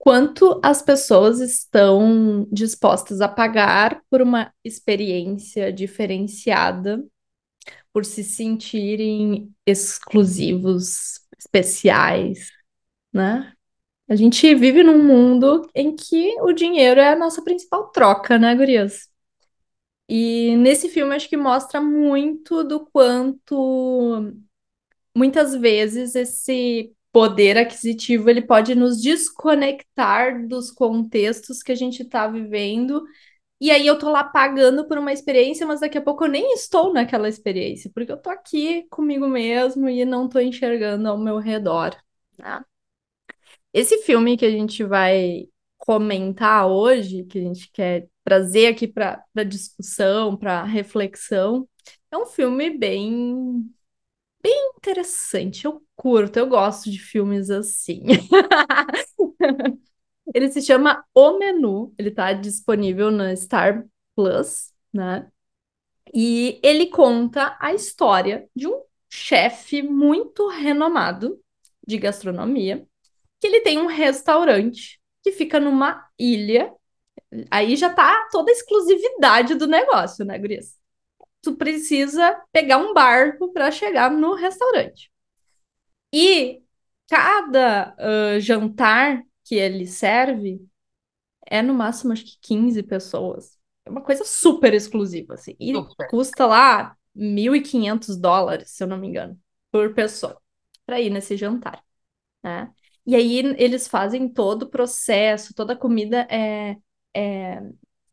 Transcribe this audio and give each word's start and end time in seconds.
quanto 0.00 0.58
as 0.64 0.80
pessoas 0.80 1.40
estão 1.40 2.48
dispostas 2.50 3.20
a 3.20 3.28
pagar 3.28 4.02
por 4.08 4.22
uma 4.22 4.50
experiência 4.64 5.70
diferenciada, 5.70 7.04
por 7.92 8.06
se 8.06 8.24
sentirem 8.24 9.54
exclusivos, 9.66 11.20
especiais, 11.38 12.50
né? 13.12 13.52
A 14.08 14.16
gente 14.16 14.54
vive 14.54 14.82
num 14.82 15.04
mundo 15.04 15.68
em 15.74 15.94
que 15.94 16.34
o 16.40 16.52
dinheiro 16.52 16.98
é 16.98 17.12
a 17.12 17.16
nossa 17.16 17.42
principal 17.44 17.90
troca, 17.90 18.38
né, 18.38 18.54
gurias? 18.54 19.06
E 20.08 20.56
nesse 20.56 20.88
filme 20.88 21.14
acho 21.14 21.28
que 21.28 21.36
mostra 21.36 21.78
muito 21.78 22.64
do 22.64 22.86
quanto 22.86 24.32
muitas 25.14 25.54
vezes 25.54 26.14
esse 26.14 26.94
poder 27.12 27.58
aquisitivo 27.58 28.30
ele 28.30 28.42
pode 28.42 28.74
nos 28.74 29.00
desconectar 29.02 30.46
dos 30.46 30.70
contextos 30.70 31.62
que 31.62 31.72
a 31.72 31.74
gente 31.74 32.02
está 32.02 32.26
vivendo. 32.26 33.02
E 33.60 33.70
aí 33.70 33.86
eu 33.86 33.98
tô 33.98 34.10
lá 34.10 34.24
pagando 34.24 34.86
por 34.88 34.98
uma 34.98 35.12
experiência, 35.12 35.66
mas 35.66 35.80
daqui 35.80 35.98
a 35.98 36.02
pouco 36.02 36.24
eu 36.24 36.28
nem 36.28 36.54
estou 36.54 36.92
naquela 36.92 37.28
experiência, 37.28 37.90
porque 37.94 38.12
eu 38.12 38.16
tô 38.16 38.30
aqui 38.30 38.84
comigo 38.90 39.28
mesmo 39.28 39.88
e 39.88 40.04
não 40.04 40.28
tô 40.28 40.40
enxergando 40.40 41.08
ao 41.08 41.18
meu 41.18 41.38
redor. 41.38 41.96
Né? 42.38 42.64
Esse 43.72 43.98
filme 44.02 44.36
que 44.36 44.46
a 44.46 44.50
gente 44.50 44.82
vai 44.84 45.48
comentar 45.78 46.66
hoje, 46.68 47.24
que 47.24 47.38
a 47.38 47.42
gente 47.42 47.70
quer 47.72 48.08
trazer 48.24 48.68
aqui 48.68 48.86
para 48.88 49.24
discussão, 49.46 50.36
para 50.36 50.64
reflexão, 50.64 51.68
é 52.10 52.16
um 52.16 52.26
filme 52.26 52.70
bem 52.70 53.70
bem 54.42 54.72
interessante. 54.76 55.64
Eu 55.64 55.82
curto, 55.96 56.38
eu 56.38 56.48
gosto 56.48 56.90
de 56.90 56.98
filmes 56.98 57.50
assim. 57.50 58.02
ele 60.34 60.50
se 60.50 60.62
chama 60.62 61.04
O 61.14 61.38
Menu, 61.38 61.94
ele 61.98 62.10
está 62.10 62.32
disponível 62.32 63.10
na 63.10 63.34
Star 63.36 63.86
Plus, 64.14 64.72
né? 64.92 65.30
E 66.14 66.60
ele 66.62 66.86
conta 66.86 67.56
a 67.60 67.72
história 67.72 68.48
de 68.54 68.66
um 68.66 68.82
chefe 69.08 69.82
muito 69.82 70.48
renomado 70.48 71.40
de 71.86 71.98
gastronomia, 71.98 72.86
que 73.40 73.46
ele 73.46 73.60
tem 73.60 73.78
um 73.78 73.86
restaurante 73.86 75.00
que 75.22 75.32
fica 75.32 75.60
numa 75.60 76.08
ilha 76.18 76.72
Aí 77.50 77.76
já 77.76 77.90
tá 77.90 78.28
toda 78.30 78.50
a 78.50 78.54
exclusividade 78.54 79.54
do 79.54 79.66
negócio, 79.66 80.24
né, 80.24 80.38
Gurias? 80.38 80.76
Tu 81.42 81.56
precisa 81.56 82.40
pegar 82.52 82.78
um 82.78 82.92
barco 82.92 83.52
para 83.52 83.70
chegar 83.70 84.10
no 84.10 84.34
restaurante. 84.34 85.10
E 86.12 86.62
cada 87.08 87.94
uh, 87.98 88.40
jantar 88.40 89.22
que 89.44 89.54
ele 89.54 89.86
serve 89.86 90.60
é 91.46 91.62
no 91.62 91.74
máximo 91.74 92.12
acho 92.12 92.24
que 92.24 92.38
15 92.40 92.82
pessoas. 92.82 93.58
É 93.84 93.90
uma 93.90 94.02
coisa 94.02 94.24
super 94.24 94.74
exclusiva, 94.74 95.34
assim. 95.34 95.56
E 95.58 95.74
super. 95.74 96.08
custa 96.08 96.46
lá 96.46 96.96
1.500 97.14 98.16
dólares, 98.16 98.70
se 98.70 98.82
eu 98.82 98.86
não 98.86 98.98
me 98.98 99.08
engano, 99.08 99.38
por 99.72 99.94
pessoa, 99.94 100.40
para 100.86 101.00
ir 101.00 101.10
nesse 101.10 101.36
jantar, 101.36 101.82
né? 102.42 102.72
E 103.06 103.16
aí 103.16 103.38
eles 103.58 103.88
fazem 103.88 104.28
todo 104.28 104.64
o 104.64 104.70
processo, 104.70 105.54
toda 105.54 105.72
a 105.72 105.76
comida 105.76 106.26
é 106.30 106.76
é, 107.14 107.60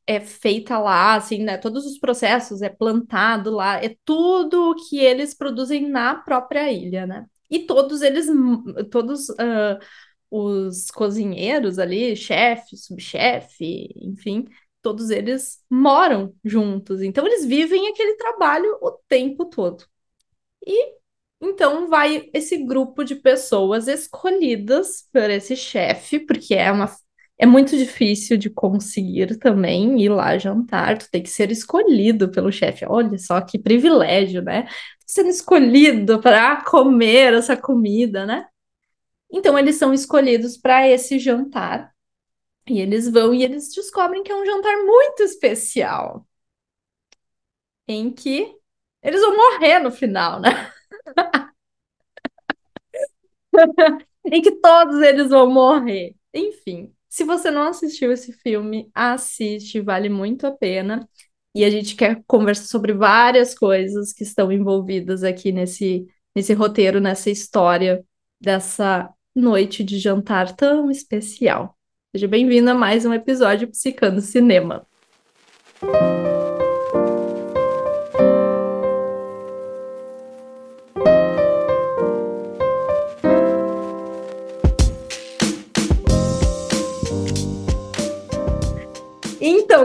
é 0.08 0.20
feita 0.22 0.80
lá, 0.80 1.16
assim, 1.16 1.44
né? 1.44 1.58
Todos 1.58 1.86
os 1.86 2.00
processos 2.00 2.62
é 2.62 2.70
plantado 2.70 3.52
lá, 3.52 3.84
é 3.84 3.96
tudo 4.06 4.76
que 4.90 5.00
eles 5.00 5.34
produzem 5.34 5.90
na 5.90 6.16
própria 6.16 6.72
ilha, 6.72 7.06
né? 7.06 7.26
E 7.50 7.60
todos 7.60 8.02
eles, 8.02 8.28
todos 8.90 9.30
uh, 9.30 9.78
os 10.32 10.90
cozinheiros 10.92 11.80
ali, 11.80 12.16
chefe, 12.16 12.78
subchefe, 12.78 13.90
enfim, 13.98 14.46
todos 14.82 15.10
eles 15.10 15.64
moram 15.70 16.34
juntos. 16.44 17.02
Então 17.02 17.26
eles 17.26 17.46
vivem 17.46 17.88
aquele 17.90 18.16
trabalho 18.16 18.78
o 18.82 18.92
tempo 19.08 19.46
todo. 19.46 19.86
E 20.66 20.98
então 21.42 21.88
vai 21.90 22.30
esse 22.34 22.58
grupo 22.66 23.04
de 23.04 23.16
pessoas 23.16 23.88
escolhidas 23.88 25.08
por 25.14 25.30
esse 25.30 25.56
chefe, 25.56 26.20
porque 26.20 26.56
é 26.56 26.72
uma 26.72 26.88
é 27.37 27.45
muito 27.45 27.77
difícil 27.77 28.37
de 28.37 28.49
conseguir 28.49 29.37
também 29.37 30.02
ir 30.02 30.09
lá 30.09 30.37
jantar, 30.37 30.98
tu 30.98 31.09
tem 31.11 31.21
que 31.21 31.30
ser 31.30 31.52
escolhido 31.52 32.30
pelo 32.31 32.52
chefe. 32.52 32.86
Olha 32.87 33.17
só 33.20 33.39
que 33.42 33.59
privilégio, 33.59 34.42
né? 34.42 34.67
Sendo 35.05 35.30
escolhido 35.30 36.20
para 36.21 36.64
comer 36.65 37.33
essa 37.33 37.55
comida, 37.55 38.25
né? 38.25 38.48
Então 39.31 39.58
eles 39.59 39.77
são 39.77 39.93
escolhidos 39.93 40.58
para 40.58 40.87
esse 40.87 41.20
jantar. 41.20 41.93
E 42.70 42.80
eles 42.81 43.09
vão 43.11 43.33
e 43.33 43.43
eles 43.43 43.73
descobrem 43.73 44.23
que 44.23 44.31
é 44.31 44.36
um 44.36 44.45
jantar 44.45 44.77
muito 44.86 45.23
especial. 45.23 46.27
Em 47.87 48.11
que 48.11 48.55
eles 49.02 49.21
vão 49.21 49.36
morrer 49.36 49.80
no 49.80 49.92
final, 49.92 50.39
né? 50.42 50.71
em 54.25 54.42
que 54.42 54.52
todos 54.59 55.02
eles 55.02 55.30
vão 55.30 55.49
morrer. 55.52 56.15
Enfim, 56.33 56.93
se 57.17 57.23
você 57.23 57.50
não 57.50 57.64
assistiu 57.64 58.11
esse 58.11 58.32
filme, 58.32 58.92
assiste, 58.94 59.82
vale 59.82 60.08
muito 60.08 60.45
a 60.45 60.52
pena. 60.52 61.10
E 61.55 61.66
a 61.66 61.70
gente 61.72 61.95
quer 61.95 62.22
conversar 62.28 62.66
sobre 62.66 62.94
várias 62.94 63.58
coisas 63.58 64.14
que 64.14 64.22
estão 64.22 64.52
envolvidas 64.52 65.23
aqui 65.23 65.52
nesse, 65.52 66.05
nesse 66.36 66.54
roteiro, 66.54 67.02
nessa 67.02 67.32
história 67.32 68.05
dessa 68.39 69.10
noite 69.36 69.83
de 69.83 69.98
jantar 69.98 70.55
tão 70.55 70.92
especial. 70.92 71.76
Seja 72.16 72.28
bem-vindo 72.28 72.70
a 72.70 72.76
mais 72.76 73.04
um 73.04 73.11
episódio 73.11 73.67
Psicando 73.67 74.22
Cinema. 74.22 74.86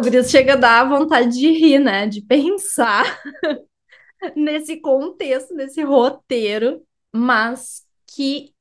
Gris, 0.03 0.31
chega 0.31 0.55
a 0.55 0.57
dar 0.57 0.89
vontade 0.89 1.31
de 1.31 1.49
rir, 1.51 1.79
né? 1.79 2.07
De 2.07 2.21
pensar 2.21 3.05
nesse 4.37 4.81
contexto, 4.81 5.55
nesse 5.55 5.83
roteiro, 5.83 6.83
mas 7.13 7.83
que 8.07 8.53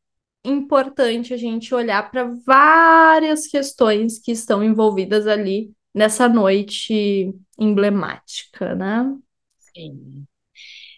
importante 0.43 1.33
a 1.33 1.37
gente 1.37 1.73
olhar 1.73 2.09
para 2.09 2.29
várias 2.45 3.45
questões 3.47 4.19
que 4.19 4.31
estão 4.31 4.63
envolvidas 4.63 5.27
ali 5.27 5.71
nessa 5.93 6.27
noite 6.27 7.31
emblemática, 7.59 8.73
né? 8.73 9.05
Sim. 9.59 10.25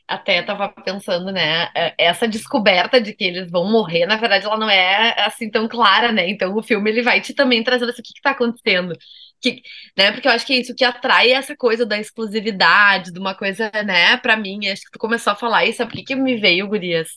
Até 0.08 0.40
estava 0.40 0.70
pensando, 0.70 1.32
né? 1.32 1.70
É, 1.76 1.96
essa 1.98 2.28
descoberta 2.28 3.02
de 3.02 3.14
que 3.14 3.24
eles 3.24 3.50
vão 3.50 3.70
morrer, 3.70 4.06
na 4.06 4.18
verdade, 4.18 4.46
ela 4.46 4.58
não 4.58 4.70
é 4.70 5.16
assim 5.26 5.50
tão 5.50 5.68
clara, 5.68 6.12
né? 6.12 6.30
Então 6.30 6.56
o 6.56 6.64
filme 6.64 6.90
ele 6.90 7.02
vai 7.02 7.22
te 7.22 7.34
também 7.34 7.64
trazendo 7.64 7.90
assim, 7.90 8.02
o 8.02 8.04
que 8.04 8.12
está 8.16 8.32
acontecendo 8.32 8.96
que, 9.44 9.62
né? 9.98 10.12
Porque 10.12 10.28
eu 10.28 10.32
acho 10.32 10.46
que 10.46 10.54
é 10.54 10.60
isso 10.62 10.76
que 10.76 10.86
atrai 10.86 11.32
essa 11.32 11.56
coisa 11.56 11.86
da 11.86 12.00
exclusividade, 12.00 13.12
de 13.12 13.20
uma 13.20 13.36
coisa, 13.36 13.70
né? 13.86 14.18
Para 14.18 14.38
mim, 14.38 14.68
acho 14.70 14.84
que 14.84 14.92
tu 14.92 15.00
começou 15.00 15.34
a 15.34 15.36
falar 15.36 15.66
isso, 15.66 15.78
sabe 15.80 15.92
por 15.92 15.98
que, 15.98 16.04
que 16.06 16.16
me 16.16 16.38
veio, 16.40 16.68
Gurias? 16.68 17.10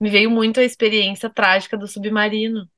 Me 0.00 0.10
veio 0.10 0.30
muito 0.30 0.60
a 0.60 0.64
experiência 0.64 1.30
trágica 1.30 1.76
do 1.78 1.88
submarino. 1.88 2.68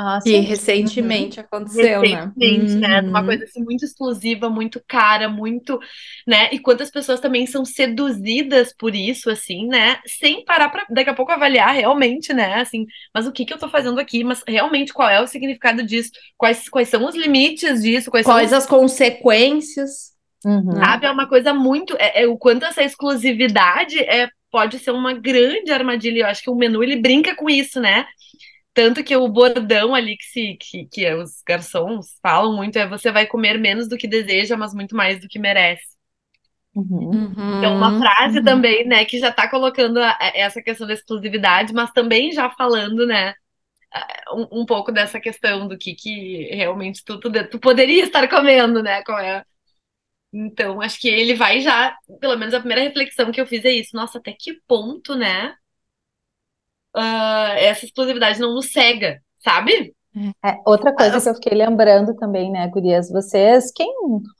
Ah, 0.00 0.20
sim. 0.20 0.38
recentemente 0.42 1.40
uhum. 1.40 1.44
aconteceu, 1.44 2.02
né? 2.02 2.08
recentemente, 2.08 2.74
né? 2.76 3.02
né? 3.02 3.08
Uma 3.08 3.24
coisa 3.24 3.42
assim 3.42 3.64
muito 3.64 3.84
exclusiva, 3.84 4.48
muito 4.48 4.80
cara, 4.86 5.28
muito, 5.28 5.80
né? 6.24 6.48
E 6.52 6.60
quantas 6.60 6.88
pessoas 6.88 7.18
também 7.18 7.46
são 7.48 7.64
seduzidas 7.64 8.72
por 8.72 8.94
isso, 8.94 9.28
assim, 9.28 9.66
né? 9.66 9.98
Sem 10.06 10.44
parar 10.44 10.68
para 10.68 10.86
daqui 10.88 11.10
a 11.10 11.14
pouco 11.14 11.32
avaliar 11.32 11.74
realmente, 11.74 12.32
né? 12.32 12.60
Assim, 12.60 12.86
mas 13.12 13.26
o 13.26 13.32
que 13.32 13.44
que 13.44 13.52
eu 13.52 13.58
tô 13.58 13.68
fazendo 13.68 13.98
aqui? 13.98 14.22
Mas 14.22 14.40
realmente 14.46 14.94
qual 14.94 15.08
é 15.08 15.20
o 15.20 15.26
significado 15.26 15.82
disso? 15.82 16.12
Quais, 16.36 16.68
quais 16.68 16.88
são 16.88 17.04
os 17.04 17.16
limites 17.16 17.82
disso? 17.82 18.08
Quais, 18.08 18.24
quais 18.24 18.52
as 18.52 18.66
consequências? 18.66 20.16
Uhum. 20.44 20.76
Sabe? 20.76 21.06
É 21.06 21.10
uma 21.10 21.26
coisa 21.26 21.52
muito. 21.52 21.96
É, 21.98 22.22
é, 22.22 22.26
o 22.28 22.38
quanto 22.38 22.64
essa 22.64 22.84
exclusividade 22.84 23.98
é, 23.98 24.28
pode 24.48 24.78
ser 24.78 24.92
uma 24.92 25.12
grande 25.12 25.72
armadilha. 25.72 26.20
Eu 26.20 26.26
acho 26.26 26.40
que 26.40 26.50
o 26.50 26.54
menu 26.54 26.84
ele 26.84 26.94
brinca 26.94 27.34
com 27.34 27.50
isso, 27.50 27.80
né? 27.80 28.06
Tanto 28.78 29.02
que 29.02 29.16
o 29.16 29.26
bordão 29.26 29.92
ali 29.92 30.16
que, 30.16 30.22
se, 30.22 30.56
que, 30.56 30.86
que 30.86 31.12
os 31.12 31.42
garçons 31.44 32.16
falam 32.22 32.54
muito 32.54 32.78
é 32.78 32.86
você 32.86 33.10
vai 33.10 33.26
comer 33.26 33.58
menos 33.58 33.88
do 33.88 33.96
que 33.96 34.06
deseja, 34.06 34.56
mas 34.56 34.72
muito 34.72 34.94
mais 34.94 35.20
do 35.20 35.26
que 35.26 35.36
merece. 35.36 35.82
Uhum. 36.76 37.58
Então, 37.58 37.76
uma 37.76 37.98
frase 37.98 38.38
uhum. 38.38 38.44
também, 38.44 38.86
né, 38.86 39.04
que 39.04 39.18
já 39.18 39.30
está 39.30 39.50
colocando 39.50 39.98
a, 39.98 40.16
a, 40.20 40.30
essa 40.32 40.62
questão 40.62 40.86
da 40.86 40.94
exclusividade, 40.94 41.74
mas 41.74 41.90
também 41.90 42.30
já 42.30 42.48
falando, 42.50 43.04
né, 43.04 43.34
um, 44.32 44.60
um, 44.60 44.64
pouco 44.64 44.92
dessa 44.92 45.18
questão 45.18 45.66
do 45.66 45.76
que, 45.76 45.96
que 45.96 46.44
realmente 46.54 47.02
tu, 47.04 47.18
tu, 47.18 47.32
tu 47.50 47.58
poderia 47.58 48.04
estar 48.04 48.28
comendo, 48.28 48.80
né, 48.80 49.02
qual 49.02 49.18
é 49.18 49.42
então, 50.32 50.80
acho 50.80 51.00
que 51.00 51.08
ele 51.08 51.34
vai 51.34 51.60
já, 51.60 51.96
pelo 52.20 52.36
menos 52.36 52.54
a 52.54 52.60
primeira 52.60 52.82
reflexão 52.82 53.32
que 53.32 53.40
eu 53.40 53.46
fiz 53.46 53.64
é 53.64 53.72
isso. 53.72 53.96
Nossa, 53.96 54.18
até 54.18 54.32
que 54.38 54.60
ponto, 54.68 55.16
né? 55.16 55.56
Uh, 56.98 57.52
essa 57.58 57.84
exclusividade 57.84 58.40
não 58.40 58.54
nos 58.54 58.72
cega, 58.72 59.20
sabe? 59.42 59.94
É, 60.44 60.58
outra 60.66 60.92
coisa 60.92 61.20
que 61.20 61.28
eu 61.28 61.34
fiquei 61.34 61.56
lembrando 61.56 62.14
também, 62.16 62.50
né, 62.50 62.66
gurias, 62.68 63.08
vocês, 63.08 63.70
quem 63.72 63.92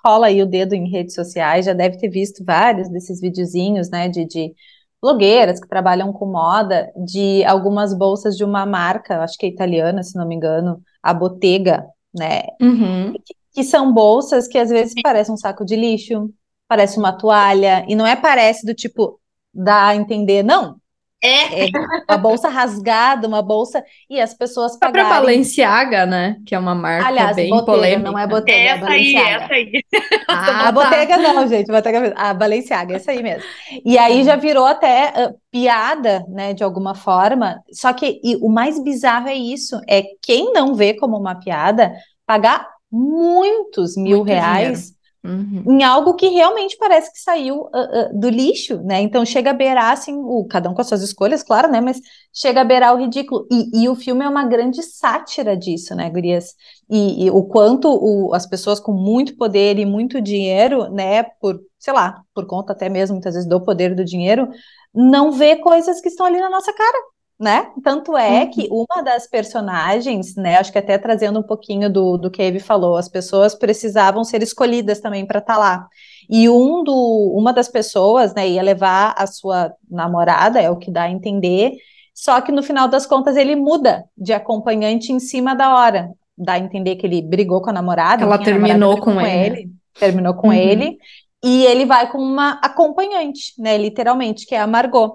rola 0.04 0.26
aí 0.26 0.42
o 0.42 0.46
dedo 0.46 0.74
em 0.74 0.90
redes 0.90 1.14
sociais 1.14 1.66
já 1.66 1.72
deve 1.72 1.98
ter 1.98 2.08
visto 2.08 2.44
vários 2.44 2.88
desses 2.88 3.20
videozinhos, 3.20 3.88
né, 3.88 4.08
de, 4.08 4.26
de 4.26 4.52
blogueiras 5.00 5.60
que 5.60 5.68
trabalham 5.68 6.12
com 6.12 6.26
moda, 6.26 6.90
de 7.06 7.44
algumas 7.44 7.96
bolsas 7.96 8.36
de 8.36 8.42
uma 8.44 8.66
marca, 8.66 9.22
acho 9.22 9.38
que 9.38 9.46
é 9.46 9.48
italiana, 9.48 10.02
se 10.02 10.16
não 10.16 10.26
me 10.26 10.34
engano, 10.34 10.80
a 11.00 11.14
Bottega, 11.14 11.86
né, 12.12 12.42
Uhum. 12.60 13.12
que, 13.24 13.34
que 13.54 13.62
são 13.62 13.92
bolsas 13.92 14.48
que 14.48 14.58
às 14.58 14.70
vezes 14.70 15.00
parecem 15.00 15.34
um 15.34 15.38
saco 15.38 15.64
de 15.64 15.76
lixo, 15.76 16.28
parece 16.66 16.98
uma 16.98 17.12
toalha, 17.12 17.84
e 17.88 17.94
não 17.94 18.06
é 18.06 18.16
parece 18.16 18.66
do 18.66 18.74
tipo, 18.74 19.20
dá 19.54 19.88
a 19.88 19.96
entender, 19.96 20.42
não, 20.42 20.76
É, 21.22 21.64
é 21.66 21.68
uma 22.08 22.16
bolsa 22.16 22.48
rasgada, 22.48 23.26
uma 23.26 23.42
bolsa, 23.42 23.82
e 24.08 24.20
as 24.20 24.32
pessoas 24.34 24.76
A 24.76 24.78
própria 24.78 25.04
pagarem 25.04 25.20
Balenciaga, 25.26 26.06
né? 26.06 26.36
Que 26.46 26.54
é 26.54 26.58
uma 26.58 26.74
marca 26.76 27.08
Aliás, 27.08 27.34
bem 27.34 27.50
Bottega, 27.50 27.66
polêmica. 27.66 28.10
não 28.10 28.18
é 28.18 28.26
Bottega, 28.26 28.56
é 28.58 28.66
essa 28.66 28.90
aí, 28.90 29.12
Balenciaga. 29.12 29.44
essa 29.44 29.54
aí. 29.54 29.72
Ah, 30.30 30.68
a 30.68 30.72
Bottega 30.72 31.16
não, 31.18 31.46
gente, 31.48 31.66
Bottega, 31.66 32.14
a 32.16 32.34
Balenciaga, 32.34 32.94
essa 32.96 33.10
aí 33.10 33.22
mesmo. 33.22 33.42
E 33.84 33.98
aí 33.98 34.22
já 34.22 34.36
virou 34.36 34.66
até 34.66 35.08
ah, 35.08 35.34
piada, 35.50 36.24
né, 36.28 36.54
de 36.54 36.62
alguma 36.62 36.94
forma. 36.94 37.60
Só 37.72 37.92
que 37.92 38.20
e 38.22 38.36
o 38.36 38.48
mais 38.48 38.82
bizarro 38.82 39.28
é 39.28 39.34
isso, 39.34 39.80
é 39.88 40.04
quem 40.22 40.52
não 40.52 40.74
vê 40.74 40.94
como 40.94 41.16
uma 41.18 41.34
piada 41.34 41.92
pagar 42.24 42.68
muitos 42.90 43.96
mil 43.96 44.18
Muito 44.18 44.28
reais 44.28 44.97
Uhum. 45.28 45.62
em 45.66 45.84
algo 45.84 46.14
que 46.14 46.26
realmente 46.28 46.74
parece 46.78 47.12
que 47.12 47.18
saiu 47.20 47.68
ah, 47.74 47.78
ah, 47.92 48.10
do 48.14 48.30
lixo, 48.30 48.80
né? 48.82 49.02
Então 49.02 49.24
chega 49.26 49.50
a 49.50 49.52
beirar 49.52 49.92
assim, 49.92 50.14
o, 50.16 50.46
cada 50.48 50.70
um 50.70 50.74
com 50.74 50.80
as 50.80 50.88
suas 50.88 51.02
escolhas, 51.02 51.42
claro, 51.42 51.70
né? 51.70 51.80
Mas 51.82 52.00
chega 52.32 52.62
a 52.62 52.64
beirar 52.64 52.94
o 52.94 52.98
ridículo. 52.98 53.46
E, 53.50 53.82
e 53.84 53.88
o 53.90 53.94
filme 53.94 54.24
é 54.24 54.28
uma 54.28 54.44
grande 54.46 54.82
sátira 54.82 55.54
disso, 55.54 55.94
né, 55.94 56.08
gurias? 56.08 56.54
E, 56.88 57.26
e 57.26 57.30
o 57.30 57.42
quanto 57.44 57.88
o- 57.90 58.32
as 58.34 58.46
pessoas 58.46 58.80
com 58.80 58.92
muito 58.92 59.36
poder 59.36 59.78
e 59.78 59.84
muito 59.84 60.20
dinheiro, 60.20 60.88
né, 60.90 61.22
por, 61.40 61.60
sei 61.78 61.92
lá, 61.92 62.22
por 62.34 62.46
conta 62.46 62.72
até 62.72 62.88
mesmo 62.88 63.14
muitas 63.16 63.34
vezes 63.34 63.48
do 63.48 63.62
poder 63.62 63.94
do 63.94 64.04
dinheiro, 64.04 64.48
não 64.94 65.30
vê 65.32 65.56
coisas 65.56 66.00
que 66.00 66.08
estão 66.08 66.24
ali 66.26 66.40
na 66.40 66.48
nossa 66.50 66.72
cara. 66.72 66.98
Né? 67.40 67.70
Tanto 67.84 68.16
é 68.16 68.44
Uhum. 68.44 68.50
que 68.50 68.68
uma 68.68 69.00
das 69.02 69.28
personagens, 69.28 70.34
né, 70.34 70.56
acho 70.56 70.72
que 70.72 70.78
até 70.78 70.98
trazendo 70.98 71.38
um 71.38 71.42
pouquinho 71.42 71.88
do, 71.88 72.16
do 72.18 72.30
que 72.32 72.42
a 72.42 72.46
Eve 72.46 72.58
falou, 72.58 72.96
as 72.96 73.08
pessoas 73.08 73.54
precisavam 73.54 74.24
ser 74.24 74.42
escolhidas 74.42 74.98
também 75.00 75.24
para 75.24 75.38
estar 75.38 75.56
lá. 75.56 75.86
E 76.28 76.48
um 76.48 76.82
do, 76.82 77.32
uma 77.36 77.52
das 77.52 77.68
pessoas, 77.68 78.34
né, 78.34 78.48
ia 78.48 78.60
levar 78.62 79.14
a 79.16 79.24
sua 79.28 79.72
namorada, 79.88 80.60
é 80.60 80.68
o 80.68 80.76
que 80.76 80.90
dá 80.90 81.04
a 81.04 81.10
entender, 81.10 81.74
só 82.12 82.40
que 82.40 82.50
no 82.50 82.60
final 82.62 82.88
das 82.88 83.06
contas 83.06 83.36
ele 83.36 83.54
muda 83.54 84.04
de 84.16 84.32
acompanhante 84.32 85.12
em 85.12 85.20
cima 85.20 85.54
da 85.54 85.76
hora. 85.76 86.10
Dá 86.36 86.54
a 86.54 86.58
entender 86.58 86.96
que 86.96 87.06
ele 87.06 87.22
brigou 87.22 87.60
com 87.62 87.70
a 87.70 87.72
namorada, 87.72 88.24
Ela 88.24 88.34
a 88.34 88.38
namorada 88.38 88.44
terminou 88.44 88.92
brigou 88.94 89.14
com 89.14 89.20
ele, 89.20 89.66
né? 89.66 89.70
terminou 89.94 90.34
com 90.34 90.48
Uhum. 90.48 90.52
ele, 90.54 90.98
e 91.42 91.64
ele 91.66 91.86
vai 91.86 92.10
com 92.10 92.18
uma 92.18 92.60
acompanhante, 92.64 93.52
né, 93.58 93.78
literalmente, 93.78 94.44
que 94.44 94.56
é 94.56 94.60
a 94.60 94.66
Margot. 94.66 95.14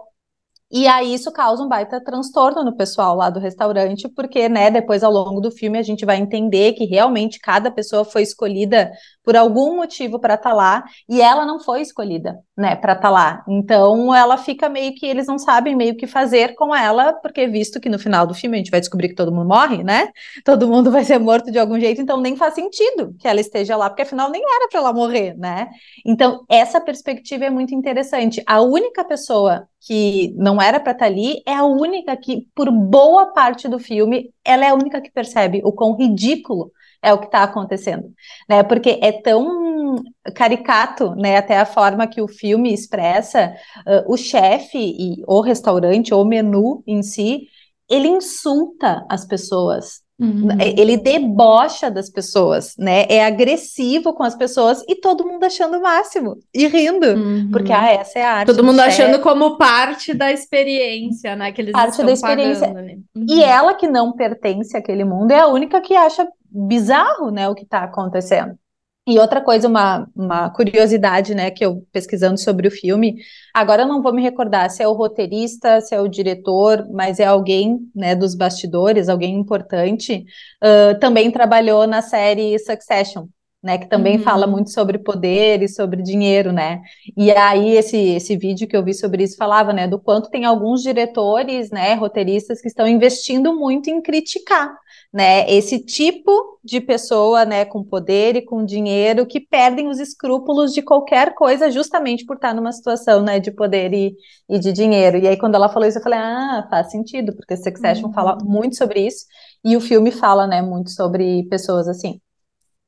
E 0.76 0.88
aí 0.88 1.14
isso 1.14 1.32
causa 1.32 1.62
um 1.64 1.68
baita 1.70 2.04
transtorno 2.04 2.64
no 2.64 2.76
pessoal 2.76 3.16
lá 3.16 3.30
do 3.30 3.40
restaurante, 3.40 4.10
porque, 4.10 4.50
né, 4.50 4.72
depois 4.72 5.04
ao 5.04 5.12
longo 5.12 5.40
do 5.40 5.52
filme 5.52 5.78
a 5.78 5.84
gente 5.84 6.04
vai 6.04 6.18
entender 6.18 6.74
que 6.74 6.84
realmente 6.86 7.40
cada 7.40 7.70
pessoa 7.70 8.04
foi 8.04 8.24
escolhida 8.24 8.92
por 9.24 9.36
algum 9.36 9.76
motivo 9.78 10.20
para 10.20 10.36
estar 10.36 10.54
lá, 10.54 10.84
e 11.08 11.22
ela 11.22 11.46
não 11.46 11.60
foi 11.60 11.82
escolhida, 11.82 12.38
né, 12.58 12.76
para 12.76 12.94
estar 12.94 13.10
lá. 13.10 13.44
Então 13.48 14.14
ela 14.14 14.38
fica 14.38 14.68
meio 14.70 14.94
que 14.96 15.06
eles 15.06 15.28
não 15.28 15.38
sabem 15.38 15.76
meio 15.76 15.96
que 15.96 16.06
fazer 16.06 16.56
com 16.56 16.76
ela, 16.76 17.14
porque 17.14 17.48
visto 17.48 17.80
que 17.80 17.90
no 17.90 17.98
final 17.98 18.28
do 18.28 18.34
filme 18.34 18.58
a 18.58 18.60
gente 18.60 18.72
vai 18.72 18.80
descobrir 18.80 19.10
que 19.10 19.16
todo 19.16 19.32
mundo 19.32 19.48
morre, 19.48 19.84
né? 19.84 20.10
Todo 20.44 20.68
mundo 20.68 20.92
vai 20.92 21.04
ser 21.04 21.20
morto 21.20 21.52
de 21.52 21.60
algum 21.60 21.80
jeito, 21.80 22.02
então 22.02 22.20
nem 22.20 22.36
faz 22.36 22.54
sentido 22.54 23.16
que 23.20 23.28
ela 23.28 23.40
esteja 23.40 23.78
lá, 23.78 23.90
porque 23.90 24.02
afinal 24.02 24.30
nem 24.30 24.42
era 24.42 24.68
para 24.70 24.80
ela 24.80 24.94
morrer, 24.94 25.36
né? 25.38 25.70
Então, 26.06 26.44
essa 26.50 26.82
perspectiva 26.82 27.46
é 27.46 27.50
muito 27.50 27.74
interessante. 27.74 28.44
A 28.46 28.62
única 28.62 29.04
pessoa 29.04 29.68
que 29.80 30.34
não 30.38 30.62
era 30.62 30.80
para 30.80 30.94
estar 30.94 31.06
ali 31.06 31.42
é 31.46 31.54
a 31.54 31.66
única 31.66 32.16
que, 32.18 32.48
por 32.56 32.72
boa 32.72 33.28
parte 33.34 33.68
do 33.68 33.80
filme, 33.80 34.32
ela 34.44 34.66
é 34.66 34.70
a 34.70 34.76
única 34.76 35.02
que 35.02 35.12
percebe 35.12 35.62
o 35.64 35.72
quão 35.72 35.96
ridículo 35.96 36.72
é 37.04 37.14
o 37.14 37.20
que 37.20 37.26
está 37.26 37.44
acontecendo, 37.44 38.10
né? 38.50 38.64
Porque 38.64 38.98
é 39.02 39.12
tão 39.12 40.02
caricato, 40.36 41.14
né? 41.16 41.38
Até 41.38 41.58
a 41.60 41.66
forma 41.66 42.08
que 42.08 42.22
o 42.22 42.28
filme 42.28 42.74
expressa 42.74 43.54
uh, 43.86 44.12
o 44.12 44.18
chefe 44.18 44.78
e 44.80 45.24
o 45.28 45.42
restaurante 45.42 46.14
ou 46.14 46.22
o 46.24 46.28
menu 46.28 46.82
em 46.88 47.04
si, 47.04 47.42
ele 47.90 48.08
insulta 48.08 49.06
as 49.10 49.26
pessoas, 49.26 50.02
Uhum. 50.22 50.48
ele 50.78 50.96
debocha 50.96 51.90
das 51.90 52.08
pessoas, 52.10 52.76
né? 52.78 53.06
É 53.10 53.26
agressivo 53.26 54.14
com 54.14 54.22
as 54.24 54.36
pessoas 54.36 54.82
e 54.88 54.96
todo 54.96 55.26
mundo 55.26 55.44
achando 55.44 55.78
o 55.78 55.82
máximo 55.82 56.38
e 56.54 56.68
rindo, 56.68 57.08
Uhum. 57.08 57.50
porque 57.52 57.74
ah, 57.74 57.90
essa 57.92 58.20
é 58.20 58.22
a 58.24 58.32
arte 58.36 58.46
Todo 58.48 58.58
do 58.58 58.64
mundo 58.64 58.78
chefe. 58.84 59.02
achando 59.02 59.20
como 59.22 59.58
parte 59.58 60.14
da 60.14 60.32
experiência, 60.32 61.36
né? 61.36 61.52
Que 61.52 61.62
eles 61.62 61.72
Parte 61.74 61.90
estão 61.92 62.06
da 62.06 62.12
experiência. 62.14 62.68
pagando. 62.68 63.04
E 63.28 63.34
Uhum. 63.40 63.42
ela 63.42 63.74
que 63.74 63.88
não 63.88 64.14
pertence 64.14 64.78
àquele 64.78 65.04
mundo 65.04 65.32
é 65.32 65.40
a 65.40 65.48
única 65.48 65.82
que 65.82 65.96
acha 65.96 66.26
bizarro, 66.54 67.32
né, 67.32 67.50
o 67.50 67.56
que 67.56 67.64
está 67.64 67.84
acontecendo. 67.84 68.58
E 69.06 69.20
outra 69.20 69.42
coisa, 69.42 69.68
uma, 69.68 70.08
uma 70.16 70.50
curiosidade, 70.50 71.36
né, 71.36 71.52
que 71.52 71.66
eu 71.66 71.86
pesquisando 71.92 72.40
sobre 72.40 72.70
o 72.70 72.72
filme, 72.72 73.18
agora 73.54 73.82
eu 73.84 73.88
não 73.88 74.02
vou 74.02 74.14
me 74.14 74.22
recordar 74.22 74.70
se 74.70 74.82
é 74.82 74.88
o 74.88 74.94
roteirista, 74.94 75.82
se 75.82 75.94
é 75.94 76.00
o 76.00 76.08
diretor, 76.08 76.88
mas 76.90 77.20
é 77.20 77.26
alguém, 77.26 77.80
né, 77.94 78.16
dos 78.16 78.34
bastidores, 78.34 79.10
alguém 79.10 79.36
importante, 79.36 80.26
uh, 80.64 80.98
também 81.00 81.30
trabalhou 81.32 81.86
na 81.86 82.02
série 82.02 82.58
Succession, 82.60 83.26
né, 83.62 83.78
que 83.78 83.88
também 83.90 84.18
Uhum. 84.18 84.24
fala 84.24 84.48
muito 84.48 84.70
sobre 84.72 84.98
poder 84.98 85.62
e 85.62 85.68
sobre 85.70 86.02
dinheiro, 86.02 86.52
né? 86.54 86.82
E 87.16 87.32
aí 87.32 87.76
esse 87.78 87.98
esse 87.98 88.38
vídeo 88.38 88.68
que 88.68 88.76
eu 88.76 88.84
vi 88.84 88.94
sobre 88.94 89.24
isso 89.24 89.38
falava, 89.38 89.72
né, 89.74 89.88
do 89.88 90.00
quanto 90.00 90.30
tem 90.30 90.46
alguns 90.46 90.82
diretores, 90.82 91.72
né, 91.72 91.94
roteiristas 91.96 92.62
que 92.62 92.68
estão 92.68 92.88
investindo 92.88 93.54
muito 93.58 93.90
em 93.90 94.02
criticar, 94.02 94.70
né, 95.14 95.50
esse 95.50 95.80
tipo 95.86 96.60
de 96.64 96.82
pessoa, 96.82 97.46
né, 97.46 97.66
com 97.66 97.84
poder 97.84 98.36
e 98.36 98.42
com 98.44 98.66
dinheiro 98.66 99.26
que 99.28 99.40
perdem 99.40 99.88
os 99.88 100.00
escrúpulos 100.00 100.74
de 100.74 100.82
qualquer 100.82 101.36
coisa 101.36 101.70
justamente 101.72 102.26
por 102.26 102.36
estar 102.38 102.54
numa 102.56 102.72
situação, 102.72 103.22
né, 103.22 103.40
de 103.40 103.52
poder 103.52 103.94
e, 103.94 104.16
e 104.50 104.60
de 104.60 104.74
dinheiro. 104.74 105.18
E 105.18 105.28
aí 105.28 105.38
quando 105.38 105.56
ela 105.56 105.70
falou 105.70 105.88
isso, 105.88 106.00
eu 106.00 106.04
falei, 106.04 106.20
ah, 106.20 106.68
faz 106.70 106.90
sentido, 106.92 107.36
porque 107.36 107.56
Succession 107.58 108.10
Uhum. 108.10 108.14
fala 108.14 108.38
muito 108.44 108.76
sobre 108.76 109.06
isso 109.06 109.26
e 109.64 109.78
o 109.78 109.82
filme 109.82 110.12
fala, 110.12 110.48
né, 110.48 110.62
muito 110.62 110.90
sobre 110.92 111.44
pessoas 111.50 111.88
assim. 111.88 112.20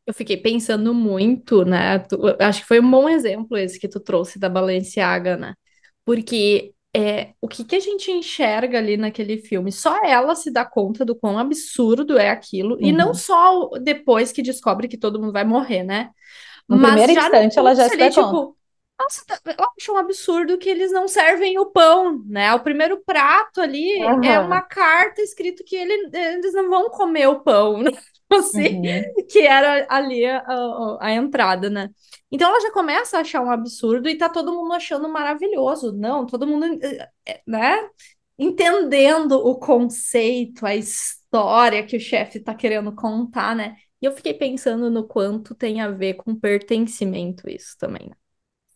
Eu 0.05 0.13
fiquei 0.13 0.37
pensando 0.37 0.93
muito, 0.93 1.65
né? 1.65 1.99
tu- 1.99 2.19
acho 2.39 2.61
que 2.61 2.67
foi 2.67 2.79
um 2.79 2.89
bom 2.91 3.09
exemplo 3.09 3.57
esse 3.57 3.79
que 3.79 3.87
tu 3.89 3.99
trouxe 3.99 4.37
da 4.39 4.47
Balenciaga, 4.49 5.35
né? 5.37 5.55
Porque 6.05 6.74
é, 6.95 7.33
o 7.41 7.47
que 7.47 7.63
que 7.65 7.75
a 7.75 7.79
gente 7.79 8.11
enxerga 8.11 8.77
ali 8.79 8.97
naquele 8.97 9.37
filme? 9.39 9.71
Só 9.71 10.03
ela 10.05 10.35
se 10.35 10.51
dá 10.51 10.65
conta 10.65 11.05
do 11.05 11.15
quão 11.15 11.37
absurdo 11.39 12.17
é 12.17 12.29
aquilo, 12.29 12.77
e 12.81 12.91
não 12.93 13.13
Uhum. 13.13 13.15
só 13.15 13.69
depois 13.83 14.31
que 14.31 14.41
descobre 14.43 14.87
que 14.87 14.97
todo 14.97 15.19
mundo 15.19 15.33
vai 15.33 15.43
morrer, 15.45 15.83
né? 15.83 16.11
No 16.69 16.77
Mas 16.77 16.79
primeiro 16.79 17.11
instante 17.11 17.57
ela 17.59 17.73
já 17.75 17.89
se 17.89 17.97
dá 17.97 18.11
conta. 18.11 18.45
tipo, 18.47 18.57
nossa, 18.99 19.25
tá- 19.25 19.39
ela 19.45 19.67
acha 19.79 19.91
um 19.91 19.97
absurdo 19.97 20.57
que 20.57 20.69
eles 20.69 20.91
não 20.91 21.07
servem 21.07 21.59
o 21.59 21.67
pão, 21.67 22.23
né? 22.27 22.53
O 22.53 22.61
primeiro 22.61 23.01
prato 23.05 23.61
ali 23.61 24.17
é 24.21 24.39
Aham. 24.39 24.39
uma 24.39 24.61
carta 24.61 25.21
escrito 25.21 25.63
que 25.65 25.75
ele- 25.75 26.09
eles 26.17 26.53
não 26.53 26.69
vão 26.69 26.89
comer 26.89 27.27
o 27.27 27.41
pão, 27.41 27.81
né? 27.83 27.91
Assim, 28.31 28.79
Uhum. 28.79 29.15
que 29.29 29.39
era 29.39 29.85
ali 29.89 30.25
a, 30.25 30.39
a- 30.39 30.97
a 31.01 31.11
entrada, 31.13 31.69
né? 31.69 31.89
Então 32.31 32.49
ela 32.49 32.59
já 32.61 32.71
começa 32.71 33.17
a 33.17 33.21
achar 33.21 33.41
um 33.41 33.51
absurdo 33.51 34.09
e 34.09 34.17
tá 34.17 34.27
todo 34.29 34.53
mundo 34.53 34.73
achando 34.73 35.07
maravilhoso. 35.09 35.93
Não, 35.93 36.25
todo 36.25 36.47
mundo, 36.47 36.65
eh, 36.83 37.09
eh, 37.25 37.41
né? 37.47 37.89
Entendendo 38.37 39.33
o 39.33 39.57
conceito, 39.59 40.65
a 40.65 40.75
história 40.75 41.85
que 41.85 41.95
o 41.97 41.99
chefe 41.99 42.39
tá 42.39 42.53
querendo 42.55 42.93
contar, 42.95 43.55
né? 43.55 43.77
E 44.01 44.05
eu 44.05 44.11
fiquei 44.11 44.33
pensando 44.33 44.89
no 44.91 45.07
quanto 45.07 45.55
tem 45.55 45.81
a 45.81 45.89
ver 45.91 46.15
com 46.15 46.35
pertencimento 46.35 47.49
isso 47.49 47.77
também. 47.77 48.09
né? 48.09 48.15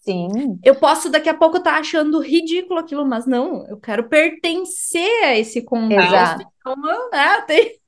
Sim. 0.02 0.64
Eu 0.64 0.76
posso 0.80 1.10
daqui 1.10 1.30
a 1.30 1.38
pouco 1.38 1.58
estar 1.58 1.80
achando 1.80 2.20
ridículo 2.20 2.80
aquilo, 2.80 3.06
mas 3.06 3.26
não, 3.26 3.66
eu 3.68 3.80
quero 3.80 4.10
pertencer 4.10 5.24
a 5.24 5.38
esse 5.38 5.62
contexto. 5.64 6.42
Exato. 6.42 6.50
Então, 6.60 6.76
né, 7.12 7.42
tem... 7.48 7.80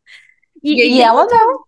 E, 0.63 0.71
E, 0.73 0.97
e 0.97 1.01
ela 1.01 1.25
não. 1.25 1.63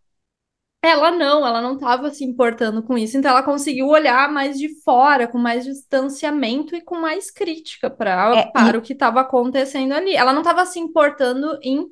ela 0.81 1.11
não, 1.11 1.45
ela 1.47 1.61
não 1.61 1.75
estava 1.75 2.09
se 2.11 2.25
importando 2.25 2.83
com 2.83 2.97
isso, 2.97 3.17
então 3.17 3.31
ela 3.31 3.41
conseguiu 3.43 3.87
olhar 3.87 4.29
mais 4.31 4.57
de 4.59 4.67
fora, 4.83 5.27
com 5.27 5.37
mais 5.37 5.63
distanciamento 5.63 6.75
e 6.75 6.81
com 6.81 6.97
mais 6.99 7.31
crítica 7.31 7.89
pra, 7.89 8.35
É, 8.37 8.51
para 8.51 8.77
o 8.77 8.81
que 8.81 8.91
estava 8.93 9.21
acontecendo 9.21 9.93
ali. 9.93 10.13
Ela 10.15 10.33
não 10.33 10.41
estava 10.41 10.65
se 10.65 10.79
importando 10.79 11.57
em 11.61 11.87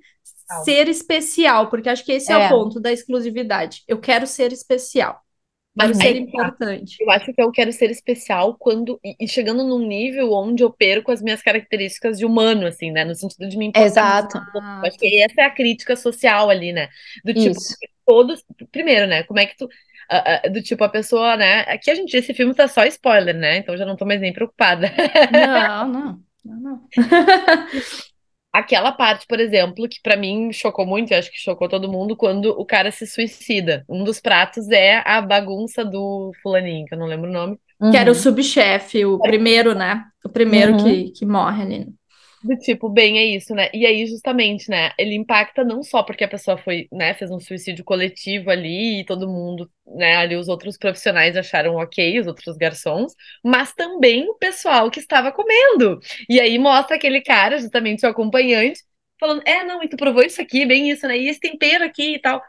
ser 0.65 0.89
especial, 0.89 1.69
porque 1.69 1.87
acho 1.89 2.03
que 2.05 2.11
esse 2.11 2.31
é, 2.31 2.37
o 2.37 2.41
É. 2.41 2.49
ponto 2.49 2.79
da 2.81 2.91
exclusividade. 2.91 3.83
Eu 3.87 3.99
quero 3.99 4.27
ser 4.27 4.51
especial. 4.51 5.21
Mas 5.73 5.89
Mas 5.89 5.97
ser 5.97 6.13
tá. 6.13 6.19
importante. 6.19 6.97
Eu 6.99 7.09
acho 7.09 7.33
que 7.33 7.41
eu 7.41 7.51
quero 7.51 7.71
ser 7.71 7.89
especial 7.89 8.55
quando. 8.59 8.99
E 9.03 9.27
chegando 9.27 9.63
num 9.63 9.79
nível 9.79 10.33
onde 10.33 10.63
eu 10.63 10.71
perco 10.71 11.11
as 11.11 11.21
minhas 11.21 11.41
características 11.41 12.17
de 12.17 12.25
humano, 12.25 12.67
assim, 12.67 12.91
né? 12.91 13.05
No 13.05 13.15
sentido 13.15 13.47
de 13.47 13.57
me 13.57 13.67
importar. 13.67 13.87
Exato. 13.87 14.37
Acho 14.85 14.97
que 14.97 15.21
essa 15.21 15.41
é 15.41 15.45
a 15.45 15.49
crítica 15.49 15.95
social 15.95 16.49
ali, 16.49 16.73
né? 16.73 16.89
Do 17.23 17.33
tipo, 17.33 17.57
Isso. 17.57 17.75
todos. 18.05 18.43
Primeiro, 18.69 19.07
né? 19.07 19.23
Como 19.23 19.39
é 19.39 19.45
que 19.45 19.55
tu. 19.55 19.69
ah, 20.09 20.41
ah, 20.43 20.49
do 20.49 20.61
tipo, 20.61 20.83
a 20.83 20.89
pessoa, 20.89 21.37
né? 21.37 21.61
Aqui 21.61 21.89
a 21.89 21.95
gente, 21.95 22.15
esse 22.17 22.33
filme 22.33 22.53
tá 22.53 22.67
só 22.67 22.83
spoiler, 22.85 23.35
né? 23.35 23.57
Então 23.57 23.77
já 23.77 23.85
não 23.85 23.95
tô 23.95 24.05
mais 24.05 24.19
nem 24.19 24.33
preocupada. 24.33 24.91
Não, 25.31 25.87
não. 25.87 26.19
Não, 26.43 26.59
não. 26.59 26.87
Aquela 28.53 28.91
parte, 28.91 29.25
por 29.27 29.39
exemplo, 29.39 29.87
que 29.87 30.01
pra 30.03 30.17
mim 30.17 30.51
chocou 30.51 30.85
muito, 30.85 31.11
e 31.11 31.15
acho 31.15 31.31
que 31.31 31.37
chocou 31.39 31.69
todo 31.69 31.89
mundo, 31.91 32.17
quando 32.17 32.47
o 32.51 32.65
cara 32.65 32.91
se 32.91 33.07
suicida. 33.07 33.85
Um 33.89 34.03
dos 34.03 34.19
pratos 34.19 34.69
é 34.69 35.01
a 35.05 35.21
bagunça 35.21 35.85
do 35.85 36.31
fulaninho, 36.43 36.85
que 36.85 36.93
eu 36.93 36.99
não 36.99 37.07
lembro 37.07 37.29
o 37.29 37.33
nome. 37.33 37.57
Que 37.89 37.97
era 37.97 38.11
o 38.11 38.15
Uhum. 38.15 38.15
subchefe, 38.15 39.05
o 39.05 39.19
primeiro, 39.21 39.73
né? 39.73 40.05
O 40.25 40.29
primeiro 40.29 40.73
Uhum. 40.73 40.75
que, 40.75 41.11
que 41.11 41.25
morre 41.25 41.63
ali. 41.63 42.00
Do 42.43 42.57
tipo, 42.57 42.89
bem, 42.89 43.19
é 43.19 43.25
isso, 43.25 43.53
né? 43.53 43.69
E 43.71 43.85
aí, 43.85 44.03
justamente, 44.07 44.67
né? 44.67 44.91
Ele 44.97 45.13
impacta 45.13 45.63
não 45.63 45.83
só 45.83 46.01
porque 46.01 46.23
a 46.23 46.27
pessoa 46.27 46.57
foi, 46.57 46.87
né, 46.91 47.13
fez 47.13 47.29
um 47.29 47.39
suicídio 47.39 47.83
coletivo 47.85 48.49
ali 48.49 49.01
e 49.01 49.05
todo 49.05 49.27
mundo, 49.29 49.69
né, 49.85 50.15
ali 50.17 50.35
os 50.35 50.47
outros 50.47 50.75
profissionais 50.75 51.37
acharam 51.37 51.75
ok, 51.75 52.19
os 52.19 52.25
outros 52.25 52.57
garçons, 52.57 53.13
mas 53.43 53.73
também 53.73 54.27
o 54.27 54.33
pessoal 54.35 54.89
que 54.89 54.99
estava 54.99 55.31
comendo. 55.31 55.99
E 56.27 56.39
aí 56.39 56.57
mostra 56.57 56.95
aquele 56.95 57.21
cara, 57.21 57.59
justamente 57.59 58.05
o 58.07 58.09
acompanhante, 58.09 58.81
falando: 59.19 59.43
é, 59.45 59.63
não, 59.63 59.83
e 59.83 59.87
tu 59.87 59.95
provou 59.95 60.23
isso 60.23 60.41
aqui, 60.41 60.65
bem 60.65 60.89
isso, 60.89 61.07
né? 61.07 61.15
E 61.19 61.27
esse 61.29 61.39
tempero 61.39 61.83
aqui 61.85 62.15
e 62.15 62.19
tal. 62.21 62.41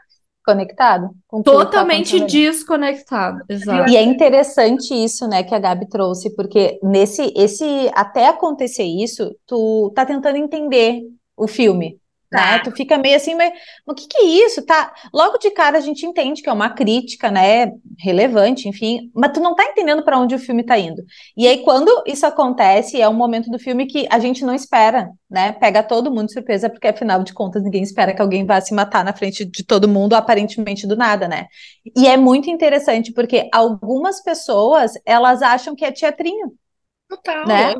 Conectado 0.45 1.09
tá 1.29 1.41
Totalmente 1.43 2.17
ali. 2.17 2.25
desconectado. 2.25 3.41
Exato. 3.47 3.89
E 3.89 3.95
é 3.95 4.03
interessante 4.03 4.93
isso, 4.93 5.27
né, 5.27 5.43
que 5.43 5.55
a 5.55 5.59
Gabi 5.59 5.87
trouxe, 5.87 6.35
porque 6.35 6.79
nesse, 6.83 7.33
esse, 7.35 7.89
até 7.93 8.27
acontecer 8.27 8.83
isso, 8.83 9.33
tu 9.47 9.91
tá 9.95 10.05
tentando 10.05 10.37
entender 10.37 11.01
o 11.35 11.47
filme, 11.47 11.97
né? 12.33 12.57
Tá. 12.57 12.59
Tu 12.59 12.71
fica 12.71 12.97
meio 12.97 13.15
assim, 13.15 13.35
mas 13.35 13.53
o 13.85 13.93
que 13.93 14.07
que 14.07 14.17
é 14.17 14.25
isso? 14.45 14.65
Tá? 14.65 14.93
Logo 15.13 15.37
de 15.37 15.51
cara 15.51 15.77
a 15.77 15.81
gente 15.81 16.05
entende 16.05 16.41
que 16.41 16.49
é 16.49 16.53
uma 16.53 16.69
crítica, 16.69 17.31
né, 17.31 17.71
relevante, 17.99 18.67
enfim, 18.67 19.11
mas 19.13 19.31
tu 19.31 19.39
não 19.39 19.55
tá 19.55 19.63
entendendo 19.65 20.03
para 20.03 20.19
onde 20.19 20.35
o 20.35 20.39
filme 20.39 20.63
tá 20.63 20.77
indo. 20.77 21.03
E 21.37 21.47
aí 21.47 21.59
quando 21.63 22.03
isso 22.05 22.25
acontece, 22.25 22.99
é 22.99 23.07
um 23.07 23.13
momento 23.13 23.49
do 23.49 23.59
filme 23.59 23.85
que 23.85 24.07
a 24.09 24.19
gente 24.19 24.43
não 24.43 24.53
espera, 24.53 25.09
né? 25.29 25.51
Pega 25.53 25.83
todo 25.83 26.11
mundo 26.11 26.27
de 26.27 26.33
surpresa, 26.33 26.69
porque 26.69 26.87
afinal 26.87 27.23
de 27.23 27.33
contas 27.33 27.63
ninguém 27.63 27.83
espera 27.83 28.13
que 28.13 28.21
alguém 28.21 28.45
vá 28.45 28.59
se 28.59 28.73
matar 28.73 29.05
na 29.05 29.13
frente 29.13 29.45
de 29.45 29.63
todo 29.63 29.87
mundo, 29.87 30.13
aparentemente 30.13 30.87
do 30.87 30.95
nada, 30.95 31.27
né? 31.27 31.45
E 31.95 32.07
é 32.07 32.17
muito 32.17 32.49
interessante 32.49 33.13
porque 33.13 33.49
algumas 33.53 34.21
pessoas, 34.21 34.93
elas 35.05 35.41
acham 35.41 35.75
que 35.75 35.85
é 35.85 35.91
teatrinho, 35.91 36.53
Total. 37.07 37.47
Né? 37.47 37.75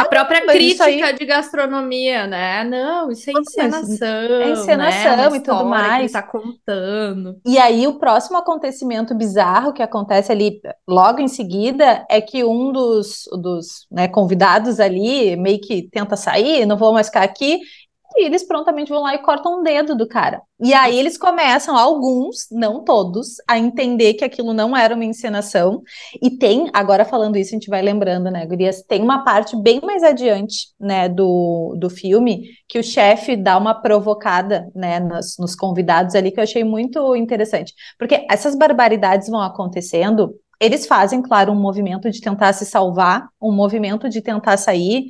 A 0.00 0.04
própria 0.04 0.46
crítica 0.46 1.12
de 1.12 1.24
gastronomia, 1.24 2.26
né? 2.26 2.64
Não, 2.64 3.10
isso 3.10 3.30
é 3.30 3.32
encenação. 3.32 4.08
é 4.08 4.50
encenação 4.50 5.30
né? 5.30 5.36
E 5.36 5.40
tudo 5.40 5.64
mais. 5.64 6.12
tá 6.12 6.22
contando. 6.22 7.40
E 7.46 7.58
aí, 7.58 7.86
o 7.86 7.98
próximo 7.98 8.38
acontecimento 8.38 9.14
bizarro 9.14 9.72
que 9.72 9.82
acontece 9.82 10.32
ali 10.32 10.60
logo 10.86 11.20
em 11.20 11.28
seguida 11.28 12.04
é 12.10 12.20
que 12.20 12.44
um 12.44 12.72
dos, 12.72 13.24
dos 13.40 13.86
né, 13.90 14.08
convidados 14.08 14.80
ali 14.80 15.36
meio 15.36 15.60
que 15.60 15.88
tenta 15.90 16.16
sair, 16.16 16.66
não 16.66 16.76
vou 16.76 16.92
mais 16.92 17.08
ficar 17.08 17.22
aqui, 17.22 17.60
e 18.16 18.24
eles 18.24 18.46
prontamente 18.46 18.90
vão 18.90 19.02
lá 19.02 19.14
e 19.14 19.22
cortam 19.22 19.60
um 19.60 19.62
dedo 19.62 19.96
do 19.96 20.06
cara. 20.06 20.40
E 20.60 20.72
aí 20.72 20.98
eles 20.98 21.18
começam, 21.18 21.76
alguns, 21.76 22.46
não 22.50 22.84
todos, 22.84 23.36
a 23.48 23.58
entender 23.58 24.14
que 24.14 24.24
aquilo 24.24 24.52
não 24.52 24.76
era 24.76 24.94
uma 24.94 25.04
encenação. 25.04 25.82
E 26.22 26.30
tem, 26.30 26.70
agora 26.72 27.04
falando 27.04 27.36
isso, 27.36 27.50
a 27.50 27.58
gente 27.58 27.68
vai 27.68 27.82
lembrando, 27.82 28.30
né, 28.30 28.46
Gurias? 28.46 28.82
Tem 28.82 29.02
uma 29.02 29.24
parte 29.24 29.56
bem 29.56 29.80
mais 29.82 30.02
adiante, 30.02 30.68
né, 30.78 31.08
do, 31.08 31.74
do 31.78 31.90
filme, 31.90 32.44
que 32.68 32.78
o 32.78 32.84
chefe 32.84 33.36
dá 33.36 33.58
uma 33.58 33.74
provocada, 33.74 34.70
né, 34.74 35.00
nos, 35.00 35.36
nos 35.38 35.56
convidados 35.56 36.14
ali, 36.14 36.30
que 36.30 36.38
eu 36.38 36.44
achei 36.44 36.62
muito 36.62 37.16
interessante. 37.16 37.74
Porque 37.98 38.26
essas 38.30 38.54
barbaridades 38.54 39.28
vão 39.28 39.40
acontecendo, 39.40 40.34
eles 40.60 40.86
fazem, 40.86 41.20
claro, 41.20 41.52
um 41.52 41.60
movimento 41.60 42.10
de 42.10 42.20
tentar 42.20 42.52
se 42.52 42.64
salvar, 42.64 43.28
um 43.42 43.52
movimento 43.52 44.08
de 44.08 44.22
tentar 44.22 44.56
sair, 44.56 45.06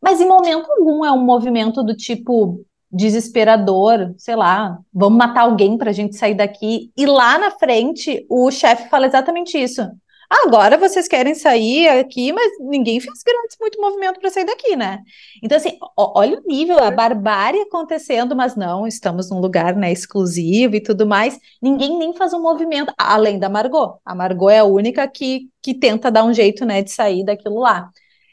mas 0.00 0.20
em 0.20 0.26
momento 0.28 0.70
algum 0.70 1.04
é 1.04 1.12
um 1.12 1.24
movimento 1.24 1.82
do 1.82 1.94
tipo 1.96 2.64
desesperador, 2.92 4.14
sei 4.18 4.34
lá, 4.36 4.78
vamos 4.92 5.18
matar 5.18 5.42
alguém 5.42 5.78
pra 5.78 5.92
gente 5.92 6.16
sair 6.16 6.34
daqui. 6.34 6.90
E 6.96 7.06
lá 7.06 7.38
na 7.38 7.50
frente, 7.52 8.26
o 8.28 8.50
chefe 8.50 8.88
fala 8.88 9.06
exatamente 9.06 9.56
isso. 9.58 9.80
"Ah, 9.82 10.44
Agora 10.46 10.76
vocês 10.78 11.08
querem 11.08 11.34
sair 11.34 11.88
aqui, 11.88 12.32
mas 12.32 12.52
ninguém 12.60 13.00
fez 13.00 13.22
grandes 13.24 13.56
muito 13.60 13.80
movimento 13.80 14.20
para 14.20 14.30
sair 14.30 14.44
daqui, 14.44 14.76
né? 14.76 15.00
Então, 15.42 15.56
assim, 15.56 15.76
olha 15.96 16.38
o 16.38 16.42
nível, 16.46 16.78
a 16.78 16.90
barbárie 16.90 17.60
acontecendo, 17.62 18.34
mas 18.36 18.54
não, 18.56 18.86
estamos 18.86 19.28
num 19.30 19.40
lugar, 19.40 19.74
né, 19.76 19.90
exclusivo 19.92 20.76
e 20.76 20.80
tudo 20.82 21.06
mais. 21.06 21.38
Ninguém 21.60 21.98
nem 21.98 22.12
faz 22.14 22.32
um 22.32 22.40
movimento, 22.42 22.92
além 22.96 23.38
da 23.38 23.48
Margot. 23.48 23.98
A 24.04 24.14
Margot 24.14 24.50
é 24.50 24.60
a 24.60 24.64
única 24.64 25.06
que, 25.08 25.48
que 25.62 25.74
tenta 25.74 26.10
dar 26.10 26.24
um 26.24 26.32
jeito, 26.32 26.64
né, 26.64 26.82
de 26.82 26.90
sair 26.92 27.24
daquilo 27.24 27.58
lá. 27.58 27.90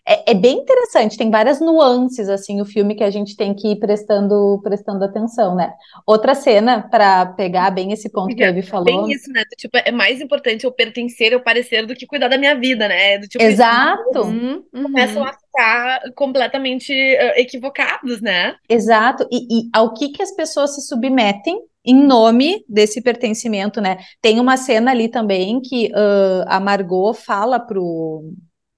É, 0.07 0.31
é 0.31 0.33
bem 0.33 0.59
interessante, 0.59 1.17
tem 1.17 1.29
várias 1.29 1.59
nuances, 1.59 2.29
assim, 2.29 2.61
o 2.61 2.65
filme 2.65 2.95
que 2.95 3.03
a 3.03 3.09
gente 3.09 3.35
tem 3.35 3.53
que 3.53 3.73
ir 3.73 3.75
prestando, 3.75 4.57
prestando 4.63 5.03
atenção, 5.03 5.53
né? 5.53 5.73
Outra 6.05 6.33
cena, 6.33 6.81
para 6.81 7.25
pegar 7.25 7.69
bem 7.71 7.91
esse 7.91 8.09
ponto 8.09 8.33
que 8.33 8.41
a 8.41 8.47
Evi 8.47 8.61
falou. 8.61 8.85
Bem 8.85 9.11
isso, 9.11 9.29
né? 9.33 9.41
Do 9.41 9.55
tipo, 9.57 9.77
é 9.77 9.91
mais 9.91 10.21
importante 10.21 10.63
eu 10.63 10.71
pertencer, 10.71 11.33
eu 11.33 11.41
parecer, 11.41 11.85
do 11.85 11.93
que 11.93 12.07
cuidar 12.07 12.29
da 12.29 12.37
minha 12.37 12.55
vida, 12.55 12.87
né? 12.87 13.17
Do 13.17 13.27
tipo, 13.27 13.43
isso, 13.43 13.51
Exato. 13.51 14.21
Uhum, 14.21 14.63
uhum. 14.73 14.83
começam 14.83 15.23
a 15.25 15.33
ficar 15.33 15.99
completamente 16.15 16.93
eh, 16.93 17.41
equivocados, 17.41 18.21
né? 18.21 18.55
Exato, 18.69 19.27
e, 19.29 19.59
e 19.59 19.69
ao 19.73 19.93
que 19.93 20.09
que 20.09 20.23
as 20.23 20.31
pessoas 20.31 20.73
se 20.73 20.87
submetem 20.87 21.59
em 21.83 21.95
nome 21.95 22.63
desse 22.67 23.01
pertencimento, 23.01 23.81
né? 23.81 23.97
Tem 24.21 24.39
uma 24.39 24.55
cena 24.55 24.91
ali 24.91 25.09
também 25.09 25.59
que 25.61 25.91
ah, 25.93 26.45
a 26.47 26.59
Margot 26.59 27.13
fala 27.13 27.59
pro 27.59 28.33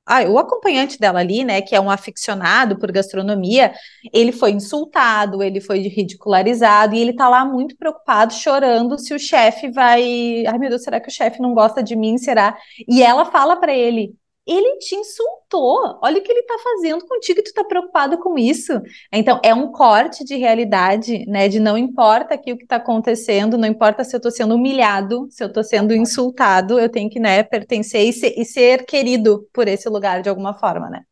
ah, 0.10 0.24
o 0.28 0.39
acompanhante 0.39 0.98
dela 1.00 1.20
ali, 1.20 1.44
né, 1.44 1.62
que 1.62 1.75
é 1.75 1.80
um 1.80 1.89
aficionado 1.89 2.80
por 2.80 2.92
gastronomia, 2.92 3.72
ele 4.12 4.32
foi 4.32 4.51
insultado, 4.51 5.44
ele 5.44 5.62
foi 5.62 5.80
ridicularizado 5.82 6.96
e 6.96 7.00
ele 7.00 7.13
tá 7.13 7.30
lá 7.30 7.46
muito 7.46 7.78
preocupado, 7.78 8.34
chorando 8.34 8.98
se 8.98 9.13
o 9.13 9.20
chefe 9.20 9.70
vai, 9.70 10.46
ai 10.48 10.58
meu 10.58 10.70
Deus, 10.70 10.84
será 10.84 11.00
que 11.00 11.10
o 11.10 11.12
chefe 11.12 11.39
não 11.39 11.54
gosta 11.54 11.84
de 11.84 11.96
mim, 11.96 12.18
será? 12.18 12.58
E 12.88 13.04
ela 13.04 13.25
fala 13.25 13.58
para 13.58 13.72
ele, 13.72 14.16
ele 14.50 14.77
te 14.79 14.96
insultou, 14.96 16.00
olha 16.01 16.20
o 16.20 16.24
que 16.24 16.32
ele 16.32 16.44
tá 16.44 16.58
fazendo 16.63 17.06
contigo 17.06 17.39
e 17.39 17.44
tu 17.44 17.53
tá 17.53 17.63
preocupado 17.63 18.18
com 18.18 18.38
isso. 18.38 18.74
Então, 19.12 19.39
é 19.44 19.53
um 19.53 19.72
corte 19.72 20.24
de 20.25 20.36
realidade, 20.36 21.25
né? 21.27 21.48
De 21.48 21.60
não 21.60 21.77
importa 21.77 22.34
aqui 22.34 22.51
o 22.51 22.58
que 22.58 22.65
tá 22.65 22.77
acontecendo, 22.77 23.58
não 23.58 23.68
importa 23.68 24.03
se 24.03 24.15
eu 24.15 24.20
tô 24.20 24.32
sendo 24.32 24.56
humilhado, 24.56 25.27
se 25.29 25.44
eu 25.44 25.51
tô 25.51 25.63
sendo 25.63 25.94
insultado, 25.94 26.79
eu 26.79 26.89
tenho 26.89 27.10
que, 27.10 27.20
né, 27.20 27.44
pertencer 27.44 28.08
e 28.08 28.13
ser, 28.13 28.34
e 28.38 28.44
ser 28.44 28.86
querido 28.86 29.48
por 29.53 29.68
esse 29.68 29.88
lugar 29.88 30.22
de 30.22 30.29
alguma 30.29 30.53
forma, 30.53 30.89
né? 30.89 31.03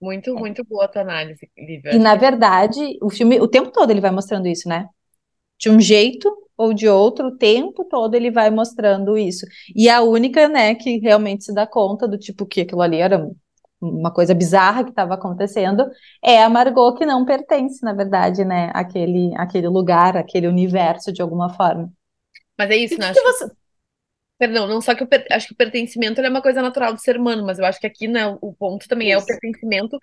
Muito, 0.00 0.34
muito 0.34 0.62
boa 0.64 0.84
a 0.84 0.88
tua 0.88 1.02
análise, 1.02 1.50
Lívia. 1.56 1.94
E 1.94 1.98
na 1.98 2.14
verdade, 2.14 2.98
o 3.00 3.10
filme, 3.10 3.40
o 3.40 3.48
tempo 3.48 3.70
todo 3.70 3.90
ele 3.90 4.00
vai 4.00 4.10
mostrando 4.10 4.46
isso, 4.46 4.68
né? 4.68 4.86
De 5.58 5.70
um 5.70 5.80
jeito 5.80 6.43
ou 6.56 6.72
de 6.72 6.88
outro, 6.88 7.28
o 7.28 7.36
tempo 7.36 7.84
todo 7.84 8.14
ele 8.14 8.30
vai 8.30 8.50
mostrando 8.50 9.16
isso. 9.18 9.46
E 9.74 9.88
a 9.88 10.02
única, 10.02 10.48
né, 10.48 10.74
que 10.74 10.98
realmente 10.98 11.44
se 11.44 11.54
dá 11.54 11.66
conta 11.66 12.06
do 12.06 12.18
tipo 12.18 12.46
que 12.46 12.62
aquilo 12.62 12.82
ali 12.82 12.98
era 12.98 13.28
uma 13.80 14.12
coisa 14.12 14.34
bizarra 14.34 14.84
que 14.84 14.90
estava 14.90 15.14
acontecendo, 15.14 15.86
é 16.22 16.42
a 16.42 16.48
Margot 16.48 16.94
que 16.94 17.04
não 17.04 17.24
pertence, 17.24 17.82
na 17.82 17.92
verdade, 17.92 18.44
né, 18.44 18.70
àquele, 18.72 19.32
àquele 19.36 19.68
lugar, 19.68 20.16
àquele 20.16 20.46
universo 20.48 21.12
de 21.12 21.20
alguma 21.20 21.50
forma. 21.50 21.92
Mas 22.58 22.70
é 22.70 22.76
isso, 22.76 22.98
né? 22.98 23.12
que 23.12 23.20
que 23.20 23.22
você... 23.22 23.50
Perdão, 24.44 24.66
não 24.66 24.80
só 24.80 24.94
que 24.94 25.02
eu 25.02 25.06
per- 25.06 25.26
acho 25.30 25.46
que 25.48 25.52
o 25.54 25.56
pertencimento 25.56 26.20
é 26.20 26.28
uma 26.28 26.42
coisa 26.42 26.60
natural 26.60 26.92
do 26.92 27.00
ser 27.00 27.16
humano, 27.16 27.44
mas 27.46 27.58
eu 27.58 27.64
acho 27.64 27.80
que 27.80 27.86
aqui, 27.86 28.06
né, 28.08 28.26
o 28.42 28.52
ponto 28.52 28.86
também 28.88 29.10
é 29.10 29.16
o 29.18 29.22
Isso. 29.22 29.26
pertencimento 29.26 29.98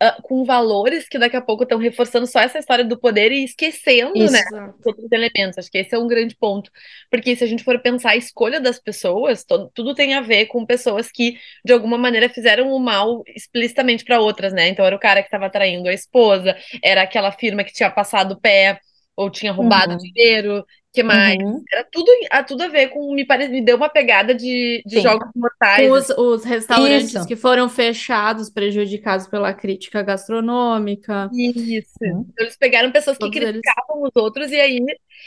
ah, 0.00 0.16
com 0.22 0.44
valores 0.44 1.08
que 1.08 1.18
daqui 1.18 1.36
a 1.36 1.40
pouco 1.42 1.62
estão 1.64 1.78
reforçando 1.78 2.26
só 2.26 2.40
essa 2.40 2.58
história 2.58 2.84
do 2.84 2.98
poder 2.98 3.30
e 3.32 3.44
esquecendo, 3.44 4.30
né, 4.30 4.40
Exato. 4.40 4.78
os 4.80 4.86
outros 4.86 5.12
elementos. 5.12 5.58
Acho 5.58 5.70
que 5.70 5.78
esse 5.78 5.94
é 5.94 5.98
um 5.98 6.08
grande 6.08 6.36
ponto. 6.36 6.70
Porque 7.10 7.36
se 7.36 7.44
a 7.44 7.46
gente 7.46 7.64
for 7.64 7.80
pensar 7.80 8.10
a 8.10 8.16
escolha 8.16 8.60
das 8.60 8.78
pessoas, 8.80 9.44
tudo 9.74 9.94
tem 9.94 10.14
a 10.14 10.20
ver 10.20 10.46
com 10.46 10.66
pessoas 10.66 11.10
que, 11.10 11.38
de 11.64 11.72
alguma 11.72 11.98
maneira, 11.98 12.28
fizeram 12.28 12.72
o 12.72 12.78
mal 12.80 13.22
explicitamente 13.28 14.04
para 14.04 14.20
outras, 14.20 14.52
né? 14.52 14.68
Então 14.68 14.84
era 14.84 14.96
o 14.96 15.00
cara 15.00 15.20
que 15.22 15.28
estava 15.28 15.50
traindo 15.50 15.88
a 15.88 15.92
esposa, 15.92 16.56
era 16.82 17.02
aquela 17.02 17.30
firma 17.32 17.64
que 17.64 17.72
tinha 17.72 17.90
passado 17.90 18.32
o 18.32 18.40
pé 18.40 18.78
ou 19.16 19.30
tinha 19.30 19.52
roubado 19.52 19.94
Uhum. 19.94 19.98
dinheiro, 19.98 20.64
que 20.94 21.02
mais? 21.02 21.36
Uhum. 21.42 21.60
Era 21.72 21.84
tudo, 21.90 22.08
a, 22.30 22.42
tudo 22.44 22.62
a 22.62 22.68
ver 22.68 22.86
com. 22.90 23.12
Me, 23.12 23.26
pare, 23.26 23.48
me 23.48 23.60
deu 23.60 23.76
uma 23.76 23.88
pegada 23.88 24.32
de, 24.32 24.80
de 24.86 25.00
jogos 25.00 25.28
mortais. 25.34 25.90
Os, 25.90 26.08
os 26.10 26.44
restaurantes 26.44 27.14
Isso. 27.14 27.26
que 27.26 27.34
foram 27.34 27.68
fechados, 27.68 28.48
prejudicados 28.48 29.26
pela 29.26 29.52
crítica 29.52 30.02
gastronômica. 30.02 31.28
Isso. 31.34 31.98
Uhum. 32.00 32.24
Eles 32.38 32.56
pegaram 32.56 32.92
pessoas 32.92 33.18
Todos 33.18 33.34
que 33.34 33.40
criticavam 33.40 34.02
eles... 34.02 34.12
os 34.14 34.22
outros 34.22 34.52
e 34.52 34.60
aí. 34.60 34.80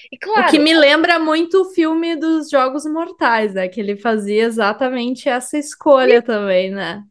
E 0.09 0.17
claro. 0.17 0.47
O 0.47 0.49
que 0.49 0.57
me 0.57 0.73
lembra 0.73 1.19
muito 1.19 1.63
o 1.63 1.65
filme 1.65 2.15
dos 2.15 2.49
Jogos 2.49 2.85
Mortais, 2.85 3.53
né? 3.53 3.67
Que 3.67 3.81
ele 3.81 3.97
fazia 3.97 4.43
exatamente 4.43 5.27
essa 5.27 5.57
escolha 5.57 6.21
também, 6.21 6.71
né? 6.71 7.03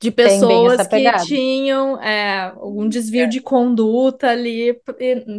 de 0.00 0.12
pessoas 0.12 0.86
que 0.86 1.12
tinham 1.26 2.00
é, 2.00 2.54
um 2.62 2.88
desvio 2.88 3.24
é. 3.24 3.26
de 3.26 3.40
conduta 3.40 4.28
ali 4.28 4.80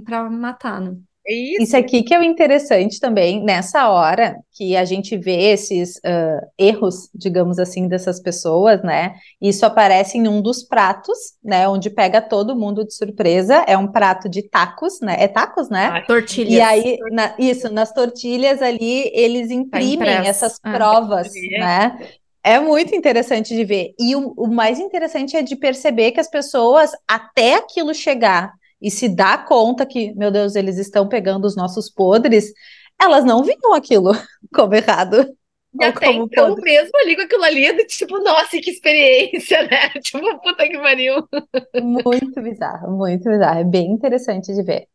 para 0.04 0.30
matar, 0.30 0.82
né? 0.82 0.98
É 1.30 1.34
isso. 1.34 1.62
isso 1.62 1.78
aqui 1.78 2.02
que 2.02 2.14
é 2.14 2.20
o 2.20 2.24
interessante 2.24 3.00
também, 3.00 3.44
nessa 3.44 3.88
hora 3.90 4.36
que 4.52 4.76
a 4.76 4.84
gente 4.84 5.16
vê 5.16 5.52
esses 5.52 5.98
uh, 5.98 6.46
erros, 6.58 7.08
digamos 7.14 7.60
assim, 7.60 7.88
dessas 7.88 8.20
pessoas, 8.20 8.82
né? 8.82 9.14
Isso 9.40 9.64
aparece 9.64 10.18
em 10.18 10.28
um 10.28 10.42
dos 10.42 10.64
pratos, 10.64 11.18
né? 11.44 11.68
Onde 11.68 11.92
pega 11.92 12.20
todo 12.20 12.56
mundo 12.56 12.84
de 12.84 12.96
surpresa. 12.96 13.64
É 13.68 13.78
um 13.78 13.88
prato 13.88 14.28
de 14.28 14.42
tacos, 14.42 15.00
né? 15.02 15.18
É 15.20 15.28
tacos, 15.28 15.70
né? 15.70 15.92
Ah, 15.94 16.02
tortilhas. 16.02 16.54
E 16.54 16.60
aí, 16.60 16.98
na, 17.12 17.36
isso, 17.38 17.72
nas 17.72 17.94
tortilhas 17.94 18.62
ali, 18.62 19.12
eles 19.14 19.50
tá 19.50 19.54
imprimem 19.54 19.98
tá 19.98 20.26
essas 20.26 20.60
ah, 20.64 20.74
provas, 20.74 21.30
né? 21.52 21.98
É 22.44 22.60
muito 22.60 22.96
interessante 22.96 23.56
de 23.56 23.64
ver. 23.64 23.94
E 24.00 24.16
o, 24.16 24.34
o 24.36 24.48
mais 24.48 24.80
interessante 24.80 25.38
é 25.38 25.44
de 25.44 25.56
perceber 25.56 26.12
que 26.12 26.20
as 26.20 26.30
pessoas, 26.30 26.92
até 27.08 27.56
aquilo 27.56 27.94
chegar 27.94 28.52
e 28.82 28.90
se 28.90 29.10
dá 29.10 29.38
conta 29.38 29.86
que, 29.86 30.14
meu 30.16 30.32
Deus, 30.32 30.56
eles 30.56 30.78
estão 30.78 31.08
pegando 31.08 31.46
os 31.46 31.56
nossos 31.56 31.90
podres, 31.90 32.52
elas 33.00 33.26
não 33.26 33.44
viam 33.44 33.74
aquilo 33.74 34.12
como 34.54 34.76
errado. 34.76 35.36
E 35.80 35.84
até 35.84 36.12
então, 36.12 36.56
podre. 36.56 36.64
mesmo 36.64 36.92
ali 36.98 37.16
com 37.16 37.22
aquilo 37.22 37.44
ali, 37.44 37.72
do 37.74 37.86
tipo, 37.88 38.18
nossa, 38.20 38.60
que 38.60 38.72
experiência, 38.72 39.64
né? 39.64 39.90
Tipo, 40.02 40.40
puta 40.42 40.68
que 40.68 40.80
pariu. 40.80 41.28
Muito 41.76 42.42
bizarro, 42.42 42.98
muito 42.98 43.30
bizarro. 43.30 43.60
É 43.60 43.64
bem 43.64 43.92
interessante 43.92 44.54
de 44.54 44.64
ver. 44.64 44.88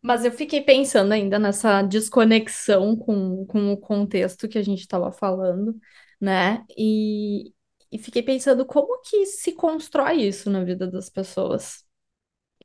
Mas 0.00 0.24
eu 0.24 0.30
fiquei 0.30 0.60
pensando 0.60 1.10
ainda 1.12 1.38
nessa 1.38 1.82
desconexão 1.82 2.96
com, 2.96 3.44
com 3.46 3.72
o 3.72 3.76
contexto 3.76 4.48
que 4.48 4.58
a 4.58 4.62
gente 4.62 4.80
estava 4.80 5.10
falando, 5.10 5.74
né? 6.20 6.64
E, 6.78 7.52
e 7.90 7.98
fiquei 7.98 8.22
pensando 8.22 8.64
como 8.64 9.00
que 9.00 9.26
se 9.26 9.52
constrói 9.52 10.22
isso 10.22 10.48
na 10.48 10.62
vida 10.62 10.86
das 10.88 11.10
pessoas 11.10 11.85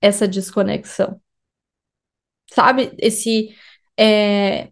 essa 0.02 0.28
desconexão. 0.28 1.22
Sabe? 2.52 2.94
Esse 3.00 3.56
é, 3.98 4.72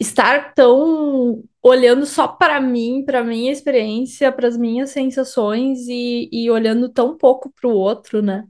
estar 0.00 0.54
tão 0.54 1.44
olhando 1.62 2.06
só 2.06 2.28
para 2.28 2.60
mim, 2.60 3.04
para 3.04 3.24
minha 3.24 3.52
experiência, 3.52 4.32
para 4.32 4.48
as 4.48 4.56
minhas 4.56 4.90
sensações 4.90 5.80
e, 5.88 6.28
e 6.32 6.50
olhando 6.50 6.88
tão 6.88 7.16
pouco 7.16 7.52
para 7.52 7.68
o 7.68 7.74
outro, 7.74 8.22
né? 8.22 8.46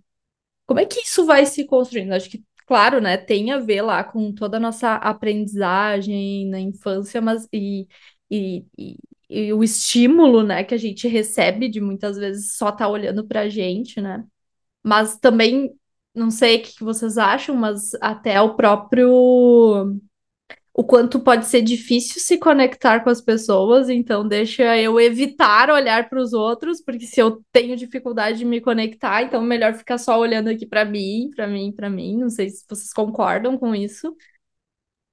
Como 0.67 0.81
é 0.81 0.87
que 0.87 1.01
isso 1.01 1.27
vai 1.27 1.47
se 1.47 1.67
construindo? 1.67 2.13
Acho 2.13 2.31
que, 2.31 2.45
claro, 2.67 3.01
né, 3.01 3.17
tem 3.17 3.53
a 3.53 3.59
ver 3.59 3.83
lá 3.83 4.05
com 4.05 4.33
toda 4.33 4.59
a 4.59 4.61
nossa 4.61 4.95
aprendizagem 4.97 6.49
na 6.49 6.61
infância, 6.61 7.21
mas 7.21 7.49
e, 7.53 7.89
e, 8.31 8.65
e, 8.79 8.97
e 9.29 9.53
o 9.53 9.65
estímulo, 9.65 10.43
né, 10.45 10.65
que 10.65 10.75
a 10.75 10.79
gente 10.79 11.09
recebe 11.09 11.69
de 11.69 11.81
muitas 11.81 12.17
vezes 12.19 12.57
só 12.57 12.67
estar 12.69 12.87
tá 12.87 12.89
olhando 12.89 13.27
para 13.27 13.43
a 13.43 13.49
gente, 13.49 14.01
né? 14.01 14.25
Mas 14.83 15.19
também 15.19 15.75
não 16.15 16.31
sei 16.31 16.59
o 16.59 16.63
que 16.63 16.85
vocês 16.85 17.19
acham, 17.19 17.55
mas 17.57 17.93
até 18.01 18.41
o 18.41 18.55
próprio. 18.55 19.09
O 20.73 20.85
quanto 20.85 21.21
pode 21.21 21.47
ser 21.47 21.63
difícil 21.63 22.21
se 22.21 22.39
conectar 22.39 23.01
com 23.01 23.11
as 23.11 23.21
pessoas, 23.21 23.91
então 23.91 24.27
deixa 24.27 24.77
eu 24.79 24.99
evitar 25.01 25.69
olhar 25.69 26.09
para 26.09 26.21
os 26.21 26.33
outros, 26.33 26.81
porque 26.81 27.07
se 27.07 27.21
eu 27.21 27.45
tenho 27.53 27.77
dificuldade 27.77 28.39
de 28.39 28.45
me 28.45 28.61
conectar, 28.61 29.23
então 29.23 29.43
melhor 29.43 29.75
ficar 29.75 29.99
só 29.99 30.19
olhando 30.19 30.49
aqui 30.49 30.65
para 30.67 30.85
mim, 30.85 31.31
para 31.35 31.47
mim, 31.47 31.73
para 31.73 31.91
mim. 31.91 32.17
Não 32.17 32.31
sei 32.31 32.49
se 32.51 32.65
vocês 32.69 32.93
concordam 32.93 33.59
com 33.59 33.75
isso. 33.75 34.17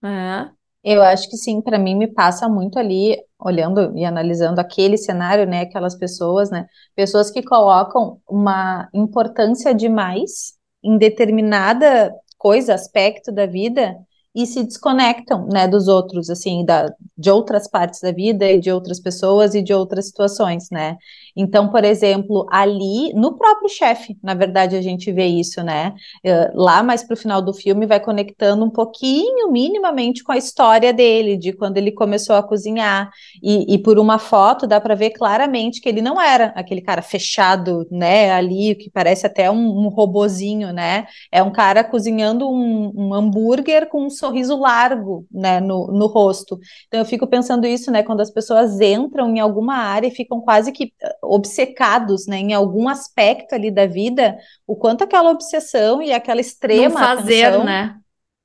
É. 0.03 0.49
Eu 0.83 1.01
acho 1.01 1.29
que 1.29 1.35
sim, 1.35 1.61
para 1.61 1.77
mim 1.77 1.95
me 1.95 2.07
passa 2.07 2.47
muito 2.47 2.79
ali, 2.79 3.17
olhando 3.37 3.97
e 3.97 4.05
analisando 4.05 4.61
aquele 4.61 4.97
cenário, 4.97 5.45
né, 5.45 5.61
aquelas 5.61 5.97
pessoas, 5.97 6.49
né, 6.49 6.65
pessoas 6.95 7.29
que 7.29 7.43
colocam 7.43 8.21
uma 8.29 8.87
importância 8.93 9.73
demais 9.73 10.56
em 10.87 10.97
determinada 10.97 12.13
coisa, 12.37 12.73
aspecto 12.73 13.31
da 13.31 13.45
vida, 13.45 13.95
e 14.33 14.45
se 14.45 14.63
desconectam, 14.63 15.47
né, 15.51 15.67
dos 15.67 15.87
outros, 15.87 16.29
assim, 16.29 16.63
da, 16.63 16.93
de 17.17 17.31
outras 17.31 17.67
partes 17.67 17.99
da 17.99 18.11
vida 18.11 18.49
e 18.51 18.59
de 18.59 18.71
outras 18.71 18.99
pessoas 18.99 19.55
e 19.55 19.63
de 19.63 19.73
outras 19.73 20.07
situações, 20.07 20.69
né? 20.71 20.95
Então, 21.37 21.69
por 21.69 21.83
exemplo, 21.83 22.45
ali, 22.51 23.13
no 23.13 23.37
próprio 23.37 23.69
chefe, 23.69 24.17
na 24.23 24.33
verdade, 24.33 24.75
a 24.75 24.81
gente 24.81 25.11
vê 25.11 25.25
isso, 25.25 25.63
né? 25.63 25.93
Uh, 26.25 26.51
lá 26.61 26.81
mais 26.81 27.03
para 27.03 27.13
o 27.13 27.17
final 27.17 27.41
do 27.41 27.53
filme, 27.53 27.85
vai 27.85 27.99
conectando 27.99 28.65
um 28.65 28.69
pouquinho, 28.69 29.51
minimamente, 29.51 30.23
com 30.23 30.31
a 30.31 30.37
história 30.37 30.91
dele, 30.91 31.37
de 31.37 31.53
quando 31.53 31.77
ele 31.77 31.91
começou 31.91 32.35
a 32.35 32.43
cozinhar. 32.43 33.11
E, 33.41 33.75
e 33.75 33.77
por 33.77 33.99
uma 33.99 34.19
foto 34.19 34.65
dá 34.65 34.81
para 34.81 34.95
ver 34.95 35.11
claramente 35.11 35.79
que 35.79 35.87
ele 35.87 36.01
não 36.01 36.19
era 36.19 36.47
aquele 36.55 36.81
cara 36.81 37.01
fechado, 37.01 37.85
né? 37.91 38.31
Ali, 38.31 38.75
que 38.75 38.89
parece 38.89 39.27
até 39.27 39.49
um, 39.51 39.85
um 39.85 39.89
robozinho, 39.89 40.73
né? 40.73 41.05
É 41.31 41.43
um 41.43 41.51
cara 41.51 41.83
cozinhando 41.83 42.49
um, 42.49 42.91
um 42.95 43.13
hambúrguer 43.13 43.87
com 43.87 44.05
um 44.05 44.09
sorriso 44.09 44.57
largo, 44.57 45.25
né, 45.31 45.59
no, 45.59 45.87
no 45.87 46.07
rosto. 46.07 46.59
Então 46.87 46.99
eu 46.99 47.05
fico 47.05 47.27
pensando 47.27 47.65
isso, 47.67 47.91
né, 47.91 48.03
quando 48.03 48.21
as 48.21 48.31
pessoas 48.31 48.79
entram 48.79 49.29
em 49.35 49.39
alguma 49.39 49.75
área 49.75 50.07
e 50.07 50.11
ficam 50.11 50.41
quase 50.41 50.71
que 50.71 50.91
eh, 51.01 51.15
obcecados, 51.29 52.27
né, 52.27 52.37
em 52.37 52.53
algum 52.53 52.87
aspecto 52.87 53.53
ali 53.53 53.71
da 53.71 53.85
vida, 53.85 54.37
o 54.65 54.75
quanto 54.75 55.03
aquela 55.03 55.29
obsessão 55.29 56.01
e 56.01 56.11
aquela 56.11 56.41
extrema 56.41 56.89
no 56.89 56.97
fazer, 56.97 57.45
atenção, 57.45 57.63
né? 57.65 57.95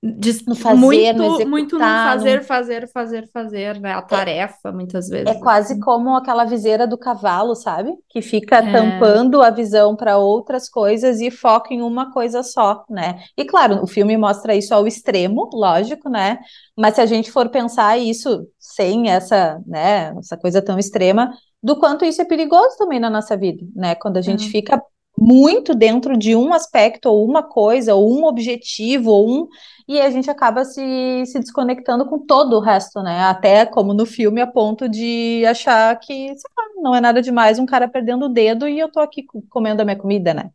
De, 0.04 0.44
no 0.48 0.56
fazer, 0.56 0.80
muito, 0.80 1.16
no 1.16 1.24
executar, 1.24 1.46
muito 1.46 1.78
no 1.78 1.84
fazer, 1.84 2.38
no... 2.38 2.44
fazer, 2.44 2.88
fazer, 2.88 3.30
fazer, 3.32 3.80
né? 3.80 3.92
A 3.92 4.02
tarefa, 4.02 4.68
é, 4.68 4.72
muitas 4.72 5.08
vezes. 5.08 5.28
É 5.28 5.38
quase 5.38 5.78
como 5.78 6.16
aquela 6.16 6.44
viseira 6.44 6.88
do 6.88 6.98
cavalo, 6.98 7.54
sabe? 7.54 7.94
Que 8.08 8.20
fica 8.20 8.56
é. 8.56 8.72
tampando 8.72 9.40
a 9.40 9.50
visão 9.50 9.94
para 9.94 10.18
outras 10.18 10.68
coisas 10.68 11.20
e 11.20 11.30
foca 11.30 11.72
em 11.72 11.82
uma 11.82 12.12
coisa 12.12 12.42
só, 12.42 12.84
né? 12.90 13.20
E 13.38 13.44
claro, 13.44 13.80
o 13.80 13.86
filme 13.86 14.16
mostra 14.16 14.56
isso 14.56 14.74
ao 14.74 14.88
extremo, 14.88 15.48
lógico, 15.54 16.10
né? 16.10 16.40
Mas 16.76 16.96
se 16.96 17.00
a 17.00 17.06
gente 17.06 17.30
for 17.30 17.48
pensar 17.48 17.96
isso 17.96 18.44
sem 18.58 19.08
essa, 19.08 19.60
né, 19.64 20.12
essa 20.18 20.36
coisa 20.36 20.60
tão 20.60 20.80
extrema, 20.80 21.32
do 21.62 21.78
quanto 21.78 22.04
isso 22.04 22.20
é 22.20 22.24
perigoso 22.24 22.76
também 22.76 22.98
na 22.98 23.08
nossa 23.08 23.36
vida, 23.36 23.64
né? 23.72 23.94
Quando 23.94 24.16
a 24.16 24.20
gente 24.20 24.46
uhum. 24.46 24.50
fica 24.50 24.82
muito 25.16 25.74
dentro 25.74 26.16
de 26.16 26.34
um 26.34 26.52
aspecto, 26.52 27.06
ou 27.06 27.24
uma 27.28 27.42
coisa, 27.42 27.94
ou 27.94 28.12
um 28.12 28.24
objetivo, 28.24 29.10
ou 29.10 29.28
um. 29.28 29.48
E 29.86 30.00
a 30.00 30.10
gente 30.10 30.30
acaba 30.30 30.64
se, 30.64 31.24
se 31.26 31.38
desconectando 31.38 32.06
com 32.08 32.18
todo 32.18 32.56
o 32.56 32.60
resto, 32.60 33.02
né? 33.02 33.20
Até 33.24 33.66
como 33.66 33.92
no 33.94 34.06
filme, 34.06 34.40
a 34.40 34.46
ponto 34.46 34.88
de 34.88 35.44
achar 35.46 35.98
que, 35.98 36.28
sei 36.36 36.50
lá, 36.56 36.64
não 36.82 36.94
é 36.94 37.00
nada 37.00 37.20
demais 37.20 37.58
um 37.58 37.66
cara 37.66 37.88
perdendo 37.88 38.26
o 38.26 38.28
dedo 38.28 38.66
e 38.68 38.78
eu 38.78 38.90
tô 38.90 39.00
aqui 39.00 39.24
comendo 39.48 39.82
a 39.82 39.84
minha 39.84 39.98
comida, 39.98 40.32
né? 40.34 40.50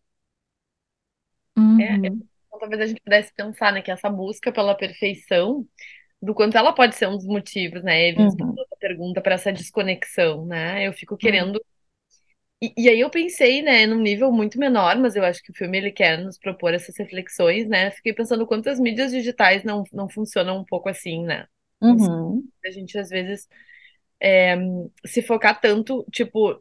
Uhum. 1.58 1.82
É, 1.82 1.96
então, 1.96 2.20
talvez 2.60 2.82
a 2.82 2.86
gente 2.86 3.02
pudesse 3.02 3.34
pensar, 3.34 3.72
né, 3.74 3.82
que 3.82 3.92
essa 3.92 4.10
busca 4.10 4.52
pela 4.52 4.76
perfeição, 4.76 5.66
do 6.22 6.34
quanto 6.34 6.58
ela 6.58 6.74
pode 6.74 6.96
ser 6.96 7.08
um 7.08 7.16
dos 7.16 7.26
motivos, 7.26 7.84
né? 7.84 8.10
Ele 8.10 8.24
uhum. 8.24 8.56
pergunta 8.80 9.22
para 9.22 9.36
essa 9.36 9.52
desconexão, 9.52 10.46
né? 10.46 10.88
Eu 10.88 10.94
fico 10.94 11.14
uhum. 11.14 11.20
E, 12.62 12.74
e, 12.76 12.90
aí 12.90 13.00
eu 13.00 13.10
pensei, 13.10 13.62
né, 13.62 13.86
num 13.86 14.02
nível 14.02 14.32
muito 14.32 14.60
menor, 14.60 14.98
mas 14.98 15.16
eu 15.16 15.24
acho 15.24 15.44
que 15.44 15.52
o 15.52 15.56
filme 15.56 15.78
ele 15.78 15.92
quer 15.92 16.18
nos 16.18 16.40
propor 16.40 16.74
essas 16.74 16.98
reflexões, 16.98 17.68
né? 17.68 17.92
Fiquei 17.92 18.14
pensando 18.14 18.48
quantas 18.48 18.80
mídias 18.80 19.12
digitais 19.12 19.64
não, 19.64 19.84
não 19.94 20.10
funcionam 20.10 20.60
um 20.60 20.66
pouco 20.66 20.90
assim, 20.90 21.24
né? 21.24 21.46
Uhum. 21.82 22.44
A 22.66 22.72
gente 22.72 22.98
às 22.98 23.10
vezes 23.10 23.48
é, 24.20 24.56
se 25.06 25.22
focar 25.22 25.62
tanto, 25.62 26.04
tipo, 26.12 26.60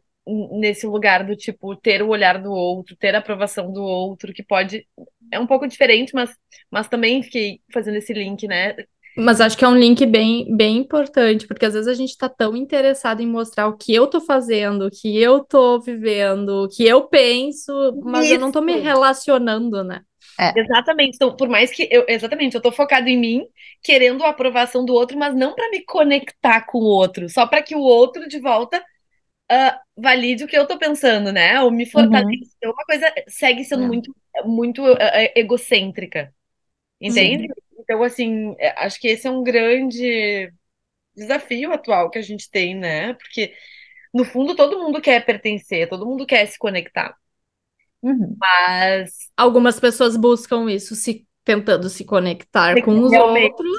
nesse 0.59 0.85
lugar 0.85 1.25
do 1.25 1.35
tipo 1.35 1.75
ter 1.75 2.01
o 2.03 2.09
olhar 2.09 2.41
do 2.41 2.51
outro, 2.51 2.95
ter 2.95 3.15
a 3.15 3.19
aprovação 3.19 3.71
do 3.71 3.81
outro, 3.81 4.33
que 4.33 4.43
pode 4.43 4.87
é 5.31 5.39
um 5.39 5.47
pouco 5.47 5.67
diferente, 5.67 6.13
mas, 6.13 6.35
mas 6.69 6.87
também 6.87 7.23
fiquei 7.23 7.61
fazendo 7.73 7.97
esse 7.97 8.13
link, 8.13 8.47
né? 8.47 8.75
Mas 9.17 9.41
acho 9.41 9.57
que 9.57 9.65
é 9.65 9.67
um 9.67 9.77
link 9.77 10.05
bem, 10.05 10.55
bem 10.55 10.77
importante, 10.77 11.47
porque 11.47 11.65
às 11.65 11.73
vezes 11.73 11.87
a 11.87 11.93
gente 11.93 12.11
está 12.11 12.29
tão 12.29 12.55
interessado 12.55 13.21
em 13.21 13.27
mostrar 13.27 13.67
o 13.67 13.75
que 13.75 13.93
eu 13.93 14.07
tô 14.07 14.21
fazendo, 14.21 14.85
o 14.85 14.91
que 14.91 15.17
eu 15.17 15.43
tô 15.43 15.79
vivendo, 15.79 16.63
o 16.63 16.69
que 16.69 16.85
eu 16.85 17.03
penso, 17.03 17.73
mas 18.03 18.25
Isso. 18.25 18.35
eu 18.35 18.39
não 18.39 18.51
tô 18.51 18.61
me 18.61 18.77
relacionando, 18.77 19.83
né? 19.83 20.01
É. 20.39 20.59
Exatamente. 20.59 21.15
Então, 21.15 21.35
por 21.35 21.49
mais 21.49 21.71
que 21.71 21.87
eu, 21.89 22.05
exatamente, 22.07 22.55
eu 22.55 22.61
tô 22.61 22.71
focado 22.71 23.09
em 23.09 23.17
mim, 23.17 23.43
querendo 23.81 24.23
a 24.23 24.29
aprovação 24.29 24.85
do 24.85 24.93
outro, 24.93 25.17
mas 25.17 25.35
não 25.35 25.55
para 25.55 25.69
me 25.71 25.83
conectar 25.83 26.61
com 26.61 26.77
o 26.77 26.85
outro, 26.85 27.27
só 27.27 27.47
para 27.47 27.63
que 27.63 27.75
o 27.75 27.81
outro 27.81 28.27
de 28.27 28.39
volta 28.39 28.77
uh, 28.79 29.79
valide 29.97 30.43
o 30.43 30.47
que 30.47 30.57
eu 30.57 30.67
tô 30.67 30.77
pensando, 30.77 31.31
né? 31.31 31.59
Ou 31.61 31.71
me 31.71 31.85
fortaleça. 31.87 32.27
Uhum. 32.27 32.49
Então, 32.57 32.71
uma 32.71 32.85
coisa 32.85 33.13
segue 33.27 33.63
sendo 33.63 33.83
é. 33.83 33.87
muito, 33.87 34.15
muito 34.45 34.83
uh, 34.83 34.97
egocêntrica. 35.35 36.31
Entende? 37.01 37.47
Sim. 37.47 37.66
Então, 37.79 38.03
assim, 38.03 38.55
é, 38.59 38.69
acho 38.83 38.99
que 38.99 39.07
esse 39.07 39.27
é 39.27 39.31
um 39.31 39.43
grande 39.43 40.51
desafio 41.15 41.71
atual 41.71 42.09
que 42.09 42.17
a 42.17 42.21
gente 42.21 42.49
tem, 42.49 42.75
né? 42.75 43.13
Porque, 43.13 43.53
no 44.13 44.23
fundo, 44.23 44.55
todo 44.55 44.79
mundo 44.79 45.01
quer 45.01 45.25
pertencer, 45.25 45.89
todo 45.89 46.05
mundo 46.05 46.25
quer 46.25 46.45
se 46.45 46.57
conectar. 46.57 47.15
Uhum. 48.01 48.35
Mas 48.39 49.29
Algumas 49.35 49.79
pessoas 49.79 50.15
buscam 50.15 50.71
isso 50.71 50.95
se 50.95 51.27
tentando 51.43 51.89
se 51.89 52.03
conectar 52.03 52.81
com 52.83 52.99
os 52.99 53.11
outros. 53.11 53.77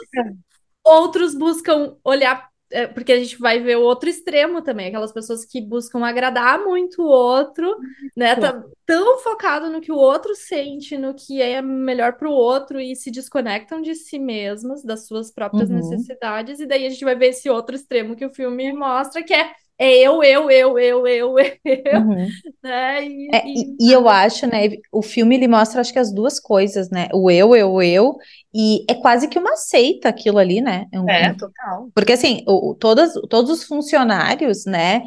Outros 0.83 1.35
buscam 1.35 1.97
olhar, 2.03 2.48
porque 2.95 3.13
a 3.13 3.19
gente 3.19 3.39
vai 3.39 3.61
ver 3.61 3.77
o 3.77 3.83
outro 3.83 4.09
extremo 4.09 4.63
também, 4.63 4.89
aquelas 4.89 5.13
pessoas 5.13 5.45
que 5.45 5.61
buscam 5.61 6.05
agradar 6.05 6.63
muito 6.65 7.03
o 7.03 7.07
outro, 7.07 7.77
né? 8.17 8.37
Tá 8.37 8.63
tão 8.87 9.19
focado 9.19 9.71
no 9.71 9.81
que 9.81 9.93
o 9.93 9.97
outro 9.97 10.35
sente, 10.35 10.97
no 10.99 11.15
que 11.15 11.41
é 11.43 11.61
melhor 11.63 12.15
para 12.17 12.29
o 12.29 12.33
outro 12.33 12.81
e 12.81 12.95
se 12.97 13.11
desconectam 13.11 13.81
de 13.83 13.95
si 13.95 14.19
mesmas, 14.19 14.83
das 14.85 15.07
suas 15.07 15.31
próprias 15.31 15.69
Uhum. 15.69 15.71
necessidades, 15.71 16.61
e 16.61 16.67
daí 16.67 16.87
a 16.87 16.91
gente 16.91 17.05
vai 17.05 17.15
ver 17.17 17.29
esse 17.29 17.49
outro 17.51 17.75
extremo 17.77 18.17
que 18.17 18.25
o 18.27 18.35
filme 18.35 18.73
mostra, 18.73 19.23
que 19.23 19.35
é, 19.35 19.53
é 19.79 19.97
eu, 19.99 20.23
eu, 20.23 20.51
eu, 20.51 20.79
eu, 20.79 21.07
eu, 21.07 21.39
eu, 21.39 22.01
Uhum. 22.01 22.27
né? 22.63 23.05
E, 23.07 23.29
É, 23.33 23.47
e- 23.47 23.77
e, 23.81 23.93
eu 23.93 24.09
acho, 24.09 24.47
né, 24.47 24.69
o 24.93 25.03
filme 25.03 25.37
ele 25.37 25.47
mostra, 25.49 25.81
acho 25.81 25.93
que 25.93 25.99
as 25.99 26.13
duas 26.13 26.41
coisas, 26.41 26.91
né, 26.91 27.09
o 27.13 27.31
eu, 27.31 27.55
eu, 27.55 27.81
eu, 27.83 28.17
e 28.55 28.85
é 28.89 28.95
quase 28.95 29.29
que 29.29 29.39
uma 29.39 29.57
seita 29.57 30.09
aquilo 30.09 30.39
ali, 30.39 30.61
né, 30.61 30.87
É 30.93 31.01
um- 31.01 31.09
é, 31.09 31.35
total. 31.35 31.89
porque 31.95 32.13
assim, 32.13 32.43
o, 32.47 32.75
todas, 32.75 33.13
todos 33.29 33.51
os 33.51 33.65
funcionários, 33.65 34.65
né, 34.67 35.03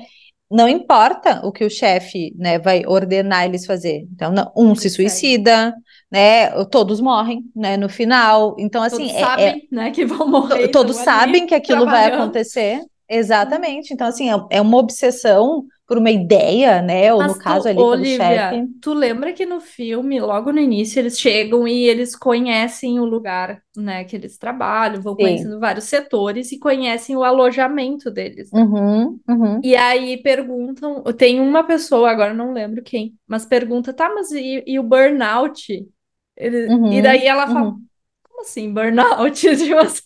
não 0.49 0.67
importa 0.67 1.41
o 1.45 1.51
que 1.51 1.63
o 1.63 1.69
chefe, 1.69 2.33
né, 2.37 2.59
vai 2.59 2.83
ordenar 2.85 3.45
eles 3.45 3.65
fazer, 3.65 4.05
então, 4.11 4.31
não- 4.31 4.51
um 4.55 4.75
se 4.75 4.89
suicida, 4.89 5.73
né, 6.11 6.49
todos 6.65 6.99
morrem, 6.99 7.43
né, 7.55 7.77
no 7.77 7.87
final, 7.89 8.55
então, 8.59 8.83
assim, 8.83 8.97
Todos 8.97 9.13
é- 9.13 9.21
é, 9.21 9.25
sabem, 9.25 9.67
né, 9.71 9.91
que 9.91 10.05
vão 10.05 10.27
morrer. 10.27 10.67
To- 10.67 10.71
Todos 10.71 10.97
sabem 10.97 11.45
que 11.47 11.55
aquilo 11.55 11.85
vai 11.85 12.05
acontecer. 12.13 12.81
Exatamente. 13.11 13.93
Então, 13.93 14.07
assim, 14.07 14.29
é, 14.31 14.33
é 14.51 14.61
uma 14.61 14.77
obsessão 14.77 15.67
por 15.87 15.97
uma 15.99 16.09
ideia, 16.11 16.81
né? 16.81 17.13
Ou 17.13 17.21
Mas 17.21 17.37
no 17.37 17.37
caso 17.37 17.67
tu, 17.69 17.69
ali, 17.69 17.85
pelo 17.85 18.05
Olivia, 18.05 18.05
chefe. 18.05 18.67
tu 18.81 18.93
lembra 18.93 19.31
que 19.33 19.45
no 19.45 19.59
filme, 19.61 20.19
logo 20.19 20.51
no 20.51 20.59
início, 20.59 20.99
eles 20.99 21.19
chegam 21.19 21.67
e 21.67 21.83
eles 21.87 22.15
conhecem 22.15 22.99
o 22.99 23.05
lugar, 23.05 23.63
né, 23.77 24.03
que 24.05 24.15
eles 24.15 24.37
trabalham, 24.37 25.01
vão 25.01 25.15
Sim. 25.17 25.17
conhecendo 25.17 25.59
vários 25.59 25.85
setores 25.85 26.51
e 26.51 26.57
conhecem 26.59 27.15
o 27.15 27.23
alojamento 27.23 28.09
deles. 28.09 28.51
Uhum, 28.51 29.19
uhum, 29.27 29.63
E 29.63 29.75
aí 29.75 30.17
perguntam, 30.21 31.03
tem 31.17 31.39
uma 31.39 31.63
pessoa, 31.65 32.09
agora 32.11 32.33
não 32.33 32.51
lembro 32.53 32.81
quem, 32.83 33.15
mas 33.27 33.45
pergunta, 33.45 33.93
tá, 33.93 34.09
mas 34.13 34.31
e, 34.31 34.63
e 34.65 34.79
o 34.79 34.83
burnout? 34.83 35.87
Ele- 36.35 36.75
Uhum, 36.75 36.87
e 36.89 37.01
daí 37.01 37.27
ela 37.27 37.47
fala, 37.47 37.75
uhum. 37.75 37.87
como 38.23 38.41
assim, 38.41 38.73
burnout? 38.73 39.39
Tipo 39.57 39.77
assim, 39.79 40.01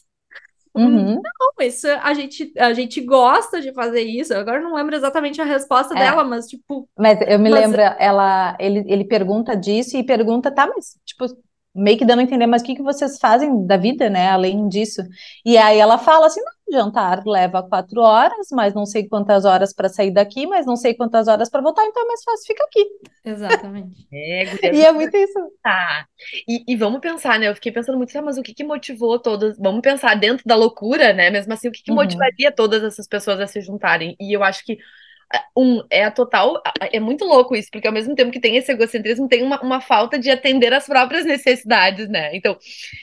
uhum. 0.76 1.16
Não, 1.22 1.66
isso 1.66 1.88
a 1.88 2.14
gente, 2.14 2.52
a 2.58 2.74
gente 2.74 3.02
gosta 3.02 3.62
de 3.62 3.74
fazer 3.74 4.02
isso. 4.02 4.34
Agora 4.34 4.60
não 4.62 4.76
lembro 4.76 4.96
exatamente 4.96 5.42
a 5.42 5.46
resposta 5.46 5.94
É. 5.96 6.00
dela, 6.00 6.24
mas 6.24 6.48
tipo, 6.48 6.88
Mas 6.98 7.20
eu 7.22 7.40
me 7.40 7.50
Mas- 7.50 7.62
lembro, 7.62 7.82
ela, 7.82 8.56
ele, 8.60 8.84
ele 8.88 9.06
pergunta 9.06 9.56
disso 9.56 9.96
e 9.98 10.04
pergunta, 10.04 10.52
tá, 10.52 10.68
mas, 10.68 10.98
tipo, 11.06 11.26
meio 11.76 11.98
que 11.98 12.06
dando 12.06 12.20
a 12.20 12.24
entender, 12.24 12.48
mas 12.48 12.62
o 12.62 12.66
que 12.66 12.76
que 12.76 12.82
vocês 12.84 13.18
fazem 13.20 13.66
da 13.66 13.78
vida, 13.78 14.10
né, 14.10 14.30
além 14.30 14.68
disso? 14.70 15.02
E 15.46 15.58
aí 15.58 15.78
ela 15.80 15.98
fala 15.98 16.28
assim, 16.28 16.42
não, 16.42 16.54
jantar 16.80 17.24
leva 17.26 17.64
quatro 17.64 18.02
horas, 18.02 18.48
mas 18.52 18.74
não 18.74 18.86
sei 18.86 19.08
quantas 19.08 19.46
horas 19.46 19.74
para 19.74 19.90
sair 19.90 20.12
daqui, 20.12 20.48
mas 20.48 20.66
não 20.66 20.76
sei 20.76 20.94
quantas 20.96 21.28
horas 21.28 21.50
para 21.50 21.62
voltar, 21.62 21.86
então 21.86 22.04
é 22.04 22.08
mais 22.08 22.24
fácil, 22.24 22.46
fica 22.48 22.64
aqui. 22.66 22.86
exatamente. 23.24 24.08
É, 24.12 24.46
guria, 24.46 24.72
E 24.72 24.82
é 24.86 24.92
muito 24.92 25.16
isso. 25.18 25.40
Tá. 25.64 26.08
E, 26.48 26.64
e 26.68 26.76
vamos 26.78 27.00
pensar, 27.02 27.40
né? 27.40 27.48
Eu 27.50 27.56
fiquei 27.56 27.72
pensando 27.72 27.98
muito, 27.98 28.14
tá, 28.14 28.22
mas 28.22 28.38
o 28.38 28.44
que 28.44 28.54
que 28.54 28.64
motivou 28.64 29.20
todas? 29.20 29.58
Vamos 29.58 29.82
pensar 29.82 30.16
dentro 30.16 30.44
da 30.46 30.56
loucura, 30.56 31.12
né? 31.14 31.30
Mesmo 31.32 31.54
assim, 31.54 31.68
o 31.68 31.72
que 31.72 31.82
que 31.84 31.92
Uhum. 31.92 31.96
motivaria 31.96 32.52
todas 32.52 32.84
essas 32.84 33.08
pessoas 33.08 33.40
a 33.40 33.48
se 33.48 33.62
juntarem? 33.62 34.16
E 34.20 34.32
eu 34.36 34.44
acho 34.44 34.64
que 34.64 34.78
ah, 34.78 34.78
um 35.58 35.82
é 35.90 36.04
a 36.04 36.12
total, 36.12 36.62
é 36.92 37.00
muito 37.00 37.26
louco 37.26 37.56
isso, 37.56 37.70
porque 37.72 37.88
ao 37.88 37.94
mesmo 37.94 38.16
tempo 38.16 38.32
que 38.32 38.40
tem 38.40 38.58
esse 38.58 38.72
egocentrismo, 38.72 39.28
tem 39.28 39.44
uma, 39.44 39.60
uma 39.62 39.82
falta 39.82 40.20
de 40.20 40.30
atender 40.30 40.74
às 40.74 40.86
próprias 40.86 41.26
necessidades, 41.26 42.08
né? 42.10 42.36
Então, 42.36 42.58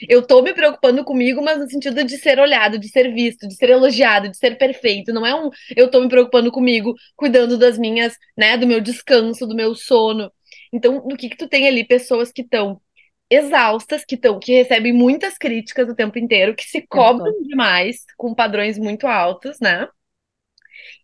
eu 0.07 0.25
tô 0.25 0.41
me 0.41 0.53
preocupando 0.53 1.03
comigo, 1.03 1.41
mas 1.43 1.59
no 1.59 1.69
sentido 1.69 2.03
de 2.03 2.17
ser 2.17 2.39
olhado, 2.39 2.79
de 2.79 2.87
ser 2.89 3.13
visto, 3.13 3.47
de 3.47 3.55
ser 3.55 3.69
elogiado, 3.69 4.29
de 4.29 4.37
ser 4.37 4.57
perfeito. 4.57 5.13
Não 5.13 5.25
é 5.25 5.35
um 5.35 5.49
eu 5.75 5.89
tô 5.89 6.01
me 6.01 6.09
preocupando 6.09 6.51
comigo, 6.51 6.95
cuidando 7.15 7.57
das 7.57 7.77
minhas, 7.77 8.15
né, 8.37 8.57
do 8.57 8.67
meu 8.67 8.79
descanso, 8.81 9.47
do 9.47 9.55
meu 9.55 9.75
sono. 9.75 10.31
Então, 10.71 11.03
no 11.07 11.17
que 11.17 11.29
que 11.29 11.37
tu 11.37 11.47
tem 11.47 11.67
ali 11.67 11.85
pessoas 11.85 12.31
que 12.31 12.41
estão 12.41 12.81
exaustas, 13.29 14.05
que 14.05 14.15
estão, 14.15 14.39
que 14.39 14.53
recebem 14.53 14.93
muitas 14.93 15.37
críticas 15.37 15.89
o 15.89 15.95
tempo 15.95 16.19
inteiro, 16.19 16.55
que 16.55 16.65
se 16.65 16.85
cobram 16.87 17.31
demais, 17.43 17.97
com 18.17 18.33
padrões 18.33 18.77
muito 18.77 19.07
altos, 19.07 19.57
né? 19.59 19.87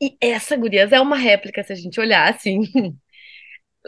E 0.01 0.15
essa, 0.21 0.55
gurias, 0.55 0.91
é 0.91 0.99
uma 0.99 1.17
réplica, 1.17 1.63
se 1.63 1.73
a 1.73 1.75
gente 1.75 1.99
olhar 1.99 2.29
assim, 2.33 2.61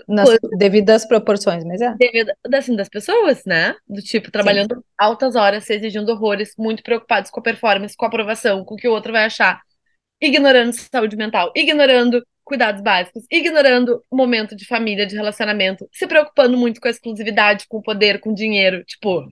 Nas 0.07 0.29
devidas 0.57 1.05
proporções, 1.05 1.63
mas 1.65 1.81
é. 1.81 1.93
devido- 1.97 2.31
assim, 2.53 2.75
das 2.75 2.89
pessoas, 2.89 3.43
né? 3.45 3.75
Do 3.87 4.01
tipo, 4.01 4.31
trabalhando 4.31 4.83
altas 4.97 5.35
horas, 5.35 5.65
se 5.65 5.73
exigindo 5.73 6.09
horrores, 6.09 6.53
muito 6.57 6.81
preocupados 6.81 7.29
com 7.29 7.39
a 7.39 7.43
performance, 7.43 7.95
com 7.95 8.05
a 8.05 8.07
aprovação, 8.07 8.63
com 8.63 8.75
o 8.75 8.77
que 8.77 8.87
o 8.87 8.91
outro 8.91 9.11
vai 9.11 9.25
achar, 9.25 9.61
ignorando 10.21 10.73
saúde 10.73 11.15
mental, 11.17 11.51
ignorando 11.55 12.25
cuidados 12.43 12.81
básicos, 12.81 13.23
ignorando 13.31 14.03
o 14.09 14.15
momento 14.15 14.55
de 14.55 14.65
família, 14.65 15.05
de 15.05 15.15
relacionamento, 15.15 15.87
se 15.91 16.07
preocupando 16.07 16.57
muito 16.57 16.81
com 16.81 16.87
a 16.87 16.91
exclusividade, 16.91 17.65
com 17.67 17.77
o 17.77 17.83
poder, 17.83 18.19
com 18.19 18.31
o 18.31 18.35
dinheiro, 18.35 18.83
tipo. 18.85 19.25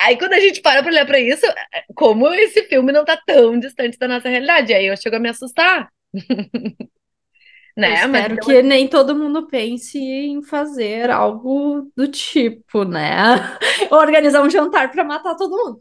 Aí 0.00 0.18
quando 0.18 0.32
a 0.34 0.40
gente 0.40 0.60
para 0.60 0.82
pra 0.82 0.90
olhar 0.90 1.06
pra 1.06 1.20
isso, 1.20 1.46
como 1.94 2.28
esse 2.34 2.64
filme 2.64 2.92
não 2.92 3.04
tá 3.04 3.16
tão 3.24 3.58
distante 3.58 3.98
da 3.98 4.08
nossa 4.08 4.28
realidade, 4.28 4.74
aí 4.74 4.86
eu 4.86 4.96
chego 4.96 5.16
a 5.16 5.20
me 5.20 5.28
assustar. 5.28 5.88
né? 7.76 7.90
Eu 7.90 7.94
espero 7.94 8.34
então, 8.34 8.46
que 8.46 8.62
nem 8.62 8.88
todo 8.88 9.14
mundo 9.14 9.46
pense 9.46 9.98
em 9.98 10.42
fazer 10.42 11.10
algo 11.10 11.90
do 11.96 12.08
tipo, 12.08 12.84
né? 12.84 13.56
Organizar 13.90 14.42
um 14.42 14.50
jantar 14.50 14.90
para 14.90 15.04
matar 15.04 15.34
todo 15.36 15.56
mundo. 15.56 15.78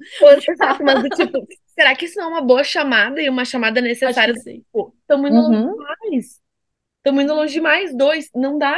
Mas 0.83 1.01
do 1.01 1.09
tipo, 1.09 1.47
será 1.75 1.95
que 1.95 2.05
isso 2.05 2.17
não 2.19 2.25
é 2.25 2.27
uma 2.29 2.41
boa 2.41 2.63
chamada 2.63 3.21
e 3.21 3.29
uma 3.29 3.43
chamada 3.43 3.79
Acho 3.81 3.89
necessária? 3.89 4.33
que 4.33 4.39
sim. 4.39 4.63
Estamos 5.01 5.29
indo 5.29 5.39
Uhum. 5.39 5.71
demais. 5.73 6.39
Estamos 7.03 7.23
indo 7.23 7.33
longe 7.33 7.53
demais. 7.53 7.97
Dois, 7.97 8.29
não 8.35 8.59
dá 8.59 8.77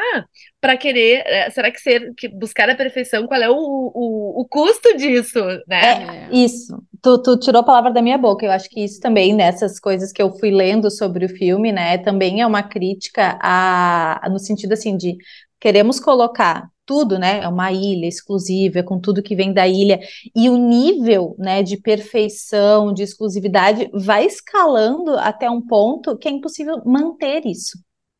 para 0.61 0.77
querer. 0.77 1.23
é, 1.25 1.49
será 1.49 1.69
que 1.69 1.79
ser 1.81 2.13
que 2.15 2.29
buscar 2.29 2.69
a 2.69 2.75
perfeição, 2.75 3.27
qual 3.27 3.41
é 3.41 3.49
o, 3.49 3.55
o, 3.55 4.41
o 4.41 4.47
custo 4.47 4.95
disso, 4.95 5.39
né? 5.67 6.29
É. 6.29 6.29
Isso, 6.31 6.81
tu, 7.01 7.21
tu 7.21 7.37
tirou 7.37 7.59
a 7.59 7.65
palavra 7.65 7.91
da 7.91 8.01
minha 8.01 8.17
boca. 8.17 8.45
Eu 8.45 8.51
acho 8.51 8.69
que 8.69 8.81
isso 8.81 9.01
também, 9.01 9.33
nessas 9.33 9.77
coisas 9.77 10.13
que 10.13 10.21
eu 10.21 10.31
fui 10.39 10.51
lendo 10.51 10.89
sobre 10.89 11.25
o 11.25 11.29
filme, 11.29 11.73
né, 11.73 11.97
também 11.97 12.41
é 12.41 12.47
uma 12.47 12.63
crítica 12.63 13.37
a, 13.41 14.21
no 14.31 14.39
sentido 14.39 14.71
assim 14.71 14.95
de 14.95 15.17
queremos 15.59 15.99
colocar 15.99 16.69
tudo, 16.85 17.17
né, 17.17 17.41
é 17.41 17.47
uma 17.47 17.71
ilha 17.71 18.07
exclusiva, 18.07 18.83
com 18.83 18.99
tudo 18.99 19.23
que 19.23 19.35
vem 19.35 19.53
da 19.53 19.67
ilha, 19.67 19.99
e 20.35 20.49
o 20.49 20.57
nível, 20.57 21.35
né, 21.39 21.63
de 21.63 21.77
perfeição, 21.77 22.93
de 22.93 23.03
exclusividade 23.03 23.89
vai 23.93 24.25
escalando 24.25 25.17
até 25.17 25.49
um 25.49 25.61
ponto 25.61 26.17
que 26.17 26.27
é 26.27 26.31
impossível 26.31 26.81
manter 26.85 27.45
isso. 27.45 27.77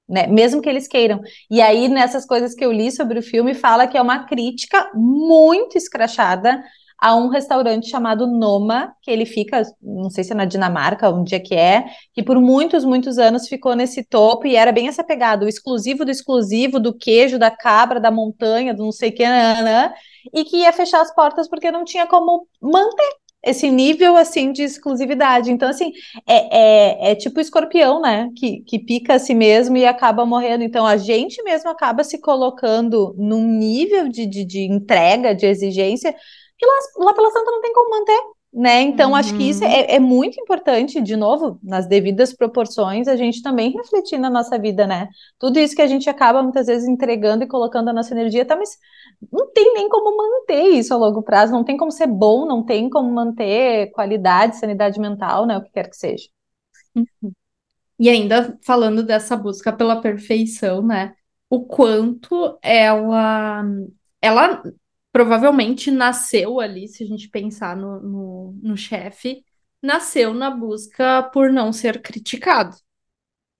Né, 0.08 0.28
mesmo 0.28 0.62
que 0.62 0.68
eles 0.68 0.86
queiram. 0.86 1.22
E 1.50 1.62
aí, 1.62 1.88
nessas 1.88 2.26
coisas 2.26 2.54
que 2.54 2.64
eu 2.64 2.72
li 2.74 2.92
sobre 2.92 3.20
o 3.20 3.24
filme, 3.24 3.54
fala 3.54 3.88
que 3.88 3.98
é 3.98 4.02
uma 4.02 4.26
crítica 4.26 4.92
muito 4.94 5.78
escrachada 5.78 6.62
a 7.04 7.16
um 7.16 7.28
restaurante 7.28 7.90
chamado 7.90 8.26
Noma, 8.26 8.96
que 9.02 9.12
ele 9.12 9.26
fica, 9.26 9.62
não 9.82 10.10
sei 10.10 10.24
se 10.24 10.32
é 10.32 10.36
na 10.36 10.46
Dinamarca, 10.46 11.10
onde 11.10 11.36
é 11.36 11.40
que 11.40 11.54
é, 11.54 11.84
que 12.14 12.24
por 12.24 12.40
muitos, 12.40 12.86
muitos 12.86 13.18
anos 13.18 13.48
ficou 13.50 13.76
nesse 13.76 14.06
topo 14.06 14.48
e 14.48 14.56
era 14.56 14.72
bem 14.72 14.88
essa 14.88 15.04
pegada, 15.04 15.44
o 15.44 15.50
exclusivo 15.50 16.06
do 16.06 16.12
exclusivo, 16.12 16.80
do 16.80 16.94
queijo, 16.98 17.38
da 17.38 17.52
cabra, 17.52 18.00
da 18.00 18.10
montanha, 18.10 18.74
do 18.74 18.86
não 18.86 18.92
sei 18.94 19.10
o 19.10 19.16
que, 19.16 19.28
nananã, 19.28 19.94
e 20.34 20.46
que 20.46 20.58
ia 20.58 20.72
fechar 20.72 21.02
as 21.02 21.14
portas 21.14 21.50
porque 21.50 21.72
não 21.72 21.84
tinha 21.84 22.08
como 22.08 22.48
manter 22.62 23.23
esse 23.44 23.70
nível, 23.70 24.16
assim, 24.16 24.52
de 24.52 24.64
exclusividade. 24.64 25.52
Então, 25.52 25.70
assim, 25.70 25.92
é, 26.26 27.10
é, 27.10 27.12
é 27.12 27.16
tipo 27.16 27.40
escorpião, 27.40 28.02
né, 28.02 28.30
que, 28.36 28.62
que 28.62 28.80
pica 28.80 29.16
a 29.16 29.20
si 29.20 29.36
mesmo 29.36 29.76
e 29.76 29.86
acaba 29.86 30.26
morrendo. 30.26 30.64
Então, 30.64 30.86
a 30.86 30.98
gente 30.98 31.44
mesmo 31.44 31.70
acaba 31.70 32.04
se 32.04 32.20
colocando 32.20 33.14
num 33.18 33.46
nível 33.46 34.08
de, 34.08 34.26
de, 34.26 34.46
de 34.46 34.62
entrega, 34.62 35.36
de 35.36 35.46
exigência, 35.46 36.14
que 36.58 36.66
lá, 36.66 37.06
lá 37.06 37.14
pela 37.14 37.32
Santa 37.32 37.52
não 37.52 37.62
tem 37.62 37.74
como 37.74 37.90
manter, 37.90 38.20
né? 38.54 38.82
Então, 38.82 39.16
acho 39.16 39.34
que 39.36 39.44
isso 39.50 39.64
Uhum. 39.64 39.72
é, 39.72 39.96
é 39.96 40.00
muito 40.00 40.40
importante, 40.40 41.02
de 41.02 41.16
novo, 41.16 41.60
nas 41.64 41.88
devidas 41.88 42.34
proporções, 42.34 43.08
a 43.08 43.16
gente 43.16 43.42
também 43.42 43.72
refletir 43.72 44.20
na 44.20 44.30
nossa 44.30 44.60
vida, 44.60 44.86
né? 44.88 45.08
Tudo 45.40 45.60
isso 45.60 45.76
que 45.76 45.82
a 45.82 45.88
gente 45.88 46.10
acaba 46.10 46.44
muitas 46.44 46.68
vezes 46.68 46.88
entregando 46.88 47.44
e 47.44 47.48
colocando 47.48 47.90
a 47.90 47.94
nossa 47.94 48.14
energia, 48.14 48.46
tá, 48.46 48.56
mas 48.56 48.78
não 49.32 49.52
tem 49.54 49.74
nem 49.74 49.90
como 49.90 50.16
manter 50.16 50.64
isso 50.70 50.94
a 50.94 50.98
longo 50.98 51.24
prazo, 51.24 51.52
não 51.54 51.64
tem 51.64 51.78
como 51.78 51.92
ser 51.92 52.08
bom, 52.08 52.46
não 52.46 52.64
tem 52.64 52.90
como 52.90 53.12
manter 53.12 53.92
qualidade, 53.92 54.58
sanidade 54.58 55.00
mental, 55.00 55.46
né? 55.48 55.58
O 55.58 55.64
que 55.64 55.72
quer 55.72 55.90
que 55.90 55.96
seja. 55.98 56.28
E 58.00 58.10
ainda 58.10 58.58
falando 58.66 59.04
dessa 59.04 59.36
busca 59.38 59.72
pela 59.72 60.02
perfeição, 60.02 60.82
né? 60.86 61.16
O 61.50 61.66
quanto 61.66 62.58
ela, 62.62 63.64
ela 64.22 64.64
provavelmente 65.14 65.92
nasceu 65.92 66.60
ali, 66.60 66.88
se 66.90 67.04
a 67.04 67.08
gente 67.08 67.30
pensar 67.30 67.78
no, 67.78 68.02
no, 68.02 68.60
no 68.64 68.78
chefe, 68.78 69.46
nasceu 69.82 70.34
na 70.34 70.50
busca 70.50 71.24
por 71.24 71.52
não 71.52 71.72
ser 71.72 72.02
criticado, 72.02 72.76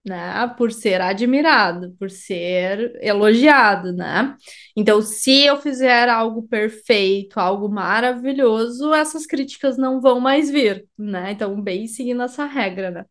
né? 0.06 0.48
Por 0.58 0.72
ser 0.72 1.02
admirado, 1.02 1.96
por 2.00 2.10
ser 2.10 2.98
elogiado, 3.02 3.94
né? 3.94 4.36
Então, 4.76 5.02
se 5.02 5.46
eu 5.46 5.58
fizer 5.62 6.10
algo 6.10 6.44
perfeito, 6.48 7.40
algo 7.40 7.70
maravilhoso, 7.70 8.94
essas 8.94 9.26
críticas 9.28 9.78
não 9.78 10.02
vão 10.02 10.20
mais 10.20 10.50
vir, 10.50 10.88
né? 10.98 11.34
Então, 11.34 11.62
bem 11.62 11.88
seguindo 11.88 12.24
essa 12.24 12.46
regra, 12.46 12.92
né? 12.92 13.06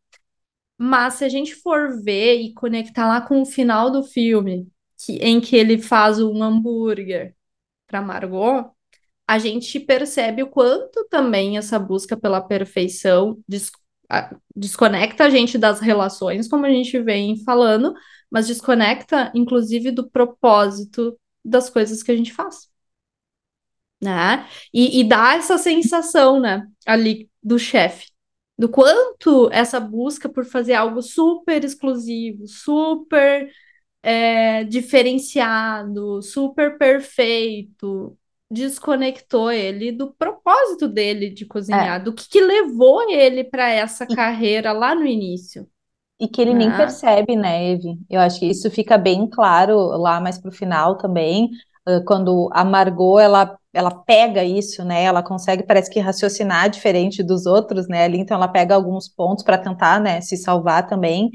Mas 0.78 1.14
se 1.14 1.24
a 1.24 1.28
gente 1.28 1.54
for 1.54 2.02
ver 2.02 2.40
e 2.40 2.54
conectar 2.54 3.06
lá 3.08 3.20
com 3.20 3.42
o 3.42 3.46
final 3.46 3.90
do 3.90 4.02
filme, 4.02 4.68
que, 4.98 5.14
em 5.18 5.40
que 5.40 5.56
ele 5.56 5.78
faz 5.78 6.20
um 6.20 6.42
hambúrguer 6.42 7.36
para 7.92 8.00
Margot, 8.00 8.70
a 9.28 9.38
gente 9.38 9.78
percebe 9.78 10.42
o 10.42 10.48
quanto 10.48 11.06
também 11.10 11.58
essa 11.58 11.78
busca 11.78 12.16
pela 12.16 12.40
perfeição 12.40 13.38
des 13.46 13.70
desconecta 14.54 15.24
a 15.24 15.30
gente 15.30 15.56
das 15.56 15.80
relações, 15.80 16.46
como 16.46 16.66
a 16.66 16.70
gente 16.70 17.00
vem 17.00 17.42
falando, 17.44 17.94
mas 18.30 18.46
desconecta, 18.46 19.32
inclusive, 19.34 19.90
do 19.90 20.10
propósito 20.10 21.18
das 21.42 21.70
coisas 21.70 22.02
que 22.02 22.12
a 22.12 22.16
gente 22.16 22.30
faz. 22.30 22.68
Né? 23.98 24.46
E, 24.74 25.00
e 25.00 25.04
dá 25.04 25.36
essa 25.36 25.56
sensação, 25.56 26.38
né, 26.38 26.66
ali 26.86 27.30
do 27.42 27.58
chefe, 27.58 28.10
do 28.58 28.68
quanto 28.68 29.48
essa 29.50 29.80
busca 29.80 30.28
por 30.28 30.44
fazer 30.44 30.74
algo 30.74 31.00
super 31.00 31.64
exclusivo, 31.64 32.46
super 32.46 33.50
é, 34.02 34.64
diferenciado, 34.64 36.20
super 36.22 36.76
perfeito, 36.76 38.16
desconectou 38.50 39.50
ele 39.50 39.92
do 39.92 40.12
propósito 40.12 40.88
dele 40.88 41.30
de 41.30 41.46
cozinhar, 41.46 42.00
é. 42.00 42.04
do 42.04 42.12
que, 42.12 42.28
que, 42.28 42.40
levou 42.40 43.08
ele 43.08 43.44
para 43.44 43.70
essa 43.70 44.04
e, 44.04 44.14
carreira 44.14 44.72
lá 44.72 44.94
no 44.94 45.06
início. 45.06 45.66
E 46.20 46.28
que 46.28 46.42
ele 46.42 46.52
né? 46.52 46.66
nem 46.66 46.76
percebe, 46.76 47.36
né, 47.36 47.72
Eve? 47.72 47.98
Eu 48.10 48.20
acho 48.20 48.40
que 48.40 48.46
isso 48.46 48.70
fica 48.70 48.98
bem 48.98 49.26
claro 49.28 49.76
lá 49.96 50.20
mais 50.20 50.38
para 50.38 50.50
o 50.50 50.52
final 50.52 50.98
também, 50.98 51.50
quando 52.06 52.48
a 52.52 52.64
Margot 52.64 53.18
ela 53.18 53.58
ela 53.72 53.90
pega 53.90 54.44
isso, 54.44 54.84
né? 54.84 55.02
Ela 55.04 55.22
consegue, 55.22 55.62
parece 55.64 55.90
que 55.90 55.98
raciocinar 56.00 56.68
diferente 56.68 57.22
dos 57.22 57.46
outros, 57.46 57.88
né? 57.88 58.04
Ali, 58.04 58.18
então 58.18 58.36
ela 58.36 58.48
pega 58.48 58.74
alguns 58.74 59.08
pontos 59.08 59.44
para 59.44 59.58
tentar, 59.58 60.00
né, 60.00 60.20
se 60.20 60.36
salvar 60.36 60.86
também. 60.86 61.30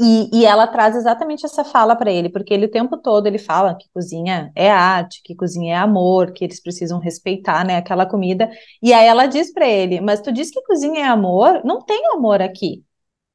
E, 0.00 0.30
e 0.32 0.44
ela 0.46 0.66
traz 0.66 0.96
exatamente 0.96 1.44
essa 1.44 1.64
fala 1.64 1.94
para 1.96 2.10
ele, 2.10 2.28
porque 2.30 2.52
ele 2.54 2.66
o 2.66 2.70
tempo 2.70 2.96
todo 2.96 3.26
ele 3.26 3.38
fala 3.38 3.74
que 3.76 3.88
cozinha 3.92 4.50
é 4.54 4.70
arte, 4.70 5.20
que 5.24 5.34
cozinha 5.34 5.74
é 5.74 5.78
amor, 5.78 6.32
que 6.32 6.44
eles 6.44 6.60
precisam 6.62 6.98
respeitar, 6.98 7.64
né, 7.64 7.76
aquela 7.76 8.06
comida. 8.06 8.50
E 8.82 8.92
aí 8.92 9.06
ela 9.06 9.26
diz 9.26 9.52
para 9.52 9.66
ele: 9.68 10.00
"Mas 10.00 10.20
tu 10.20 10.32
diz 10.32 10.50
que 10.50 10.62
cozinha 10.62 11.00
é 11.00 11.08
amor? 11.08 11.62
Não 11.64 11.80
tem 11.84 12.06
amor 12.14 12.40
aqui. 12.42 12.82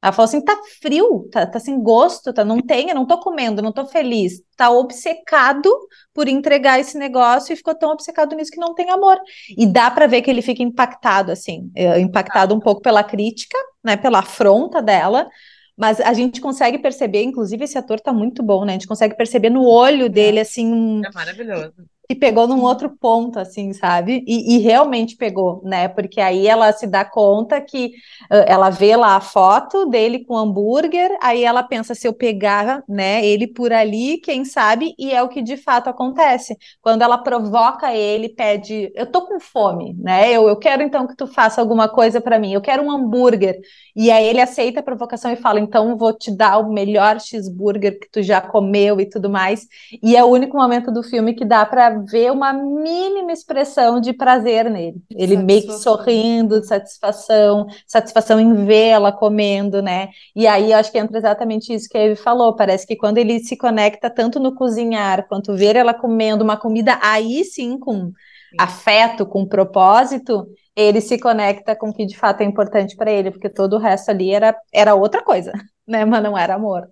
Ela 0.00 0.12
falou 0.12 0.26
assim: 0.26 0.44
tá 0.44 0.56
frio, 0.80 1.28
tá, 1.30 1.46
tá 1.46 1.58
sem 1.58 1.80
gosto, 1.82 2.32
tá, 2.32 2.44
não 2.44 2.60
tem, 2.60 2.88
eu 2.88 2.94
não 2.94 3.06
tô 3.06 3.18
comendo, 3.18 3.60
não 3.60 3.72
tô 3.72 3.84
feliz. 3.86 4.40
Tá 4.56 4.70
obcecado 4.70 5.70
por 6.14 6.28
entregar 6.28 6.78
esse 6.78 6.96
negócio 6.96 7.52
e 7.52 7.56
ficou 7.56 7.74
tão 7.74 7.90
obcecado 7.90 8.34
nisso 8.36 8.50
que 8.50 8.60
não 8.60 8.74
tem 8.74 8.90
amor. 8.90 9.18
E 9.56 9.66
dá 9.66 9.90
para 9.90 10.06
ver 10.06 10.22
que 10.22 10.30
ele 10.30 10.42
fica 10.42 10.62
impactado, 10.62 11.32
assim, 11.32 11.70
é, 11.74 11.98
impactado 12.00 12.54
um 12.54 12.60
pouco 12.60 12.80
pela 12.80 13.02
crítica, 13.02 13.58
né, 13.82 13.96
pela 13.96 14.20
afronta 14.20 14.80
dela, 14.80 15.28
mas 15.76 16.00
a 16.00 16.12
gente 16.12 16.40
consegue 16.40 16.78
perceber, 16.78 17.22
inclusive 17.22 17.64
esse 17.64 17.78
ator 17.78 18.00
tá 18.00 18.12
muito 18.12 18.42
bom, 18.42 18.64
né? 18.64 18.72
A 18.72 18.74
gente 18.74 18.86
consegue 18.86 19.16
perceber 19.16 19.50
no 19.50 19.64
olho 19.64 20.08
dele, 20.08 20.40
assim. 20.40 21.00
É 21.04 21.10
maravilhoso 21.12 21.74
e 22.10 22.14
pegou 22.14 22.48
num 22.48 22.62
outro 22.62 22.88
ponto, 22.88 23.38
assim, 23.38 23.74
sabe? 23.74 24.24
E, 24.26 24.56
e, 24.56 24.58
realmente 24.60 25.14
pegou, 25.14 25.60
né? 25.62 25.88
Porque 25.88 26.22
aí 26.22 26.46
ela 26.46 26.72
se 26.72 26.86
dá 26.86 27.04
conta 27.04 27.60
que 27.60 27.88
uh, 28.30 28.44
ela 28.46 28.70
vê 28.70 28.96
lá 28.96 29.16
a 29.16 29.20
foto 29.20 29.84
dele 29.84 30.24
com 30.24 30.34
hambúrguer, 30.34 31.10
aí 31.20 31.44
ela 31.44 31.62
pensa 31.62 31.94
se 31.94 32.08
eu 32.08 32.14
pegar, 32.14 32.82
né, 32.88 33.24
ele 33.26 33.46
por 33.46 33.74
ali, 33.74 34.16
quem 34.18 34.46
sabe, 34.46 34.94
e 34.98 35.12
é 35.12 35.22
o 35.22 35.28
que 35.28 35.42
de 35.42 35.58
fato 35.58 35.90
acontece. 35.90 36.56
Quando 36.80 37.02
ela 37.02 37.18
provoca 37.18 37.94
ele, 37.94 38.30
pede, 38.30 38.90
eu 38.94 39.04
tô 39.04 39.26
com 39.26 39.38
fome, 39.38 39.94
né? 39.98 40.30
Eu, 40.32 40.48
eu 40.48 40.56
quero 40.56 40.82
então 40.82 41.06
que 41.06 41.14
tu 41.14 41.26
faça 41.26 41.60
alguma 41.60 41.90
coisa 41.90 42.22
para 42.22 42.38
mim, 42.38 42.54
eu 42.54 42.62
quero 42.62 42.82
um 42.82 42.90
hambúrguer. 42.90 43.58
E 43.94 44.10
aí 44.10 44.26
ele 44.26 44.40
aceita 44.40 44.80
a 44.80 44.82
provocação 44.82 45.30
e 45.30 45.36
fala, 45.36 45.60
então 45.60 45.96
vou 45.98 46.16
te 46.16 46.30
dar 46.34 46.58
o 46.58 46.72
melhor 46.72 47.20
cheeseburger 47.20 47.98
que 48.00 48.08
tu 48.10 48.22
já 48.22 48.40
comeu 48.40 48.98
e 48.98 49.06
tudo 49.06 49.28
mais. 49.28 49.66
E 50.02 50.16
é 50.16 50.24
o 50.24 50.28
único 50.28 50.56
momento 50.56 50.90
do 50.90 51.02
filme 51.02 51.34
que 51.34 51.44
dá 51.44 51.66
para 51.66 51.97
ver 52.04 52.30
uma 52.32 52.52
mínima 52.52 53.32
expressão 53.32 54.00
de 54.00 54.12
prazer 54.12 54.70
nele. 54.70 55.02
Ele 55.10 55.36
meio 55.36 55.62
que 55.62 55.72
sorrindo, 55.72 56.60
de 56.60 56.66
satisfação, 56.66 57.66
satisfação 57.86 58.40
em 58.40 58.64
vê-la 58.66 59.12
comendo, 59.12 59.82
né? 59.82 60.10
E 60.34 60.46
aí 60.46 60.72
eu 60.72 60.78
acho 60.78 60.90
que 60.92 60.98
entra 60.98 61.18
exatamente 61.18 61.72
isso 61.72 61.88
que 61.88 61.96
a 61.98 62.02
Eve 62.02 62.16
falou. 62.16 62.54
Parece 62.56 62.86
que 62.86 62.96
quando 62.96 63.18
ele 63.18 63.40
se 63.40 63.56
conecta 63.56 64.10
tanto 64.10 64.40
no 64.40 64.54
cozinhar 64.54 65.26
quanto 65.28 65.54
ver 65.56 65.76
ela 65.76 65.94
comendo 65.94 66.44
uma 66.44 66.56
comida, 66.56 66.98
aí 67.02 67.44
sim 67.44 67.78
com 67.78 68.12
afeto, 68.58 69.26
com 69.26 69.46
propósito, 69.46 70.46
ele 70.74 71.00
se 71.00 71.18
conecta 71.18 71.76
com 71.76 71.90
o 71.90 71.94
que 71.94 72.06
de 72.06 72.16
fato 72.16 72.40
é 72.42 72.44
importante 72.44 72.96
para 72.96 73.10
ele, 73.10 73.30
porque 73.30 73.48
todo 73.50 73.74
o 73.76 73.78
resto 73.78 74.10
ali 74.10 74.30
era, 74.32 74.56
era 74.72 74.94
outra 74.94 75.22
coisa, 75.22 75.52
né? 75.86 76.04
Mas 76.04 76.22
não 76.22 76.36
era 76.38 76.54
amor. 76.54 76.88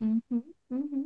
Uhum, 0.00 0.22
uhum. 0.70 1.03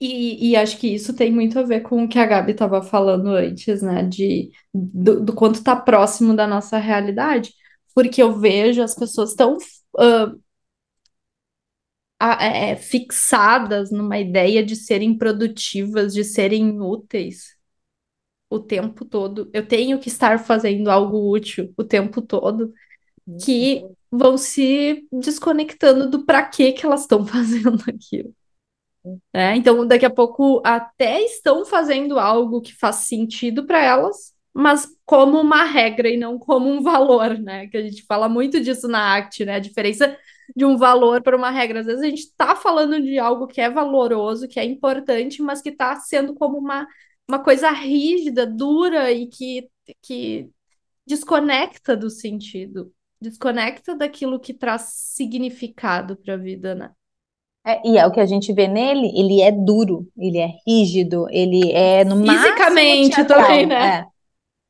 E, 0.00 0.50
e, 0.50 0.56
acho 0.56 0.78
que 0.78 0.88
isso 0.88 1.14
tem 1.14 1.32
muito 1.32 1.58
a 1.58 1.62
ver 1.62 1.80
com 1.82 2.04
o 2.04 2.08
que 2.08 2.18
a 2.18 2.26
Gabi 2.26 2.52
estava 2.52 2.82
falando 2.82 3.28
antes, 3.28 3.82
né? 3.82 4.02
De, 4.04 4.50
do, 4.72 5.20
do, 5.24 5.34
quanto 5.34 5.56
está 5.56 5.76
próximo 5.76 6.34
da 6.34 6.46
nossa 6.46 6.78
realidade. 6.78 7.52
Porque 7.94 8.22
eu 8.22 8.38
vejo 8.38 8.82
as 8.82 8.94
pessoas 8.94 9.34
tão 9.34 9.56
uh, 9.56 10.40
é, 12.20 12.76
fixadas 12.76 13.90
numa 13.90 14.18
ideia 14.18 14.64
de 14.64 14.76
serem 14.76 15.16
produtivas, 15.16 16.12
de 16.14 16.24
serem 16.24 16.80
úteis 16.80 17.56
o 18.50 18.58
tempo 18.60 19.04
todo. 19.04 19.50
Eu 19.52 19.66
tenho 19.66 19.98
que 19.98 20.08
estar 20.08 20.38
fazendo 20.38 20.90
algo 20.90 21.30
útil 21.30 21.72
o 21.76 21.84
tempo 21.84 22.22
todo, 22.22 22.72
que 23.44 23.82
uhum. 23.82 23.94
vão 24.10 24.38
se 24.38 25.06
desconectando 25.12 26.10
do 26.10 26.24
para 26.24 26.46
que 26.46 26.72
que 26.72 26.86
elas 26.86 27.02
estão 27.02 27.24
fazendo 27.26 27.82
aquilo. 27.88 28.34
É, 29.32 29.54
então, 29.56 29.86
daqui 29.86 30.06
a 30.06 30.10
pouco 30.10 30.60
até 30.64 31.22
estão 31.22 31.64
fazendo 31.64 32.18
algo 32.18 32.60
que 32.60 32.74
faz 32.74 32.96
sentido 32.96 33.66
para 33.66 33.82
elas, 33.82 34.32
mas 34.52 34.88
como 35.04 35.40
uma 35.40 35.64
regra 35.64 36.08
e 36.08 36.16
não 36.16 36.38
como 36.38 36.68
um 36.68 36.82
valor, 36.82 37.38
né? 37.38 37.66
Que 37.68 37.76
a 37.76 37.82
gente 37.82 38.04
fala 38.06 38.28
muito 38.28 38.60
disso 38.60 38.88
na 38.88 39.16
ACT, 39.16 39.44
né? 39.44 39.54
A 39.56 39.58
diferença 39.60 40.16
de 40.56 40.64
um 40.64 40.76
valor 40.76 41.22
para 41.22 41.36
uma 41.36 41.50
regra. 41.50 41.80
Às 41.80 41.86
vezes 41.86 42.02
a 42.02 42.08
gente 42.08 42.20
está 42.20 42.56
falando 42.56 43.00
de 43.00 43.18
algo 43.18 43.46
que 43.46 43.60
é 43.60 43.70
valoroso, 43.70 44.48
que 44.48 44.58
é 44.58 44.64
importante, 44.64 45.42
mas 45.42 45.62
que 45.62 45.70
está 45.70 45.96
sendo 45.96 46.34
como 46.34 46.58
uma, 46.58 46.86
uma 47.28 47.42
coisa 47.42 47.70
rígida, 47.70 48.46
dura 48.46 49.12
e 49.12 49.26
que, 49.28 49.68
que 50.02 50.48
desconecta 51.06 51.96
do 51.96 52.10
sentido, 52.10 52.92
desconecta 53.20 53.94
daquilo 53.96 54.40
que 54.40 54.54
traz 54.54 54.82
significado 55.14 56.16
para 56.16 56.34
a 56.34 56.36
vida, 56.36 56.74
né? 56.74 56.92
É, 57.68 57.86
e 57.86 57.98
é 57.98 58.06
o 58.06 58.10
que 58.10 58.20
a 58.20 58.24
gente 58.24 58.50
vê 58.54 58.66
nele, 58.66 59.12
ele 59.14 59.42
é 59.42 59.52
duro, 59.52 60.10
ele 60.16 60.38
é 60.38 60.48
rígido, 60.66 61.26
ele 61.30 61.70
é 61.72 62.02
no 62.02 62.16
Fisicamente 62.24 63.24
também, 63.26 63.66
né? 63.66 64.06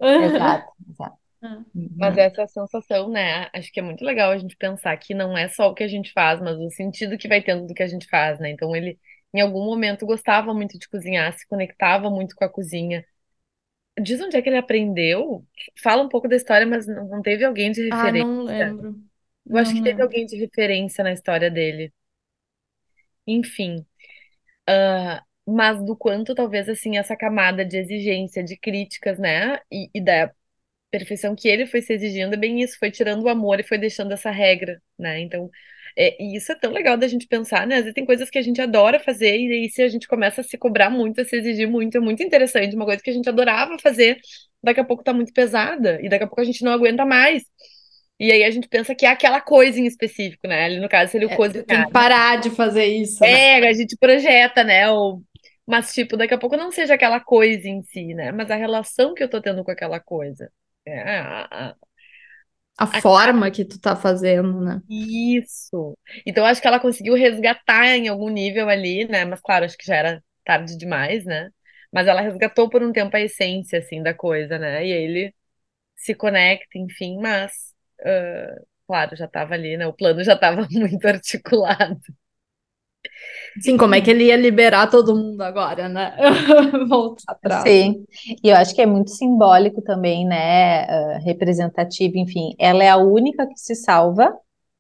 É. 0.00 0.04
Uhum. 0.04 0.24
Exato, 0.24 0.72
exato. 0.90 1.16
Uhum. 1.40 1.88
Mas 1.96 2.18
essa 2.18 2.46
sensação, 2.48 3.08
né? 3.08 3.48
Acho 3.54 3.70
que 3.72 3.78
é 3.78 3.82
muito 3.82 4.04
legal 4.04 4.32
a 4.32 4.38
gente 4.38 4.56
pensar 4.56 4.96
que 4.96 5.14
não 5.14 5.38
é 5.38 5.48
só 5.48 5.68
o 5.68 5.74
que 5.74 5.84
a 5.84 5.88
gente 5.88 6.12
faz, 6.12 6.40
mas 6.40 6.58
o 6.58 6.70
sentido 6.70 7.16
que 7.16 7.28
vai 7.28 7.40
tendo 7.40 7.66
do 7.66 7.74
que 7.74 7.82
a 7.82 7.87
gente 7.87 8.08
faz, 8.08 8.40
né? 8.40 8.50
Então 8.50 8.74
ele, 8.74 8.98
em 9.32 9.40
algum 9.40 9.64
momento, 9.64 10.04
gostava 10.04 10.52
muito 10.52 10.76
de 10.76 10.88
cozinhar, 10.88 11.32
se 11.38 11.46
conectava 11.46 12.11
muito 12.11 12.34
com 12.34 12.44
a 12.44 12.48
cozinha. 12.48 13.04
Diz 14.00 14.20
onde 14.20 14.37
é 14.37 14.42
que 14.42 14.48
ele 14.48 14.58
aprendeu? 14.58 15.44
Fala 15.80 16.02
um 16.02 16.08
pouco 16.08 16.28
da 16.28 16.37
história, 16.37 16.66
mas 16.66 16.87
não 16.87 17.22
teve 17.22 17.44
alguém 17.44 17.70
de 17.70 17.82
referência. 17.84 18.22
Ah, 18.22 18.26
não 18.26 18.42
lembro. 18.42 18.96
Eu 19.46 19.56
acho 19.56 19.74
que 19.74 19.82
teve 19.82 20.02
alguém 20.02 20.26
de 20.26 20.37
referência 20.37 21.02
na 21.02 21.12
história 21.12 21.50
dele. 21.50 21.92
Enfim, 23.28 23.86
ah, 24.68 25.22
mas 25.46 25.84
do 25.84 25.96
quanto 25.96 26.34
talvez 26.34 26.68
assim 26.68 26.96
essa 26.98 27.16
camada 27.16 27.64
de 27.64 27.78
exigência, 27.78 28.42
de 28.44 28.56
críticas, 28.56 29.18
né, 29.18 29.58
e, 29.72 29.90
e 29.94 30.00
da 30.00 30.32
perfeição 30.90 31.36
que 31.36 31.48
ele 31.48 31.66
foi 31.66 31.82
se 31.82 31.92
exigindo, 31.94 32.34
é 32.34 32.36
bem 32.36 32.62
isso, 32.62 32.78
foi 32.78 32.90
tirando 32.90 33.24
o 33.24 33.28
amor 33.28 33.60
e 33.60 33.64
foi 33.64 33.78
deixando 33.78 34.12
essa 34.12 34.30
regra, 34.30 34.80
né? 34.98 35.20
Então, 35.20 35.50
é, 35.96 36.22
e 36.22 36.36
isso 36.36 36.52
é 36.52 36.54
tão 36.56 36.72
legal 36.72 36.96
da 36.98 37.08
gente 37.08 37.26
pensar, 37.28 37.66
né? 37.66 37.76
Às 37.76 37.82
vezes 37.82 37.94
tem 37.94 38.06
coisas 38.06 38.30
que 38.30 38.38
a 38.38 38.42
gente 38.42 38.60
adora 38.60 39.00
fazer 39.00 39.38
e 39.38 39.52
aí 39.52 39.70
se 39.70 39.82
a 39.82 39.88
gente 39.88 40.08
começa 40.08 40.40
a 40.42 40.44
se 40.44 40.58
cobrar 40.58 40.90
muito, 40.90 41.20
a 41.20 41.24
se 41.24 41.36
exigir 41.36 41.68
muito, 41.68 41.96
é 41.98 42.00
muito 42.00 42.22
interessante. 42.22 42.74
Uma 42.76 42.86
coisa 42.86 43.02
que 43.02 43.10
a 43.10 43.12
gente 43.12 43.28
adorava 43.28 43.78
fazer, 43.80 44.18
daqui 44.62 44.80
a 44.80 44.84
pouco 44.84 45.02
tá 45.04 45.12
muito 45.14 45.32
pesada 45.32 46.00
e 46.02 46.08
daqui 46.08 46.24
a 46.24 46.26
pouco 46.28 46.40
a 46.42 46.44
gente 46.44 46.64
não 46.64 46.72
aguenta 46.72 47.04
mais. 47.06 47.44
E 48.18 48.33
aí 48.33 48.44
a 48.44 48.50
gente 48.50 48.68
pensa 48.68 48.94
que 48.94 49.07
é 49.07 49.11
aquela 49.11 49.40
coisa 49.40 49.78
em 49.78 49.87
específico, 49.87 50.48
né? 50.48 50.64
Ali 50.64 50.81
no 50.81 50.88
caso 50.88 51.12
seria 51.12 51.28
o 51.28 51.31
é, 51.31 51.37
cozinhar. 51.37 51.64
Tem 51.64 51.85
que 51.85 51.92
parar 51.92 52.40
de 52.40 52.50
fazer 52.50 52.87
isso. 52.87 53.22
É, 53.24 53.61
né? 53.61 53.68
a 53.68 53.72
gente 53.72 53.96
projeta, 53.96 54.64
né? 54.64 54.90
O, 54.90 55.22
Mas, 55.66 55.92
tipo, 55.92 56.16
daqui 56.16 56.35
a 56.35 56.38
pouco 56.38 56.57
não 56.57 56.72
seja 56.72 56.94
aquela 56.94 57.20
coisa 57.20 57.68
em 57.68 57.83
si, 57.83 58.14
né? 58.14 58.33
Mas 58.33 58.50
a 58.50 58.57
relação 58.57 59.14
que 59.14 59.22
eu 59.22 59.31
tô 59.31 59.40
tendo 59.40 59.62
com 59.62 59.70
aquela 59.70 60.00
coisa. 60.00 60.50
É, 60.85 61.00
a, 61.00 61.48
a, 61.50 61.74
a 62.78 63.00
forma 63.00 63.50
que 63.50 63.64
tu 63.64 63.81
tá 63.81 63.96
fazendo, 63.96 64.61
né? 64.61 64.81
Isso. 64.88 65.98
Então, 66.24 66.46
acho 66.46 66.62
que 66.62 66.66
ela 66.68 66.81
conseguiu 66.81 67.14
resgatar 67.14 67.87
em 67.96 68.09
algum 68.09 68.28
nível 68.28 68.68
ali, 68.68 69.07
né? 69.07 69.24
Mas, 69.24 69.40
claro, 69.40 69.64
acho 69.64 69.76
que 69.76 69.87
já 69.87 69.96
era 69.96 70.24
tarde 70.44 70.76
demais, 70.78 71.24
né? 71.24 71.50
Mas 71.92 72.07
ela 72.07 72.20
resgatou 72.20 72.70
por 72.70 72.83
um 72.83 72.92
tempo 72.92 73.16
a 73.16 73.20
essência, 73.20 73.81
assim, 73.81 74.02
da 74.02 74.14
coisa, 74.14 74.59
né? 74.59 74.87
E 74.87 74.92
aí 74.92 75.02
ele 75.02 75.35
se 75.96 76.14
conecta, 76.14 76.78
enfim, 76.78 77.18
mas, 77.20 77.74
uh, 78.00 78.66
claro, 78.87 79.16
já 79.16 79.28
tava 79.28 79.54
ali, 79.54 79.76
né? 79.76 79.87
O 79.87 79.92
plano 79.92 80.22
já 80.24 80.37
tava 80.37 80.66
muito 80.70 81.06
articulado. 81.06 82.00
Sim, 83.61 83.76
como 83.76 83.94
é 83.94 84.00
que 84.00 84.11
ele 84.11 84.24
ia 84.24 84.37
liberar 84.37 84.88
todo 84.88 85.16
mundo 85.16 85.40
agora, 85.42 85.88
né? 85.88 86.14
Voltar 86.88 87.32
atrás. 87.32 87.62
Sim, 87.62 88.04
e 88.42 88.48
eu 88.48 88.56
acho 88.56 88.74
que 88.74 88.80
é 88.82 88.87
muito 88.87 89.11
simbólico 89.11 89.82
também, 89.82 90.26
né? 90.26 90.84
Uh, 90.84 91.24
representativo, 91.24 92.18
enfim. 92.18 92.54
Ela 92.58 92.84
é 92.84 92.88
a 92.90 92.96
única 92.96 93.46
que 93.46 93.58
se 93.58 93.74
salva, 93.74 94.32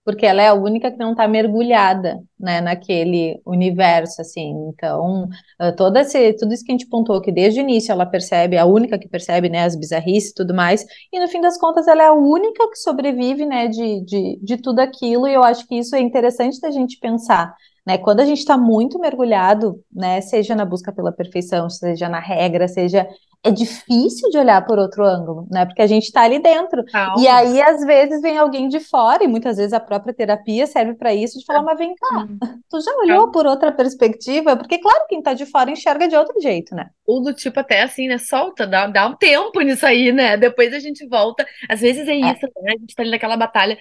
porque 0.08 0.24
ela 0.24 0.40
é 0.40 0.48
a 0.48 0.54
única 0.54 0.90
que 0.90 0.96
não 0.96 1.10
está 1.10 1.28
mergulhada, 1.28 2.18
né, 2.40 2.62
naquele 2.62 3.38
universo, 3.44 4.22
assim. 4.22 4.54
Então, 4.70 5.28
uh, 5.60 5.76
todo 5.76 5.98
esse, 5.98 6.32
tudo 6.32 6.54
isso 6.54 6.64
que 6.64 6.72
a 6.72 6.74
gente 6.74 6.88
pontuou, 6.88 7.20
que 7.20 7.30
desde 7.30 7.60
o 7.60 7.62
início 7.62 7.92
ela 7.92 8.06
percebe, 8.06 8.56
a 8.56 8.64
única 8.64 8.98
que 8.98 9.06
percebe, 9.06 9.50
né, 9.50 9.64
as 9.64 9.76
bizarrices 9.76 10.30
e 10.30 10.34
tudo 10.34 10.54
mais, 10.54 10.82
e 11.12 11.20
no 11.20 11.28
fim 11.28 11.42
das 11.42 11.58
contas 11.58 11.86
ela 11.86 12.02
é 12.02 12.06
a 12.06 12.14
única 12.14 12.70
que 12.70 12.76
sobrevive, 12.76 13.44
né, 13.44 13.68
de, 13.68 14.02
de, 14.02 14.38
de 14.42 14.56
tudo 14.56 14.78
aquilo, 14.78 15.28
e 15.28 15.34
eu 15.34 15.44
acho 15.44 15.68
que 15.68 15.74
isso 15.74 15.94
é 15.94 16.00
interessante 16.00 16.58
da 16.58 16.70
gente 16.70 16.98
pensar 16.98 17.54
né? 17.88 17.96
Quando 17.96 18.20
a 18.20 18.26
gente 18.26 18.40
está 18.40 18.58
muito 18.58 18.98
mergulhado, 18.98 19.82
né, 19.90 20.20
seja 20.20 20.54
na 20.54 20.66
busca 20.66 20.92
pela 20.92 21.10
perfeição, 21.10 21.70
seja 21.70 22.06
na 22.06 22.20
regra, 22.20 22.68
seja 22.68 23.08
é 23.42 23.50
difícil 23.50 24.28
de 24.30 24.36
olhar 24.36 24.62
por 24.66 24.78
outro 24.78 25.02
ângulo, 25.04 25.46
né? 25.50 25.64
Porque 25.64 25.80
a 25.80 25.86
gente 25.86 26.04
está 26.04 26.22
ali 26.22 26.38
dentro. 26.38 26.84
Calma. 26.84 27.22
E 27.22 27.26
aí, 27.26 27.62
às 27.62 27.80
vezes, 27.82 28.20
vem 28.20 28.36
alguém 28.36 28.68
de 28.68 28.78
fora, 28.80 29.24
e 29.24 29.28
muitas 29.28 29.56
vezes 29.56 29.72
a 29.72 29.80
própria 29.80 30.12
terapia 30.12 30.66
serve 30.66 30.94
para 30.94 31.14
isso, 31.14 31.38
de 31.38 31.46
falar, 31.46 31.62
mas 31.62 31.78
vem 31.78 31.94
cá, 31.94 32.26
tu 32.68 32.80
já 32.80 32.90
olhou 32.96 33.18
Calma. 33.18 33.32
por 33.32 33.46
outra 33.46 33.72
perspectiva? 33.72 34.54
Porque, 34.54 34.78
claro, 34.78 35.06
quem 35.08 35.20
está 35.20 35.32
de 35.32 35.46
fora 35.46 35.70
enxerga 35.70 36.08
de 36.08 36.16
outro 36.16 36.38
jeito, 36.42 36.74
né? 36.74 36.90
Ou 37.06 37.22
do 37.22 37.32
tipo 37.32 37.58
até 37.58 37.82
assim, 37.82 38.08
né? 38.08 38.18
Solta, 38.18 38.66
dá, 38.66 38.86
dá 38.86 39.06
um 39.06 39.14
tempo 39.14 39.60
nisso 39.62 39.86
aí, 39.86 40.12
né? 40.12 40.36
Depois 40.36 40.74
a 40.74 40.80
gente 40.80 41.06
volta. 41.06 41.46
Às 41.70 41.80
vezes 41.80 42.06
é, 42.06 42.12
é. 42.12 42.16
isso, 42.16 42.46
né? 42.60 42.72
A 42.76 42.78
gente 42.78 42.94
tá 42.94 43.02
ali 43.02 43.12
naquela 43.12 43.36
batalha. 43.36 43.78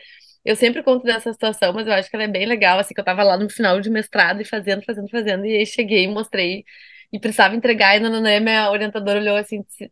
Eu 0.48 0.56
sempre 0.56 0.84
conto 0.84 1.04
dessa 1.04 1.32
situação, 1.34 1.74
mas 1.74 1.88
eu 1.88 1.94
acho 1.94 2.10
que 2.10 2.16
ela 2.16 2.24
é 2.26 2.28
bem 2.28 2.46
legal, 2.46 2.80
assim, 2.80 2.94
que 2.94 3.00
eu 3.00 3.06
tava 3.06 3.24
lá 3.24 3.38
no 3.38 3.50
final 3.50 3.80
de 3.82 3.90
mestrado 3.90 4.42
e 4.42 4.46
fazendo, 4.46 4.84
fazendo, 4.86 5.10
fazendo, 5.10 5.46
e 5.46 5.58
aí 5.58 5.66
cheguei 5.66 6.04
e 6.06 6.08
mostrei, 6.08 6.64
e 7.12 7.20
precisava 7.20 7.56
entregar, 7.56 7.96
e 7.96 8.06
a 8.06 8.10
Nanã, 8.10 8.40
minha 8.40 8.70
orientadora, 8.72 9.20
olhou 9.20 9.36
assim, 9.38 9.62
disse, 9.64 9.92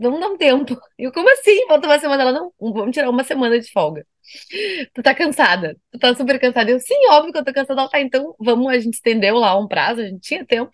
vamos 0.00 0.20
dar 0.20 0.28
um 0.28 0.36
tempo. 0.36 0.76
Eu, 0.98 1.12
como 1.12 1.30
assim? 1.32 1.66
Falta 1.66 1.86
uma 1.86 1.98
semana. 1.98 2.22
Ela, 2.22 2.32
não, 2.32 2.52
vamos 2.60 2.92
tirar 2.94 3.08
uma 3.10 3.24
semana 3.24 3.58
de 3.60 3.70
folga. 3.72 4.06
Tu 4.94 5.02
tá 5.02 5.14
cansada? 5.14 5.76
Tu 5.92 5.98
tá 5.98 6.14
super 6.14 6.38
cansada? 6.40 6.70
Eu, 6.70 6.80
sim, 6.80 6.94
óbvio 7.10 7.32
que 7.32 7.38
eu 7.38 7.44
tô 7.44 7.52
cansada. 7.52 7.80
Ela, 7.82 7.90
tá, 7.90 8.00
então 8.00 8.34
vamos, 8.38 8.68
a 8.72 8.78
gente 8.78 8.94
estendeu 8.94 9.36
lá 9.36 9.58
um 9.58 9.66
prazo, 9.68 10.00
a 10.02 10.04
gente 10.06 10.20
tinha 10.20 10.44
tempo. 10.46 10.70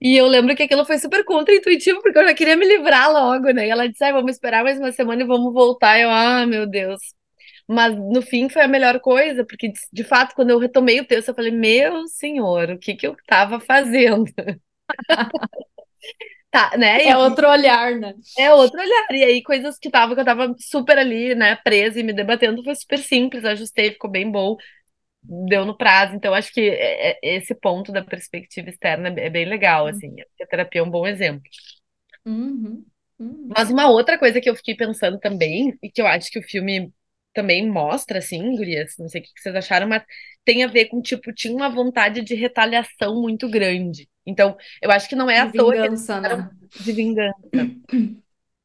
E 0.00 0.16
eu 0.16 0.26
lembro 0.26 0.54
que 0.54 0.62
aquilo 0.62 0.84
foi 0.84 0.98
super 0.98 1.24
contra-intuitivo, 1.24 2.02
porque 2.02 2.18
eu 2.18 2.24
já 2.24 2.34
queria 2.34 2.56
me 2.56 2.66
livrar 2.66 3.10
logo, 3.10 3.50
né? 3.52 3.66
E 3.66 3.70
ela 3.70 3.88
disse, 3.88 4.04
ah, 4.04 4.12
vamos 4.12 4.32
esperar 4.32 4.62
mais 4.62 4.78
uma 4.78 4.92
semana 4.92 5.22
e 5.22 5.26
vamos 5.26 5.52
voltar. 5.52 5.98
Eu, 5.98 6.10
ah, 6.10 6.46
meu 6.46 6.66
Deus. 6.66 7.00
Mas 7.66 7.96
no 7.96 8.20
fim 8.20 8.48
foi 8.48 8.62
a 8.62 8.68
melhor 8.68 9.00
coisa, 9.00 9.44
porque 9.44 9.72
de 9.92 10.04
fato, 10.04 10.34
quando 10.34 10.50
eu 10.50 10.58
retomei 10.58 11.00
o 11.00 11.06
texto, 11.06 11.28
eu 11.28 11.34
falei: 11.34 11.50
Meu 11.50 12.06
senhor, 12.06 12.70
o 12.70 12.78
que 12.78 12.94
que 12.94 13.06
eu 13.06 13.14
estava 13.14 13.58
fazendo? 13.58 14.30
tá, 16.50 16.76
né? 16.76 17.04
É 17.04 17.16
outro 17.16 17.48
olhar, 17.48 17.96
né? 17.96 18.14
É 18.38 18.52
outro 18.52 18.78
olhar. 18.78 19.06
E 19.10 19.24
aí, 19.24 19.42
coisas 19.42 19.78
que 19.78 19.90
tava, 19.90 20.14
que 20.14 20.20
eu 20.20 20.24
tava 20.24 20.54
super 20.58 20.98
ali, 20.98 21.34
né, 21.34 21.56
presa 21.56 21.98
e 21.98 22.02
me 22.02 22.12
debatendo, 22.12 22.62
foi 22.62 22.74
super 22.74 22.98
simples, 22.98 23.44
ajustei, 23.44 23.92
ficou 23.92 24.10
bem 24.10 24.30
bom, 24.30 24.56
deu 25.22 25.64
no 25.64 25.76
prazo. 25.76 26.14
Então, 26.14 26.34
acho 26.34 26.52
que 26.52 26.60
é, 26.60 27.12
é, 27.12 27.18
esse 27.22 27.54
ponto 27.54 27.90
da 27.90 28.04
perspectiva 28.04 28.68
externa 28.68 29.08
é 29.08 29.30
bem 29.30 29.46
legal, 29.46 29.86
assim. 29.86 30.14
A 30.40 30.46
terapia 30.46 30.80
é 30.82 30.84
um 30.84 30.90
bom 30.90 31.06
exemplo. 31.06 31.42
Uhum. 32.26 32.84
Uhum. 33.18 33.48
Mas 33.56 33.70
uma 33.70 33.88
outra 33.88 34.18
coisa 34.18 34.40
que 34.40 34.50
eu 34.50 34.56
fiquei 34.56 34.76
pensando 34.76 35.18
também, 35.18 35.76
e 35.82 35.90
que 35.90 36.02
eu 36.02 36.06
acho 36.06 36.30
que 36.30 36.38
o 36.38 36.42
filme 36.42 36.92
também 37.34 37.68
mostra, 37.68 38.18
assim, 38.18 38.56
gurias, 38.56 38.94
não 38.98 39.08
sei 39.08 39.20
o 39.20 39.24
que 39.24 39.30
vocês 39.36 39.54
acharam, 39.54 39.88
mas 39.88 40.02
tem 40.44 40.62
a 40.62 40.68
ver 40.68 40.86
com, 40.86 41.02
tipo, 41.02 41.32
tinha 41.32 41.54
uma 41.54 41.68
vontade 41.68 42.22
de 42.22 42.34
retaliação 42.34 43.20
muito 43.20 43.48
grande. 43.50 44.08
Então, 44.24 44.56
eu 44.80 44.90
acho 44.90 45.08
que 45.08 45.16
não 45.16 45.28
é 45.28 45.44
de 45.46 45.58
à 45.58 45.62
toa 45.62 45.72
vingança, 45.72 46.20
que 46.20 46.28
né? 46.28 46.50
de 46.80 46.92
vingança. 46.92 47.36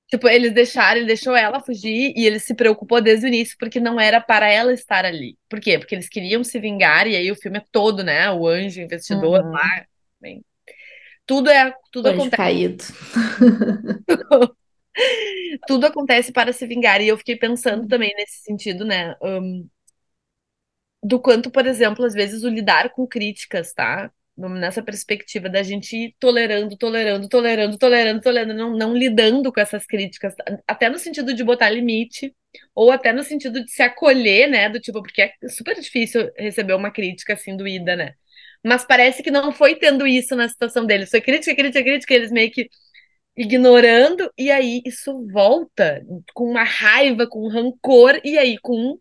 tipo, 0.10 0.27
eles 0.27 0.53
deixaram, 0.53 0.97
ele 0.97 1.08
deixou 1.08 1.36
ela 1.36 1.60
fugir 1.60 2.13
e 2.15 2.25
ele 2.25 2.39
se 2.39 2.53
preocupou 2.53 3.01
desde 3.01 3.25
o 3.25 3.27
início 3.27 3.55
porque 3.60 3.79
não 3.79 3.99
era 3.99 4.21
para 4.21 4.49
ela 4.49 4.71
estar 4.71 5.03
ali. 5.03 5.38
Por 5.49 5.60
quê? 5.60 5.77
Porque 5.77 5.95
eles 5.95 6.08
queriam 6.08 6.43
se 6.43 6.60
vingar 6.60 7.08
e 7.08 7.15
aí 7.15 7.32
o 7.32 7.36
filme 7.36 7.58
é 7.58 7.63
todo, 7.71 8.03
né? 8.03 8.32
O 8.32 8.47
anjo, 8.47 8.79
o 8.79 8.84
investidor 8.84 9.41
uhum. 9.43 9.51
lá. 9.51 9.86
Bem, 10.21 10.43
tudo 11.25 11.49
é 11.49 11.73
tudo 11.91 12.08
anjo 12.08 12.21
acontece. 12.21 12.38
caído. 12.38 12.84
tudo 15.67 15.85
acontece 15.85 16.31
para 16.31 16.53
se 16.53 16.65
vingar. 16.67 17.01
E 17.01 17.07
eu 17.07 17.17
fiquei 17.17 17.35
pensando 17.35 17.88
também 17.88 18.13
nesse 18.15 18.43
sentido, 18.43 18.85
né? 18.85 19.15
Um, 19.21 19.67
do 21.03 21.19
quanto, 21.19 21.49
por 21.51 21.65
exemplo, 21.65 22.05
às 22.05 22.13
vezes 22.13 22.43
o 22.43 22.49
lidar 22.49 22.89
com 22.91 23.07
críticas, 23.07 23.73
tá? 23.73 24.12
Nessa 24.38 24.81
perspectiva 24.81 25.49
da 25.49 25.62
gente 25.63 25.95
ir 25.97 26.15
tolerando, 26.19 26.77
tolerando, 26.77 27.27
tolerando, 27.27 27.77
tolerando, 27.77 28.21
tolerando, 28.21 28.53
não, 28.53 28.71
não 28.75 28.93
lidando 28.95 29.51
com 29.51 29.59
essas 29.59 29.85
críticas, 29.85 30.33
até 30.65 30.89
no 30.89 30.97
sentido 30.97 31.33
de 31.33 31.43
botar 31.43 31.69
limite, 31.69 32.33
ou 32.73 32.89
até 32.91 33.12
no 33.12 33.23
sentido 33.23 33.63
de 33.63 33.71
se 33.71 33.81
acolher, 33.81 34.47
né? 34.49 34.69
Do 34.69 34.79
tipo, 34.79 35.01
porque 35.01 35.21
é 35.23 35.33
super 35.49 35.75
difícil 35.79 36.31
receber 36.38 36.73
uma 36.73 36.91
crítica 36.91 37.33
assim 37.33 37.55
doída, 37.57 37.95
né? 37.95 38.13
Mas 38.63 38.85
parece 38.85 39.23
que 39.23 39.31
não 39.31 39.51
foi 39.51 39.75
tendo 39.75 40.05
isso 40.07 40.35
na 40.35 40.47
situação 40.49 40.85
deles. 40.85 41.09
Foi 41.09 41.21
crítica, 41.21 41.55
crítica, 41.55 41.83
crítica, 41.83 42.13
eles 42.13 42.31
meio 42.31 42.51
que 42.51 42.69
ignorando, 43.39 44.32
e 44.38 44.52
aí 44.52 44.82
isso 44.86 45.25
volta 45.32 46.06
com 46.34 46.52
uma 46.52 46.63
raiva, 46.63 47.25
com 47.28 47.45
um 47.47 47.49
rancor, 47.49 48.19
e 48.23 48.38
aí 48.38 48.58
com 48.60 48.99